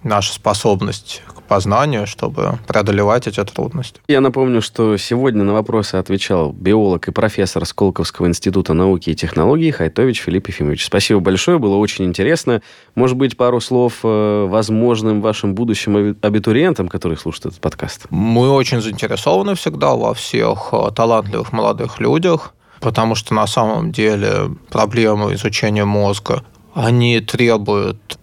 наша 0.04 0.34
способность 0.34 1.22
к 1.28 1.41
познанию, 1.43 2.08
чтобы 2.08 2.60
преодолевать 2.68 3.28
эти 3.28 3.43
трудности. 3.43 3.99
Я 4.08 4.22
напомню, 4.22 4.62
что 4.62 4.97
сегодня 4.97 5.43
на 5.43 5.54
вопросы 5.54 5.95
отвечал 5.95 6.52
биолог 6.54 7.08
и 7.08 7.12
профессор 7.12 7.66
Сколковского 7.66 8.28
института 8.28 8.74
науки 8.74 9.10
и 9.10 9.16
технологий 9.16 9.72
Хайтович 9.72 10.22
Филипп 10.22 10.47
Ефимович. 10.47 10.86
Спасибо 10.86 11.20
большое, 11.20 11.60
было 11.60 11.76
очень 11.76 12.06
интересно. 12.06 12.62
Может 12.95 13.18
быть, 13.18 13.38
пару 13.38 13.60
слов 13.60 13.99
э, 14.04 14.47
возможным 14.49 15.22
вашим 15.22 15.54
будущим 15.56 16.16
абитуриентам, 16.22 16.88
которые 16.88 17.18
слушают 17.18 17.47
этот 17.47 17.60
подкаст? 17.60 18.06
Мы 18.10 18.49
очень 18.49 18.82
заинтересованы 18.82 19.56
всегда 19.56 19.95
во 19.95 20.14
всех 20.14 20.70
э, 20.72 20.91
талантливых 20.95 21.52
молодых 21.52 21.99
людях, 21.99 22.54
потому 22.80 23.16
что 23.16 23.34
на 23.34 23.47
самом 23.47 23.91
деле 23.91 24.52
проблемы 24.70 25.34
изучения 25.34 25.86
мозга, 25.86 26.43
они 26.74 27.20
требуют 27.20 28.18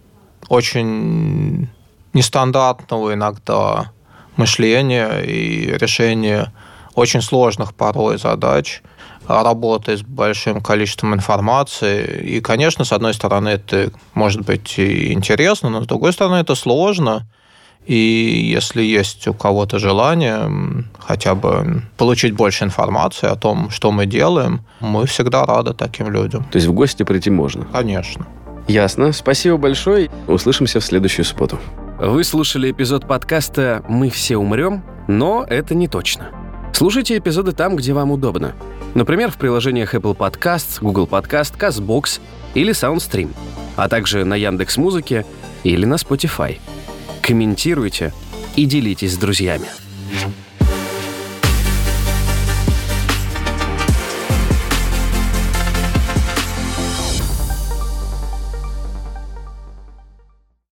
очень 0.49 1.69
нестандартного 2.13 3.13
иногда 3.13 3.91
мышления 4.35 5.19
и 5.21 5.77
решения 5.77 6.51
очень 6.95 7.21
сложных 7.21 7.73
порой 7.73 8.17
задач, 8.17 8.81
работы 9.27 9.95
с 9.95 10.01
большим 10.01 10.59
количеством 10.61 11.13
информации. 11.13 12.23
И, 12.23 12.41
конечно, 12.41 12.83
с 12.83 12.91
одной 12.91 13.13
стороны, 13.13 13.49
это 13.49 13.91
может 14.13 14.41
быть 14.41 14.77
и 14.79 15.13
интересно, 15.13 15.69
но 15.69 15.83
с 15.83 15.87
другой 15.87 16.13
стороны, 16.13 16.37
это 16.37 16.55
сложно– 16.55 17.27
и 17.89 18.51
если 18.53 18.83
есть 18.83 19.27
у 19.27 19.33
кого-то 19.33 19.79
желание 19.79 20.85
хотя 20.99 21.33
бы 21.33 21.81
получить 21.97 22.33
больше 22.33 22.65
информации 22.65 23.27
о 23.27 23.35
том, 23.35 23.71
что 23.71 23.91
мы 23.91 24.05
делаем, 24.05 24.61
мы 24.79 25.07
всегда 25.07 25.43
рады 25.43 25.73
таким 25.73 26.11
людям. 26.11 26.43
То 26.51 26.57
есть 26.57 26.67
в 26.67 26.73
гости 26.73 27.01
прийти 27.01 27.31
можно? 27.31 27.65
Конечно. 27.65 28.27
Ясно. 28.69 29.11
Спасибо 29.13 29.57
большое. 29.57 30.11
Услышимся 30.27 30.79
в 30.79 30.85
следующую 30.85 31.25
субботу. 31.25 31.59
Вы 31.99 32.23
слушали 32.23 32.69
эпизод 32.69 33.07
подкаста 33.07 33.83
«Мы 33.89 34.11
все 34.11 34.37
умрем», 34.37 34.83
но 35.07 35.43
это 35.43 35.73
не 35.73 35.87
точно. 35.87 36.29
Слушайте 36.71 37.17
эпизоды 37.17 37.51
там, 37.51 37.75
где 37.75 37.93
вам 37.93 38.11
удобно. 38.11 38.53
Например, 38.93 39.31
в 39.31 39.37
приложениях 39.37 39.95
Apple 39.95 40.15
Podcasts, 40.15 40.77
Google 40.81 41.07
Podcast, 41.07 41.57
CastBox 41.57 42.21
или 42.53 42.71
SoundStream, 42.71 43.31
а 43.75 43.89
также 43.89 44.23
на 44.23 44.35
Яндекс 44.35 44.77
Музыке 44.77 45.25
или 45.63 45.85
на 45.85 45.95
Spotify 45.95 46.59
комментируйте 47.23 48.13
и 48.55 48.65
делитесь 48.65 49.15
с 49.15 49.17
друзьями. 49.17 49.67